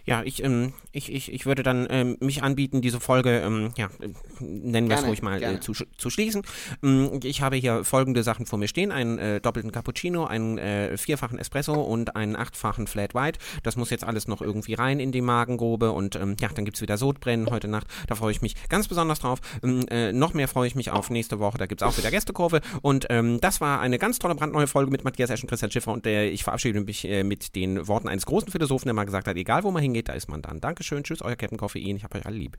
Ja, 0.07 0.22
ich, 0.22 0.42
ähm, 0.44 0.74
ich, 0.92 1.11
ich, 1.11 1.32
ich 1.32 1.46
würde 1.46 1.62
dann 1.62 1.86
ähm, 1.88 2.18
mich 2.20 2.42
anbieten, 2.42 2.82
diese 2.82 3.00
Folge, 3.00 3.40
ähm, 3.40 3.70
ja, 3.78 3.86
äh, 4.00 4.09
nennen 4.38 4.90
wir 4.90 4.98
es 4.98 5.07
ruhig 5.07 5.22
mal, 5.22 5.42
äh, 5.42 5.61
zu, 5.61 5.72
zu 5.72 6.11
schließen. 6.11 6.42
Ähm, 6.82 7.20
ich 7.22 7.40
habe 7.40 7.57
hier 7.57 7.84
folgende 7.84 8.22
Sachen 8.22 8.44
vor 8.44 8.59
mir 8.59 8.68
stehen: 8.68 8.92
einen 8.92 9.18
äh, 9.18 9.40
doppelten 9.40 9.72
Cappuccino, 9.72 10.26
einen 10.26 10.59
äh, 10.59 10.98
vierfachen 10.98 11.38
Espresso 11.38 11.80
und 11.80 12.16
einen 12.16 12.36
achtfachen 12.36 12.86
Flat 12.86 13.14
White. 13.14 13.38
Das 13.62 13.76
muss 13.76 13.88
jetzt 13.88 14.05
alles 14.05 14.28
noch 14.28 14.42
irgendwie 14.42 14.74
rein 14.74 15.00
in 15.00 15.11
die 15.11 15.22
Magengrube 15.22 15.90
und 15.92 16.16
ähm, 16.16 16.36
ja, 16.38 16.48
dann 16.55 16.66
gibt's 16.66 16.82
wieder 16.82 16.98
Sodbrennen 16.98 17.48
heute 17.50 17.68
Nacht. 17.68 17.86
Da 18.07 18.14
freue 18.14 18.32
ich 18.32 18.42
mich 18.42 18.55
ganz 18.68 18.88
besonders 18.88 19.20
drauf. 19.20 19.40
Ähm, 19.62 19.86
äh, 19.88 20.12
noch 20.12 20.34
mehr 20.34 20.48
freue 20.48 20.66
ich 20.66 20.74
mich 20.74 20.90
auf 20.90 21.09
nächste 21.09 21.38
Woche. 21.38 21.57
Da 21.57 21.64
gibt's 21.64 21.82
auch 21.82 21.96
wieder 21.96 22.11
Gästekurve. 22.11 22.61
Und 22.82 23.07
das 23.40 23.61
war 23.61 23.80
eine 23.80 23.98
ganz 23.98 24.18
tolle 24.18 24.34
brandneue 24.34 24.66
Folge 24.66 24.90
mit 24.90 25.05
Matthias 25.05 25.30
Eschen, 25.30 25.48
Christian 25.48 25.70
Schiffer 25.70 25.92
und 25.92 26.07
ich 26.07 26.42
verabschiede 26.42 26.80
mich 26.80 27.05
mit 27.24 27.55
den 27.55 27.86
Worten 27.86 28.09
eines 28.09 28.26
großen 28.26 28.50
Philosophen, 28.50 28.86
der 28.86 28.94
mal 28.94 29.05
gesagt 29.05 29.28
hat, 29.28 29.36
egal 29.36 29.62
wo 29.62 29.70
man 29.70 29.82
hingeht, 29.82 29.93
da 30.03 30.12
ist 30.14 30.28
man 30.28 30.42
dann. 30.42 30.61
Dankeschön, 30.61 31.05
tschüss, 31.05 31.22
euer 31.22 31.36
Captain 31.36 31.59
Koffein, 31.59 31.97
ich 31.97 32.05
hab 32.05 32.14
euch 32.14 32.26
alle 32.26 32.36
lieb. 32.36 32.59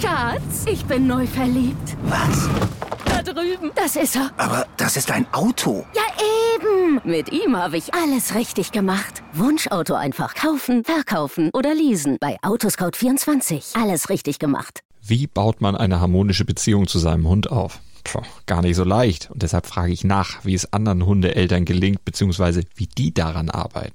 Schatz, 0.00 0.66
ich 0.66 0.84
bin 0.84 1.06
neu 1.06 1.26
verliebt. 1.26 1.96
Was? 2.04 2.48
Da 3.04 3.22
drüben. 3.22 3.70
Das 3.74 3.96
ist 3.96 4.16
er. 4.16 4.30
Aber 4.36 4.66
das 4.76 4.96
ist 4.96 5.10
ein 5.10 5.26
Auto. 5.32 5.84
Ja, 5.94 6.02
eben. 6.54 7.00
Mit 7.04 7.32
ihm 7.32 7.56
habe 7.56 7.76
ich 7.76 7.94
alles 7.94 8.34
richtig 8.34 8.72
gemacht. 8.72 9.22
Wunschauto 9.32 9.94
einfach 9.94 10.34
kaufen, 10.34 10.84
verkaufen 10.84 11.50
oder 11.52 11.74
leasen. 11.74 12.18
Bei 12.20 12.38
Autoscout24. 12.40 13.80
Alles 13.80 14.08
richtig 14.10 14.38
gemacht. 14.38 14.80
Wie 15.02 15.26
baut 15.26 15.60
man 15.60 15.76
eine 15.76 16.00
harmonische 16.00 16.44
Beziehung 16.44 16.86
zu 16.86 16.98
seinem 16.98 17.26
Hund 17.26 17.50
auf? 17.50 17.80
Puh, 18.04 18.22
gar 18.46 18.62
nicht 18.62 18.76
so 18.76 18.84
leicht. 18.84 19.30
Und 19.30 19.42
deshalb 19.42 19.66
frage 19.66 19.92
ich 19.92 20.04
nach, 20.04 20.44
wie 20.44 20.54
es 20.54 20.72
anderen 20.72 21.04
Hundeeltern 21.04 21.64
gelingt, 21.64 22.04
beziehungsweise 22.04 22.62
wie 22.74 22.86
die 22.86 23.12
daran 23.12 23.50
arbeiten. 23.50 23.94